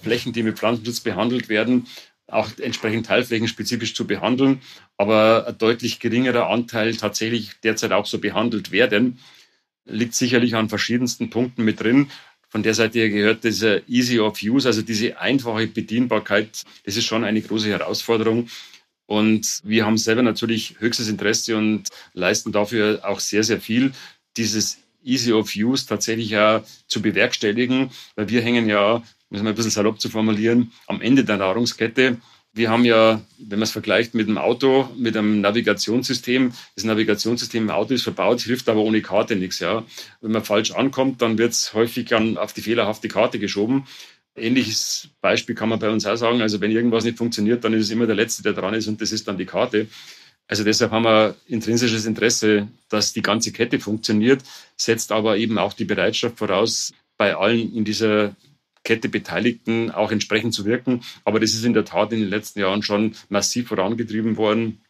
Flächen, 0.00 0.32
die 0.32 0.42
mit 0.42 0.58
Pflanzenschutz 0.58 1.00
behandelt 1.00 1.48
werden, 1.48 1.86
auch 2.28 2.48
entsprechend 2.58 3.06
teilflächenspezifisch 3.06 3.94
zu 3.94 4.06
behandeln, 4.06 4.62
aber 4.96 5.46
ein 5.48 5.58
deutlich 5.58 6.00
geringerer 6.00 6.48
Anteil 6.48 6.96
tatsächlich 6.96 7.52
derzeit 7.62 7.92
auch 7.92 8.06
so 8.06 8.18
behandelt 8.18 8.72
werden, 8.72 9.18
liegt 9.84 10.14
sicherlich 10.14 10.54
an 10.54 10.68
verschiedensten 10.68 11.30
Punkten 11.30 11.64
mit 11.64 11.80
drin. 11.80 12.10
Von 12.52 12.62
der 12.62 12.74
Seite 12.74 12.98
her 12.98 13.08
gehört 13.08 13.44
dieser 13.44 13.88
Easy 13.88 14.20
of 14.20 14.42
Use, 14.42 14.68
also 14.68 14.82
diese 14.82 15.18
einfache 15.18 15.66
Bedienbarkeit, 15.66 16.62
das 16.84 16.98
ist 16.98 17.06
schon 17.06 17.24
eine 17.24 17.40
große 17.40 17.70
Herausforderung. 17.70 18.48
Und 19.06 19.60
wir 19.64 19.86
haben 19.86 19.96
selber 19.96 20.22
natürlich 20.22 20.76
höchstes 20.78 21.08
Interesse 21.08 21.56
und 21.56 21.88
leisten 22.12 22.52
dafür 22.52 23.00
auch 23.04 23.20
sehr, 23.20 23.42
sehr 23.42 23.58
viel, 23.58 23.92
dieses 24.36 24.78
Easy 25.02 25.32
of 25.32 25.50
Use 25.56 25.86
tatsächlich 25.86 26.28
ja 26.28 26.62
zu 26.86 27.00
bewerkstelligen, 27.00 27.90
weil 28.16 28.28
wir 28.28 28.42
hängen 28.42 28.68
ja 28.68 29.02
müssen 29.32 29.44
wir 29.44 29.52
ein 29.52 29.56
bisschen 29.56 29.70
salopp 29.70 29.98
zu 29.98 30.10
formulieren, 30.10 30.72
am 30.86 31.00
Ende 31.00 31.24
der 31.24 31.38
Nahrungskette. 31.38 32.18
Wir 32.54 32.68
haben 32.68 32.84
ja, 32.84 33.22
wenn 33.38 33.58
man 33.58 33.62
es 33.62 33.70
vergleicht 33.70 34.14
mit 34.14 34.28
einem 34.28 34.36
Auto, 34.36 34.90
mit 34.96 35.16
einem 35.16 35.40
Navigationssystem, 35.40 36.52
das 36.74 36.84
Navigationssystem 36.84 37.64
im 37.64 37.70
Auto 37.70 37.94
ist 37.94 38.02
verbaut, 38.02 38.42
hilft 38.42 38.68
aber 38.68 38.80
ohne 38.80 39.00
Karte 39.00 39.36
nichts. 39.36 39.58
Ja. 39.60 39.84
Wenn 40.20 40.32
man 40.32 40.44
falsch 40.44 40.72
ankommt, 40.72 41.22
dann 41.22 41.38
wird 41.38 41.52
es 41.52 41.72
häufig 41.72 42.06
dann 42.06 42.36
auf 42.36 42.52
die 42.52 42.60
fehlerhafte 42.60 43.08
Karte 43.08 43.38
geschoben. 43.38 43.86
Ähnliches 44.36 45.08
Beispiel 45.22 45.54
kann 45.54 45.70
man 45.70 45.78
bei 45.78 45.88
uns 45.88 46.04
auch 46.04 46.16
sagen. 46.16 46.42
Also 46.42 46.60
wenn 46.60 46.70
irgendwas 46.70 47.04
nicht 47.04 47.16
funktioniert, 47.16 47.64
dann 47.64 47.72
ist 47.72 47.86
es 47.86 47.90
immer 47.90 48.06
der 48.06 48.16
Letzte, 48.16 48.42
der 48.42 48.52
dran 48.52 48.74
ist 48.74 48.86
und 48.86 49.00
das 49.00 49.12
ist 49.12 49.28
dann 49.28 49.38
die 49.38 49.46
Karte. 49.46 49.86
Also 50.46 50.64
deshalb 50.64 50.90
haben 50.90 51.04
wir 51.04 51.36
intrinsisches 51.46 52.04
Interesse, 52.04 52.68
dass 52.90 53.14
die 53.14 53.22
ganze 53.22 53.52
Kette 53.52 53.80
funktioniert, 53.80 54.42
setzt 54.76 55.10
aber 55.10 55.38
eben 55.38 55.56
auch 55.56 55.72
die 55.72 55.86
Bereitschaft 55.86 56.36
voraus, 56.36 56.92
bei 57.16 57.34
allen 57.34 57.74
in 57.74 57.84
dieser 57.84 58.36
Kette 58.84 59.08
Beteiligten 59.08 59.90
auch 59.90 60.10
entsprechend 60.10 60.54
zu 60.54 60.64
wirken. 60.64 61.02
Aber 61.24 61.40
das 61.40 61.54
ist 61.54 61.64
in 61.64 61.74
der 61.74 61.84
Tat 61.84 62.12
in 62.12 62.20
den 62.20 62.28
letzten 62.28 62.60
Jahren 62.60 62.82
schon 62.82 63.14
massiv 63.28 63.68
vorangetrieben 63.68 64.36
worden 64.36 64.82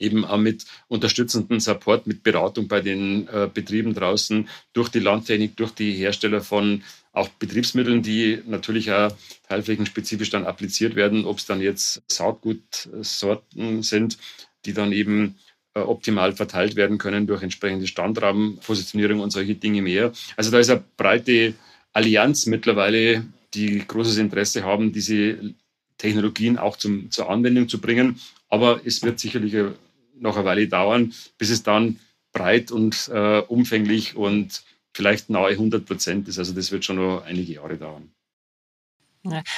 eben 0.00 0.24
auch 0.24 0.38
mit 0.38 0.64
unterstützenden 0.88 1.60
Support, 1.60 2.06
mit 2.06 2.22
Beratung 2.22 2.66
bei 2.66 2.80
den 2.80 3.28
äh, 3.28 3.48
Betrieben 3.52 3.94
draußen, 3.94 4.48
durch 4.72 4.88
die 4.88 4.98
Landtechnik, 4.98 5.56
durch 5.56 5.72
die 5.72 5.92
Hersteller 5.92 6.40
von 6.40 6.82
auch 7.12 7.28
Betriebsmitteln, 7.28 8.02
die 8.02 8.40
natürlich 8.46 8.90
auch 8.92 9.12
teilflächenspezifisch 9.48 10.30
dann 10.30 10.46
appliziert 10.46 10.96
werden, 10.96 11.24
ob 11.24 11.38
es 11.38 11.46
dann 11.46 11.60
jetzt 11.60 12.02
Saatgutsorten 12.08 13.82
sind, 13.82 14.18
die 14.64 14.72
dann 14.72 14.92
eben 14.92 15.36
äh, 15.74 15.80
optimal 15.80 16.32
verteilt 16.32 16.76
werden 16.76 16.98
können 16.98 17.26
durch 17.26 17.42
entsprechende 17.42 17.86
Standrahmenpositionierung 17.86 19.20
und 19.20 19.30
solche 19.30 19.54
Dinge 19.54 19.82
mehr. 19.82 20.12
Also 20.36 20.50
da 20.50 20.58
ist 20.58 20.70
eine 20.70 20.84
breite 20.96 21.54
Allianz 21.92 22.46
mittlerweile, 22.46 23.24
die 23.54 23.78
großes 23.86 24.18
Interesse 24.18 24.64
haben, 24.64 24.92
diese 24.92 25.54
Technologien 25.98 26.58
auch 26.58 26.76
zum, 26.76 27.10
zur 27.10 27.28
Anwendung 27.28 27.68
zu 27.68 27.80
bringen. 27.80 28.20
Aber 28.48 28.80
es 28.84 29.02
wird 29.02 29.20
sicherlich 29.20 29.54
noch 30.18 30.36
eine 30.36 30.44
Weile 30.44 30.68
dauern, 30.68 31.12
bis 31.38 31.50
es 31.50 31.62
dann 31.62 31.98
breit 32.32 32.70
und 32.70 33.10
äh, 33.12 33.40
umfänglich 33.40 34.16
und 34.16 34.62
vielleicht 34.94 35.30
nahe 35.30 35.50
100 35.50 35.84
Prozent 35.84 36.28
ist. 36.28 36.38
Also 36.38 36.52
das 36.52 36.70
wird 36.72 36.84
schon 36.84 36.96
noch 36.96 37.24
einige 37.24 37.54
Jahre 37.54 37.76
dauern. 37.76 38.10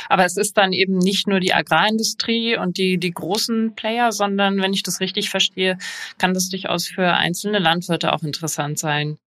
Aber 0.08 0.24
es 0.24 0.36
ist 0.36 0.56
dann 0.56 0.72
eben 0.72 0.98
nicht 0.98 1.28
nur 1.28 1.38
die 1.38 1.54
Agrarindustrie 1.54 2.56
und 2.56 2.78
die, 2.78 2.98
die 2.98 3.12
großen 3.12 3.74
Player, 3.76 4.10
sondern 4.10 4.60
wenn 4.60 4.72
ich 4.72 4.82
das 4.82 5.00
richtig 5.00 5.30
verstehe, 5.30 5.78
kann 6.18 6.34
das 6.34 6.48
durchaus 6.48 6.88
für 6.88 7.12
einzelne 7.12 7.60
Landwirte 7.60 8.12
auch 8.12 8.22
interessant 8.22 8.78
sein. 8.78 9.18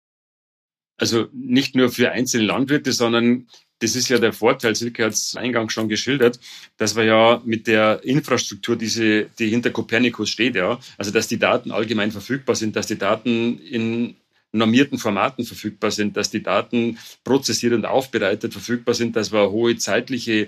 Also 0.97 1.27
nicht 1.33 1.75
nur 1.75 1.89
für 1.89 2.11
einzelne 2.11 2.45
Landwirte, 2.45 2.91
sondern 2.91 3.47
das 3.79 3.95
ist 3.95 4.07
ja 4.07 4.17
der 4.17 4.31
Vorteil, 4.31 4.75
Silke 4.75 5.03
hat 5.03 5.13
es 5.13 5.35
eingangs 5.35 5.73
schon 5.73 5.89
geschildert, 5.89 6.39
dass 6.77 6.95
wir 6.95 7.03
ja 7.03 7.41
mit 7.45 7.67
der 7.67 8.03
Infrastruktur, 8.03 8.77
diese, 8.77 9.25
die 9.37 9.49
hinter 9.49 9.71
Copernicus 9.71 10.29
steht, 10.29 10.55
ja, 10.55 10.79
also 10.97 11.11
dass 11.11 11.27
die 11.27 11.39
Daten 11.39 11.71
allgemein 11.71 12.11
verfügbar 12.11 12.55
sind, 12.55 12.75
dass 12.75 12.87
die 12.87 12.97
Daten 12.97 13.59
in 13.59 14.15
normierten 14.53 14.97
Formaten 14.97 15.43
verfügbar 15.43 15.91
sind, 15.91 16.15
dass 16.15 16.29
die 16.29 16.41
Daten 16.41 16.97
prozessiert 17.25 17.73
und 17.73 17.85
aufbereitet 17.85 18.53
verfügbar 18.53 18.95
sind, 18.95 19.17
dass 19.17 19.33
wir 19.33 19.41
eine 19.41 19.51
hohe 19.51 19.75
zeitliche 19.75 20.47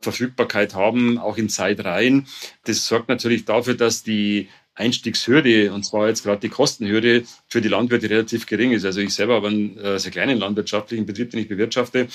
Verfügbarkeit 0.00 0.74
haben, 0.74 1.18
auch 1.18 1.36
in 1.36 1.48
Zeitreihen. 1.48 2.26
Das 2.64 2.86
sorgt 2.86 3.08
natürlich 3.08 3.44
dafür, 3.44 3.74
dass 3.74 4.02
die 4.02 4.48
Einstiegshürde, 4.80 5.72
und 5.72 5.84
zwar 5.84 6.08
jetzt 6.08 6.24
gerade 6.24 6.40
die 6.40 6.48
Kostenhürde, 6.48 7.24
für 7.46 7.60
die 7.60 7.68
Landwirte 7.68 8.10
relativ 8.10 8.46
gering 8.46 8.72
ist. 8.72 8.84
Also 8.84 9.00
ich 9.00 9.14
selber 9.14 9.34
habe 9.34 9.48
einen 9.48 9.78
äh, 9.78 9.98
sehr 9.98 10.10
kleinen 10.10 10.38
landwirtschaftlichen 10.38 11.06
Betrieb, 11.06 11.30
den 11.30 11.40
ich 11.40 11.48
bewirtschafte. 11.48 12.08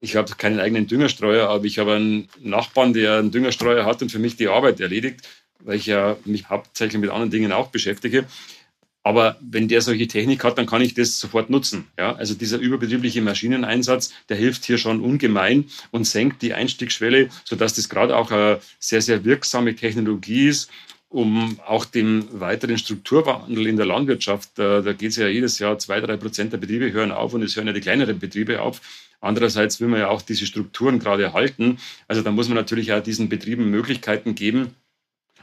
Ich 0.00 0.16
habe 0.16 0.32
keinen 0.36 0.60
eigenen 0.60 0.86
Düngerstreuer, 0.86 1.48
aber 1.48 1.64
ich 1.64 1.78
habe 1.78 1.94
einen 1.94 2.28
Nachbarn, 2.40 2.92
der 2.92 3.18
einen 3.18 3.30
Düngerstreuer 3.30 3.84
hat 3.84 4.00
und 4.02 4.12
für 4.12 4.18
mich 4.18 4.36
die 4.36 4.48
Arbeit 4.48 4.80
erledigt, 4.80 5.28
weil 5.58 5.76
ich 5.76 5.86
ja 5.86 6.16
mich 6.24 6.48
hauptsächlich 6.48 7.00
mit 7.00 7.10
anderen 7.10 7.30
Dingen 7.30 7.52
auch 7.52 7.68
beschäftige. 7.68 8.24
Aber 9.02 9.38
wenn 9.40 9.68
der 9.68 9.80
solche 9.80 10.06
Technik 10.08 10.44
hat, 10.44 10.58
dann 10.58 10.66
kann 10.66 10.82
ich 10.82 10.92
das 10.92 11.18
sofort 11.18 11.48
nutzen. 11.48 11.86
Ja, 11.98 12.14
also 12.16 12.34
dieser 12.34 12.58
überbetriebliche 12.58 13.22
Maschineneinsatz, 13.22 14.12
der 14.28 14.36
hilft 14.36 14.64
hier 14.66 14.76
schon 14.76 15.00
ungemein 15.00 15.64
und 15.90 16.04
senkt 16.04 16.42
die 16.42 16.52
Einstiegsschwelle, 16.52 17.30
sodass 17.44 17.74
das 17.74 17.88
gerade 17.88 18.16
auch 18.16 18.30
eine 18.30 18.60
sehr, 18.78 19.00
sehr 19.00 19.24
wirksame 19.24 19.74
Technologie 19.74 20.48
ist, 20.48 20.70
um 21.10 21.58
auch 21.66 21.84
den 21.84 22.40
weiteren 22.40 22.78
Strukturwandel 22.78 23.66
in 23.66 23.76
der 23.76 23.84
Landwirtschaft, 23.84 24.50
da, 24.54 24.80
da 24.80 24.92
geht 24.92 25.10
es 25.10 25.16
ja 25.16 25.26
jedes 25.26 25.58
Jahr, 25.58 25.76
zwei, 25.78 26.00
drei 26.00 26.16
Prozent 26.16 26.52
der 26.52 26.58
Betriebe 26.58 26.92
hören 26.92 27.10
auf 27.10 27.34
und 27.34 27.42
es 27.42 27.56
hören 27.56 27.66
ja 27.66 27.72
die 27.72 27.80
kleineren 27.80 28.20
Betriebe 28.20 28.62
auf. 28.62 28.80
Andererseits 29.20 29.80
will 29.80 29.88
man 29.88 30.00
ja 30.00 30.08
auch 30.08 30.22
diese 30.22 30.46
Strukturen 30.46 31.00
gerade 31.00 31.24
erhalten. 31.24 31.78
Also 32.06 32.22
da 32.22 32.30
muss 32.30 32.48
man 32.48 32.56
natürlich 32.56 32.92
auch 32.92 33.02
diesen 33.02 33.28
Betrieben 33.28 33.70
Möglichkeiten 33.70 34.36
geben, 34.36 34.76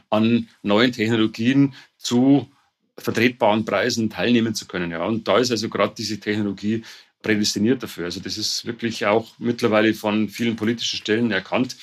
an 0.08 0.48
neuen 0.62 0.90
Technologien 0.92 1.74
zu 1.98 2.50
vertretbaren 2.96 3.66
Preisen 3.66 4.08
teilnehmen 4.08 4.54
zu 4.54 4.66
können. 4.66 4.90
Ja. 4.90 5.04
Und 5.04 5.28
da 5.28 5.36
ist 5.36 5.50
also 5.50 5.68
gerade 5.68 5.94
diese 5.96 6.18
Technologie 6.18 6.82
prädestiniert 7.20 7.82
dafür. 7.82 8.06
Also 8.06 8.20
das 8.20 8.38
ist 8.38 8.64
wirklich 8.64 9.04
auch 9.04 9.32
mittlerweile 9.38 9.92
von 9.92 10.30
vielen 10.30 10.56
politischen 10.56 10.96
Stellen 10.96 11.30
erkannt 11.30 11.76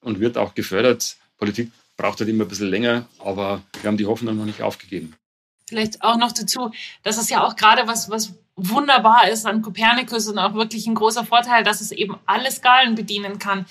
und 0.00 0.18
wird 0.18 0.36
auch 0.36 0.54
gefördert. 0.54 1.16
Politik 1.38 1.70
braucht 1.98 2.20
halt 2.20 2.30
immer 2.30 2.44
ein 2.44 2.48
bisschen 2.48 2.70
länger, 2.70 3.06
aber 3.18 3.60
wir 3.82 3.88
haben 3.88 3.98
die 3.98 4.06
Hoffnung 4.06 4.38
noch 4.38 4.46
nicht 4.46 4.62
aufgegeben. 4.62 5.14
Vielleicht 5.68 6.02
auch 6.02 6.16
noch 6.16 6.32
dazu, 6.32 6.70
dass 7.02 7.18
es 7.18 7.28
ja 7.28 7.44
auch 7.44 7.56
gerade 7.56 7.86
was, 7.86 8.08
was 8.08 8.32
wunderbar 8.56 9.28
ist 9.28 9.44
an 9.44 9.60
Copernicus 9.60 10.28
und 10.28 10.38
auch 10.38 10.54
wirklich 10.54 10.86
ein 10.86 10.94
großer 10.94 11.26
Vorteil, 11.26 11.64
dass 11.64 11.82
es 11.82 11.92
eben 11.92 12.16
alle 12.24 12.50
Skalen 12.50 12.94
bedienen 12.94 13.38
kann. 13.38 13.66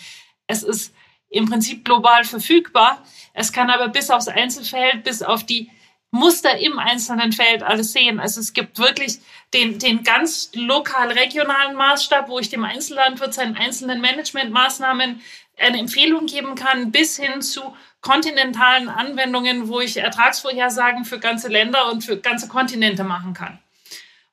Es 0.46 0.62
ist 0.62 0.94
im 1.30 1.50
Prinzip 1.50 1.84
global 1.84 2.24
verfügbar. 2.24 3.02
Es 3.34 3.52
kann 3.52 3.70
aber 3.70 3.90
bis 3.90 4.12
aufs 4.12 4.28
Einzelfeld, 4.28 5.04
bis 5.04 5.24
auf 5.24 5.46
die 5.46 5.72
Muster 6.12 6.58
im 6.58 6.80
einzelnen 6.80 7.34
Feld 7.34 7.64
alles 7.64 7.92
sehen. 7.92 8.20
Also 8.20 8.40
es 8.40 8.54
gibt 8.54 8.78
wirklich 8.78 9.20
den, 9.54 9.80
den 9.80 10.04
ganz 10.04 10.52
lokal 10.54 11.12
regionalen 11.12 11.76
Maßstab, 11.76 12.30
wo 12.30 12.40
ich 12.40 12.50
dem 12.50 12.64
Einzellandwirt 12.64 13.34
seinen 13.34 13.58
einzelnen 13.58 14.00
Managementmaßnahmen 14.02 15.22
eine 15.58 15.80
Empfehlung 15.80 16.28
geben 16.28 16.56
kann, 16.56 16.92
bis 16.92 17.18
hin 17.18 17.42
zu 17.42 17.76
kontinentalen 18.08 18.88
Anwendungen, 18.88 19.68
wo 19.68 19.82
ich 19.82 19.98
Ertragsvorhersagen 19.98 21.04
für 21.04 21.20
ganze 21.20 21.50
Länder 21.50 21.92
und 21.92 22.06
für 22.06 22.18
ganze 22.18 22.48
Kontinente 22.48 23.04
machen 23.04 23.34
kann. 23.34 23.60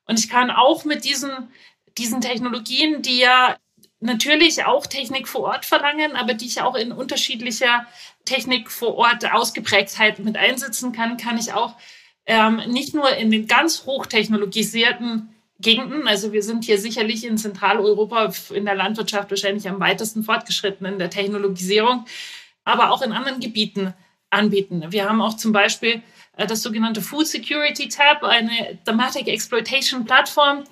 Und 0.05 0.17
ich 0.17 0.29
kann 0.29 0.49
auch 0.49 0.85
mit 0.85 1.03
diesen, 1.03 1.49
diesen 1.97 2.21
Technologien, 2.21 3.01
die 3.01 3.19
ja 3.19 3.57
natürlich 3.99 4.63
auch 4.63 4.87
Technik 4.87 5.27
vor 5.27 5.41
Ort 5.41 5.65
verlangen, 5.65 6.15
aber 6.15 6.35
die 6.35 6.45
ich 6.45 6.61
auch 6.61 6.75
in 6.75 6.93
unterschiedlicher 6.93 7.85
Technik 8.23 8.71
vor 8.71 8.95
Ort 8.95 9.29
Ausgeprägtheit 9.29 10.19
mit 10.19 10.37
einsetzen 10.37 10.93
kann, 10.93 11.17
kann 11.17 11.37
ich 11.37 11.51
auch 11.51 11.75
ähm, 12.27 12.61
nicht 12.67 12.95
nur 12.95 13.13
in 13.17 13.29
den 13.29 13.45
ganz 13.45 13.85
hochtechnologisierten 13.85 15.35
Gegenden, 15.59 16.07
also 16.07 16.31
wir 16.31 16.43
sind 16.43 16.63
hier 16.63 16.77
sicherlich 16.77 17.25
in 17.25 17.37
Zentraleuropa 17.37 18.31
in 18.53 18.65
der 18.65 18.75
Landwirtschaft 18.75 19.29
wahrscheinlich 19.31 19.67
am 19.67 19.79
weitesten 19.79 20.23
fortgeschritten 20.23 20.85
in 20.85 20.99
der 20.99 21.09
Technologisierung, 21.09 22.05
aber 22.65 22.91
auch 22.91 23.01
in 23.01 23.13
anderen 23.13 23.39
Gebieten 23.39 23.93
anbieten. 24.29 24.91
Wir 24.91 25.07
haben 25.07 25.21
auch 25.21 25.37
zum 25.37 25.53
Beispiel 25.53 26.01
äh, 26.35 26.45
das 26.45 26.61
sogenannte 26.61 27.01
Food 27.01 27.27
Security 27.27 27.87
Tab, 27.87 28.23
eine 28.23 28.77
Thematic 28.83 29.27
Exploitation 29.27 30.05
Plattform, 30.05 30.65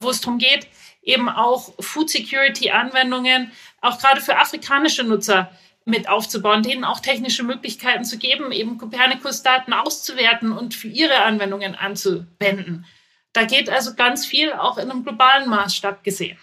wo 0.00 0.10
es 0.10 0.20
darum 0.20 0.38
geht, 0.38 0.68
eben 1.02 1.28
auch 1.28 1.74
Food 1.80 2.08
Security 2.08 2.70
Anwendungen 2.70 3.52
auch 3.82 3.98
gerade 3.98 4.20
für 4.20 4.38
afrikanische 4.38 5.04
Nutzer 5.04 5.50
mit 5.84 6.08
aufzubauen, 6.08 6.62
denen 6.62 6.84
auch 6.84 7.00
technische 7.00 7.42
Möglichkeiten 7.42 8.04
zu 8.04 8.16
geben, 8.16 8.52
eben 8.52 8.78
Copernicus-Daten 8.78 9.74
auszuwerten 9.74 10.52
und 10.52 10.74
für 10.74 10.88
ihre 10.88 11.22
Anwendungen 11.22 11.74
anzuwenden. 11.74 12.86
Da 13.34 13.44
geht 13.44 13.68
also 13.68 13.94
ganz 13.94 14.24
viel 14.24 14.52
auch 14.52 14.78
in 14.78 14.90
einem 14.90 15.04
globalen 15.04 15.50
Maßstab 15.50 16.02
gesehen. 16.02 16.38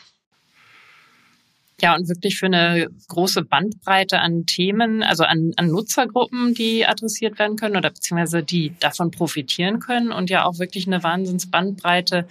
Ja, 1.82 1.96
und 1.96 2.08
wirklich 2.08 2.38
für 2.38 2.46
eine 2.46 2.90
große 3.08 3.42
Bandbreite 3.44 4.20
an 4.20 4.46
Themen, 4.46 5.02
also 5.02 5.24
an, 5.24 5.52
an 5.58 5.68
Nutzergruppen, 5.68 6.54
die 6.54 6.86
adressiert 6.86 7.40
werden 7.40 7.58
können 7.58 7.76
oder 7.76 7.90
beziehungsweise 7.90 8.44
die 8.44 8.74
davon 8.80 9.10
profitieren 9.10 9.80
können 9.80 10.12
und 10.12 10.30
ja 10.30 10.46
auch 10.46 10.60
wirklich 10.60 10.86
eine 10.86 11.02
Wahnsinnsbandbreite 11.02 12.28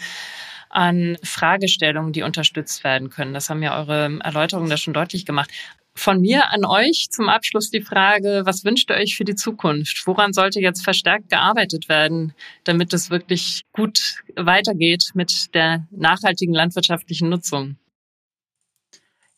an 0.69 1.19
Fragestellungen, 1.25 2.13
die 2.13 2.23
unterstützt 2.23 2.85
werden 2.85 3.11
können. 3.11 3.35
Das 3.35 3.51
haben 3.51 3.61
ja 3.61 3.77
eure 3.77 4.21
Erläuterungen 4.23 4.71
da 4.71 4.77
schon 4.77 4.95
deutlich 4.95 5.27
gemacht. 5.27 5.51
Von 5.97 6.21
mir 6.21 6.53
an 6.53 6.65
euch 6.65 7.09
zum 7.11 7.29
Abschluss 7.29 7.71
die 7.71 7.83
Frage, 7.83 8.43
was 8.45 8.65
wünscht 8.65 8.89
ihr 8.91 8.97
euch 8.97 9.17
für 9.17 9.25
die 9.25 9.35
Zukunft? 9.35 10.07
Woran 10.07 10.33
sollte 10.33 10.61
jetzt 10.61 10.85
verstärkt 10.85 11.29
gearbeitet 11.29 11.89
werden, 11.89 12.35
damit 12.63 12.93
es 12.93 13.11
wirklich 13.11 13.65
gut 13.73 14.23
weitergeht 14.37 15.11
mit 15.15 15.53
der 15.55 15.89
nachhaltigen 15.91 16.55
landwirtschaftlichen 16.55 17.29
Nutzung? 17.29 17.80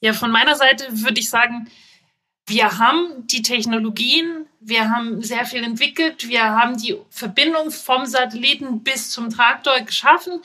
Ja, 0.02 0.12
von 0.12 0.32
meiner 0.32 0.56
Seite 0.56 0.86
würde 0.90 1.20
ich 1.20 1.30
sagen, 1.30 1.70
wir 2.46 2.78
haben 2.78 3.26
die 3.28 3.42
Technologien, 3.42 4.46
wir 4.58 4.90
haben 4.90 5.22
sehr 5.22 5.46
viel 5.46 5.62
entwickelt, 5.62 6.28
wir 6.28 6.42
haben 6.42 6.76
die 6.76 6.96
Verbindung 7.08 7.70
vom 7.70 8.04
Satelliten 8.04 8.82
bis 8.82 9.10
zum 9.10 9.30
Traktor 9.30 9.80
geschaffen. 9.80 10.42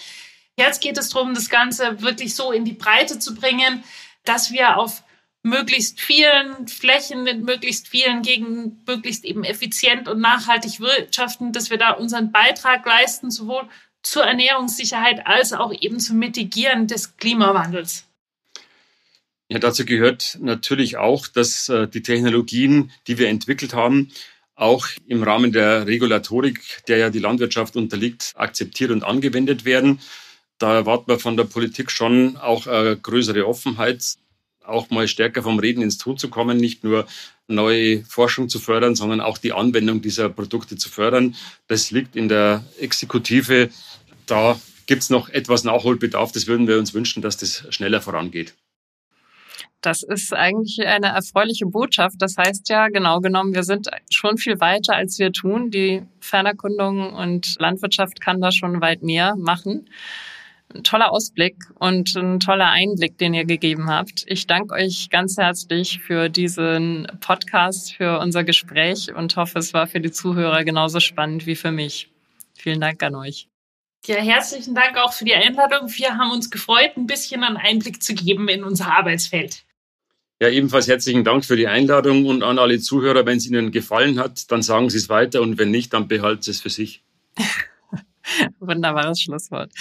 Jetzt 0.58 0.82
geht 0.82 0.98
es 0.98 1.10
darum, 1.10 1.34
das 1.34 1.50
Ganze 1.50 2.02
wirklich 2.02 2.36
so 2.36 2.52
in 2.52 2.66
die 2.66 2.74
Breite 2.74 3.18
zu 3.18 3.34
bringen, 3.34 3.84
dass 4.26 4.52
wir 4.52 4.78
auf 4.78 5.04
möglichst 5.42 6.00
vielen 6.00 6.68
Flächen 6.68 7.24
mit 7.24 7.42
möglichst 7.42 7.88
vielen 7.88 8.22
Gegenden 8.22 8.84
möglichst 8.86 9.26
eben 9.26 9.44
effizient 9.44 10.08
und 10.08 10.20
nachhaltig 10.20 10.80
wirtschaften, 10.80 11.52
dass 11.52 11.72
wir 11.72 11.78
da 11.78 11.92
unseren 11.92 12.32
Beitrag 12.32 12.86
leisten, 12.86 13.32
sowohl 13.32 13.68
zur 14.04 14.24
Ernährungssicherheit 14.24 15.26
als 15.26 15.52
auch 15.52 15.74
eben 15.74 16.00
zum 16.00 16.20
Mitigieren 16.20 16.86
des 16.86 17.18
Klimawandels. 17.18 18.07
Ja, 19.50 19.60
dazu 19.60 19.86
gehört 19.86 20.38
natürlich 20.42 20.98
auch, 20.98 21.28
dass 21.28 21.70
äh, 21.70 21.88
die 21.88 22.02
Technologien, 22.02 22.92
die 23.08 23.18
wir 23.18 23.30
entwickelt 23.30 23.74
haben, 23.74 24.10
auch 24.56 24.88
im 25.06 25.24
Rahmen 25.24 25.54
der 25.54 25.88
Regulatorik, 25.88 26.84
der 26.88 26.98
ja 26.98 27.10
die 27.10 27.20
Landwirtschaft 27.20 27.76
unterliegt, 27.76 28.34
akzeptiert 28.36 28.92
und 28.92 29.04
angewendet 29.04 29.64
werden. 29.64 30.00
Da 30.58 30.74
erwarten 30.74 31.10
wir 31.10 31.20
von 31.20 31.38
der 31.38 31.46
Politik 31.46 31.92
schon 31.92 32.36
auch 32.36 32.68
eine 32.68 32.98
größere 32.98 33.48
Offenheit, 33.48 34.16
auch 34.66 34.90
mal 34.90 35.08
stärker 35.08 35.44
vom 35.44 35.60
Reden 35.60 35.82
ins 35.82 35.98
Tun 35.98 36.18
zu 36.18 36.30
kommen, 36.30 36.58
nicht 36.58 36.84
nur 36.84 37.08
neue 37.48 38.04
Forschung 38.04 38.50
zu 38.50 38.60
fördern, 38.60 38.96
sondern 38.96 39.22
auch 39.22 39.38
die 39.38 39.54
Anwendung 39.54 40.02
dieser 40.02 40.28
Produkte 40.28 40.76
zu 40.76 40.90
fördern. 40.90 41.36
Das 41.68 41.92
liegt 41.92 42.16
in 42.18 42.28
der 42.28 42.66
Exekutive. 42.80 43.70
Da 44.26 44.60
gibt 44.88 45.04
es 45.04 45.10
noch 45.10 45.30
etwas 45.30 45.64
Nachholbedarf. 45.64 46.34
Das 46.34 46.48
würden 46.48 46.68
wir 46.68 46.80
uns 46.80 46.94
wünschen, 46.94 47.22
dass 47.22 47.38
das 47.38 47.64
schneller 47.70 48.02
vorangeht. 48.02 48.56
Das 49.82 50.02
ist 50.02 50.34
eigentlich 50.34 50.86
eine 50.86 51.08
erfreuliche 51.08 51.68
Botschaft. 51.68 52.16
Das 52.20 52.38
heißt 52.38 52.68
ja, 52.70 52.88
genau 52.88 53.20
genommen, 53.20 53.54
wir 53.54 53.64
sind 53.64 53.90
schon 54.10 54.38
viel 54.38 54.60
weiter, 54.60 54.96
als 54.96 55.20
wir 55.20 55.32
tun. 55.32 55.70
Die 55.70 56.04
Fernerkundung 56.20 57.14
und 57.14 57.60
Landwirtschaft 57.60 58.20
kann 58.20 58.42
da 58.42 58.52
schon 58.52 58.82
weit 58.82 59.04
mehr 59.04 59.36
machen. 59.36 59.90
Ein 60.74 60.84
toller 60.84 61.12
Ausblick 61.12 61.56
und 61.76 62.14
ein 62.16 62.40
toller 62.40 62.70
Einblick, 62.70 63.18
den 63.18 63.34
ihr 63.34 63.46
gegeben 63.46 63.90
habt. 63.90 64.26
Ich 64.28 64.48
danke 64.48 64.74
euch 64.74 65.10
ganz 65.10 65.38
herzlich 65.38 66.00
für 66.00 66.28
diesen 66.28 67.08
Podcast, 67.22 67.94
für 67.96 68.20
unser 68.20 68.44
Gespräch 68.44 69.14
und 69.16 69.38
hoffe, 69.38 69.60
es 69.60 69.74
war 69.74 69.88
für 69.88 70.02
die 70.02 70.12
Zuhörer 70.12 70.66
genauso 70.66 71.00
spannend 71.00 71.46
wie 71.46 71.56
für 71.56 71.72
mich. 71.72 72.10
Vielen 72.58 72.82
Dank 72.82 73.02
an 73.04 73.16
euch. 73.16 73.48
Ja, 74.06 74.18
herzlichen 74.18 74.76
Dank 74.76 74.98
auch 74.98 75.14
für 75.14 75.26
die 75.26 75.36
Einladung. 75.36 75.90
Wir 75.96 76.18
haben 76.18 76.32
uns 76.32 76.50
gefreut, 76.50 76.98
ein 76.98 77.08
bisschen 77.08 77.44
einen 77.44 77.58
Einblick 77.58 78.02
zu 78.02 78.14
geben 78.14 78.48
in 78.50 78.64
unser 78.64 78.94
Arbeitsfeld. 78.94 79.64
Ja, 80.40 80.50
ebenfalls 80.50 80.88
herzlichen 80.88 81.24
Dank 81.24 81.46
für 81.46 81.56
die 81.56 81.68
Einladung 81.68 82.28
und 82.28 82.44
an 82.44 82.60
alle 82.60 82.80
Zuhörer, 82.80 83.26
wenn 83.26 83.38
es 83.38 83.48
Ihnen 83.48 83.72
gefallen 83.72 84.20
hat, 84.20 84.52
dann 84.52 84.62
sagen 84.62 84.92
Sie 84.92 84.98
es 84.98 85.10
weiter 85.10 85.42
und 85.42 85.58
wenn 85.58 85.72
nicht, 85.72 85.94
dann 85.94 86.08
behalten 86.08 86.44
Sie 86.44 86.52
es 86.52 86.62
für 86.62 86.70
sich. 86.70 87.04
Wunderbares 88.60 89.22
Schlusswort. 89.22 89.72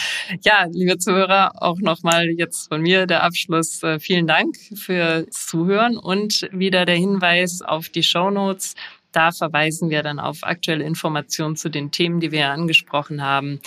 Ja, 0.42 0.66
liebe 0.70 0.96
Zuhörer, 0.96 1.62
auch 1.62 1.78
nochmal 1.80 2.30
jetzt 2.30 2.68
von 2.68 2.80
mir 2.80 3.06
der 3.06 3.22
Abschluss. 3.22 3.82
Äh, 3.82 3.98
vielen 4.00 4.26
Dank 4.26 4.56
fürs 4.74 5.26
Zuhören 5.46 5.98
und 5.98 6.48
wieder 6.52 6.86
der 6.86 6.96
Hinweis 6.96 7.60
auf 7.60 7.90
die 7.90 8.02
Show 8.02 8.30
Notes. 8.30 8.76
Da 9.12 9.32
verweisen 9.32 9.90
wir 9.90 10.02
dann 10.02 10.18
auf 10.18 10.38
aktuelle 10.42 10.84
Informationen 10.84 11.56
zu 11.56 11.68
den 11.68 11.90
Themen, 11.90 12.20
die 12.20 12.32
wir 12.32 12.48
angesprochen 12.48 13.22
haben. 13.22 13.60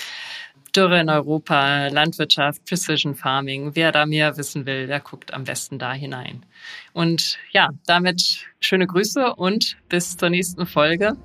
Dürre 0.71 0.99
in 0.99 1.09
Europa, 1.09 1.87
Landwirtschaft, 1.87 2.65
Precision 2.65 3.15
Farming. 3.15 3.75
Wer 3.75 3.91
da 3.91 4.05
mehr 4.05 4.37
wissen 4.37 4.65
will, 4.65 4.87
der 4.87 4.99
guckt 4.99 5.33
am 5.33 5.43
besten 5.43 5.79
da 5.79 5.93
hinein. 5.93 6.45
Und 6.93 7.37
ja, 7.51 7.69
damit 7.85 8.45
schöne 8.59 8.87
Grüße 8.87 9.35
und 9.35 9.77
bis 9.89 10.17
zur 10.17 10.29
nächsten 10.29 10.65
Folge. 10.65 11.15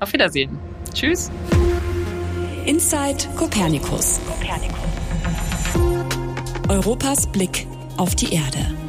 Auf 0.00 0.12
Wiedersehen. 0.12 0.58
Tschüss. 0.92 1.30
Inside 2.66 3.28
Copernicus. 3.36 4.20
Europas 6.68 7.30
Blick 7.30 7.66
auf 7.96 8.14
die 8.14 8.32
Erde. 8.32 8.83